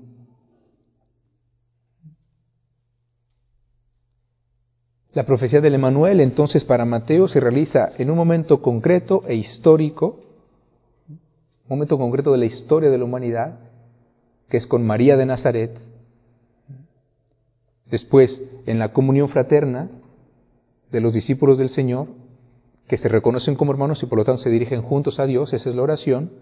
La 5.13 5.27
profecía 5.27 5.61
del 5.61 5.75
Emanuel 5.75 6.21
entonces 6.21 6.65
para 6.65 6.85
Mateo 6.85 7.27
se 7.27 7.41
realiza 7.41 7.91
en 7.99 8.11
un 8.11 8.17
momento 8.17 8.63
concreto 8.63 9.25
e 9.27 9.35
histórico 9.35 10.31
momento 11.71 11.97
concreto 11.97 12.33
de 12.33 12.39
la 12.39 12.47
historia 12.47 12.91
de 12.91 12.99
la 12.99 13.05
humanidad, 13.05 13.61
que 14.49 14.57
es 14.57 14.67
con 14.67 14.85
María 14.85 15.17
de 15.17 15.25
Nazaret. 15.25 15.79
Después, 17.91 18.41
en 18.67 18.79
la 18.79 18.93
comunión 18.93 19.29
fraterna 19.29 19.91
de 20.91 21.01
los 21.01 21.13
discípulos 21.13 21.59
del 21.59 21.71
Señor, 21.71 22.09
que 22.89 22.99
se 22.99 23.09
reconocen 23.09 23.55
como 23.55 23.73
hermanos 23.73 24.03
y 24.03 24.07
por 24.07 24.19
lo 24.19 24.25
tanto 24.25 24.43
se 24.43 24.51
dirigen 24.51 24.83
juntos 24.83 25.21
a 25.21 25.27
Dios, 25.27 25.53
esa 25.53 25.69
es 25.69 25.77
la 25.77 25.83
oración. 25.83 26.33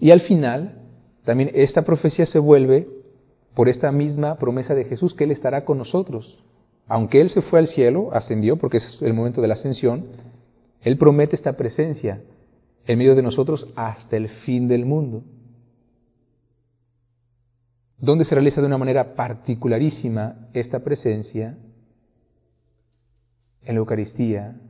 Y 0.00 0.10
al 0.10 0.20
final, 0.22 0.82
también 1.24 1.50
esta 1.54 1.82
profecía 1.82 2.26
se 2.26 2.38
vuelve 2.38 2.88
por 3.54 3.68
esta 3.68 3.92
misma 3.92 4.36
promesa 4.36 4.74
de 4.74 4.84
Jesús 4.84 5.14
que 5.14 5.24
Él 5.24 5.30
estará 5.30 5.64
con 5.64 5.78
nosotros. 5.78 6.42
Aunque 6.86 7.20
Él 7.20 7.30
se 7.30 7.40
fue 7.42 7.60
al 7.60 7.68
cielo, 7.68 8.10
ascendió, 8.12 8.56
porque 8.56 8.78
es 8.78 9.00
el 9.00 9.14
momento 9.14 9.40
de 9.40 9.48
la 9.48 9.54
ascensión, 9.54 10.06
Él 10.82 10.98
promete 10.98 11.36
esta 11.36 11.56
presencia 11.56 12.20
en 12.86 12.98
medio 12.98 13.14
de 13.14 13.22
nosotros 13.22 13.68
hasta 13.76 14.16
el 14.16 14.28
fin 14.28 14.68
del 14.68 14.84
mundo. 14.84 15.22
¿Dónde 17.98 18.24
se 18.24 18.34
realiza 18.34 18.60
de 18.60 18.66
una 18.66 18.78
manera 18.78 19.14
particularísima 19.14 20.48
esta 20.52 20.80
presencia? 20.80 21.56
En 23.62 23.74
la 23.74 23.78
Eucaristía, 23.78 24.60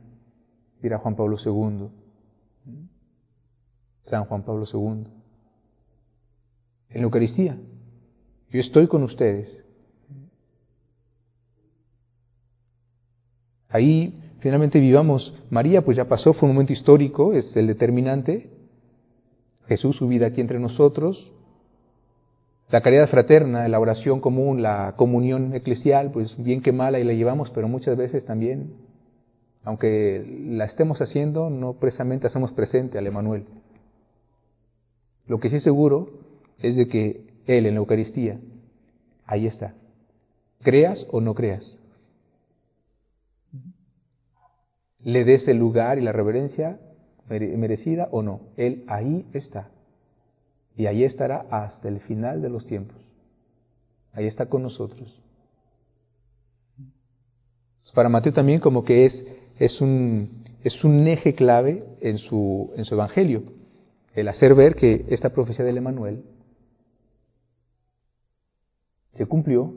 dirá 0.81 0.99
Juan 0.99 1.15
Pablo 1.15 1.37
II. 1.43 1.89
San 4.05 4.25
Juan 4.25 4.43
Pablo 4.43 4.65
II. 4.71 5.07
En 6.89 7.01
la 7.01 7.01
Eucaristía. 7.01 7.57
Yo 8.51 8.59
estoy 8.59 8.87
con 8.87 9.03
ustedes. 9.03 9.65
Ahí 13.67 14.21
finalmente 14.39 14.79
vivamos. 14.79 15.33
María 15.49 15.83
pues 15.83 15.97
ya 15.97 16.07
pasó, 16.07 16.33
fue 16.33 16.47
un 16.47 16.55
momento 16.55 16.71
histórico, 16.71 17.33
es 17.33 17.53
el 17.57 17.67
determinante. 17.67 18.49
Jesús, 19.67 19.97
su 19.97 20.07
vida 20.07 20.27
aquí 20.27 20.39
entre 20.39 20.59
nosotros, 20.59 21.33
la 22.69 22.81
caridad 22.81 23.07
fraterna, 23.09 23.67
la 23.67 23.79
oración 23.79 24.19
común, 24.19 24.63
la 24.63 24.95
comunión 24.97 25.53
eclesial, 25.53 26.11
pues 26.11 26.35
bien 26.37 26.61
que 26.61 26.71
mala 26.71 26.99
y 26.99 27.03
la 27.03 27.13
llevamos, 27.13 27.51
pero 27.51 27.67
muchas 27.67 27.95
veces 27.95 28.25
también, 28.25 28.73
aunque 29.63 30.25
la 30.49 30.65
estemos 30.65 30.99
haciendo, 31.01 31.49
no 31.49 31.73
precisamente 31.73 32.27
hacemos 32.27 32.51
presente 32.53 32.97
al 32.97 33.05
Emanuel. 33.05 33.45
Lo 35.27 35.39
que 35.39 35.49
sí 35.49 35.59
seguro 35.59 36.09
es 36.59 36.75
de 36.75 36.87
que 36.87 37.27
Él 37.45 37.67
en 37.67 37.75
la 37.75 37.79
Eucaristía, 37.79 38.39
ahí 39.25 39.45
está. 39.45 39.75
Creas 40.61 41.05
o 41.11 41.21
no 41.21 41.35
creas. 41.35 41.77
Le 44.99 45.23
des 45.23 45.47
el 45.47 45.57
lugar 45.57 45.99
y 45.99 46.01
la 46.01 46.11
reverencia 46.11 46.79
merecida 47.29 48.07
o 48.11 48.23
no. 48.23 48.41
Él 48.57 48.83
ahí 48.87 49.25
está. 49.33 49.69
Y 50.77 50.87
ahí 50.87 51.03
estará 51.03 51.45
hasta 51.49 51.87
el 51.87 51.99
final 52.01 52.41
de 52.41 52.49
los 52.49 52.65
tiempos. 52.65 52.97
Ahí 54.13 54.27
está 54.27 54.47
con 54.47 54.63
nosotros. 54.63 55.21
Para 57.93 58.09
Mateo 58.09 58.33
también 58.33 58.59
como 58.59 58.83
que 58.83 59.05
es, 59.05 59.25
es, 59.57 59.79
un, 59.79 60.43
es 60.63 60.83
un 60.83 61.07
eje 61.07 61.33
clave 61.33 61.85
en 62.01 62.17
su, 62.17 62.73
en 62.75 62.83
su 62.83 62.93
evangelio, 62.93 63.43
el 64.13 64.27
hacer 64.27 64.53
ver 64.53 64.75
que 64.75 65.05
esta 65.07 65.29
profecía 65.29 65.63
del 65.63 65.77
Emanuel 65.77 66.25
se 69.13 69.25
cumplió, 69.25 69.73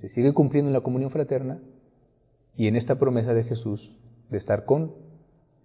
se 0.00 0.08
sigue 0.08 0.32
cumpliendo 0.32 0.70
en 0.70 0.72
la 0.72 0.80
comunión 0.80 1.10
fraterna 1.10 1.60
y 2.56 2.68
en 2.68 2.76
esta 2.76 2.98
promesa 2.98 3.34
de 3.34 3.44
Jesús 3.44 3.94
de 4.30 4.38
estar 4.38 4.64
con 4.64 4.94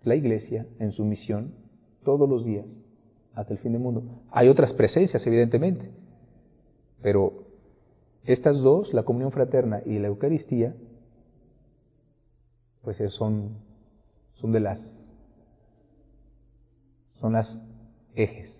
la 0.03 0.15
iglesia 0.15 0.67
en 0.79 0.91
su 0.91 1.05
misión 1.05 1.53
todos 2.03 2.27
los 2.27 2.43
días 2.43 2.65
hasta 3.35 3.53
el 3.53 3.59
fin 3.59 3.73
del 3.73 3.81
mundo. 3.81 4.03
Hay 4.31 4.47
otras 4.47 4.73
presencias, 4.73 5.25
evidentemente, 5.27 5.91
pero 7.01 7.45
estas 8.23 8.57
dos, 8.57 8.93
la 8.93 9.03
comunión 9.03 9.31
fraterna 9.31 9.81
y 9.85 9.99
la 9.99 10.07
Eucaristía, 10.07 10.75
pues 12.81 12.97
son, 13.13 13.57
son 14.35 14.51
de 14.51 14.59
las, 14.59 14.79
son 17.19 17.33
las 17.33 17.59
ejes, 18.15 18.51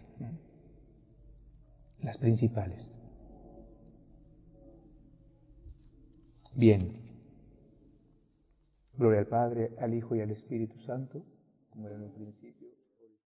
las 2.01 2.17
principales. 2.17 2.91
Bien. 6.53 7.01
Gloria 8.97 9.19
al 9.19 9.27
Padre, 9.27 9.71
al 9.79 9.93
Hijo 9.93 10.15
y 10.15 10.21
al 10.21 10.31
Espíritu 10.31 10.79
Santo, 10.81 11.21
como 11.69 11.87
era 11.87 11.97
en 11.97 12.03
el 12.03 12.11
principio. 12.11 12.54